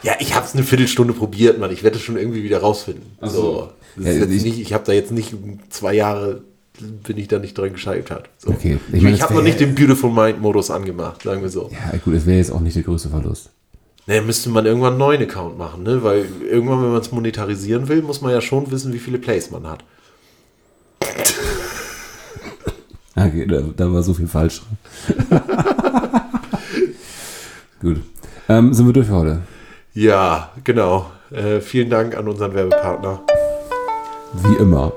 ja, 0.02 0.14
ich 0.20 0.34
habe 0.34 0.46
es 0.46 0.54
eine 0.54 0.62
Viertelstunde 0.62 1.12
probiert, 1.12 1.58
Mann. 1.58 1.70
Ich 1.70 1.82
werde 1.82 1.96
es 1.96 2.02
schon 2.02 2.16
irgendwie 2.16 2.42
wieder 2.42 2.60
rausfinden. 2.60 3.04
So. 3.20 3.70
Ja, 3.96 4.12
ich 4.12 4.60
ich 4.60 4.72
habe 4.72 4.84
da 4.84 4.92
jetzt 4.92 5.12
nicht 5.12 5.34
zwei 5.70 5.94
Jahre 5.94 6.42
bin 6.80 7.16
ich 7.16 7.28
da 7.28 7.38
nicht 7.38 7.56
dran 7.56 7.72
gescheitert. 7.72 8.28
So. 8.38 8.50
Okay. 8.50 8.78
Ich, 8.92 9.02
mein, 9.02 9.14
ich 9.14 9.22
habe 9.22 9.34
noch 9.34 9.42
nicht 9.42 9.60
den 9.60 9.74
Beautiful 9.74 10.10
Mind 10.10 10.40
Modus 10.40 10.70
angemacht, 10.70 11.22
sagen 11.22 11.42
wir 11.42 11.48
so. 11.48 11.70
Ja, 11.72 11.98
gut, 11.98 12.14
es 12.14 12.26
wäre 12.26 12.38
jetzt 12.38 12.50
auch 12.50 12.60
nicht 12.60 12.76
der 12.76 12.82
größte 12.82 13.08
Verlust. 13.08 13.50
Ne, 14.06 14.20
müsste 14.20 14.50
man 14.50 14.66
irgendwann 14.66 14.92
einen 14.92 14.98
neuen 14.98 15.22
Account 15.22 15.58
machen, 15.58 15.82
ne? 15.82 16.02
Weil 16.02 16.26
irgendwann, 16.48 16.82
wenn 16.82 16.92
man 16.92 17.00
es 17.00 17.10
monetarisieren 17.10 17.88
will, 17.88 18.02
muss 18.02 18.20
man 18.20 18.30
ja 18.30 18.40
schon 18.40 18.70
wissen, 18.70 18.92
wie 18.92 18.98
viele 18.98 19.18
Plays 19.18 19.50
man 19.50 19.66
hat. 19.66 19.82
Okay, 23.16 23.46
da, 23.46 23.62
da 23.74 23.90
war 23.92 24.02
so 24.02 24.12
viel 24.12 24.28
falsch. 24.28 24.60
Gut. 27.80 28.02
Ähm, 28.48 28.74
sind 28.74 28.86
wir 28.86 28.92
durch 28.92 29.06
für 29.06 29.14
heute? 29.14 29.40
Ja, 29.94 30.50
genau. 30.64 31.10
Äh, 31.30 31.60
vielen 31.60 31.88
Dank 31.88 32.14
an 32.16 32.28
unseren 32.28 32.54
Werbepartner. 32.54 33.22
Wie 34.34 34.56
immer. 34.56 34.92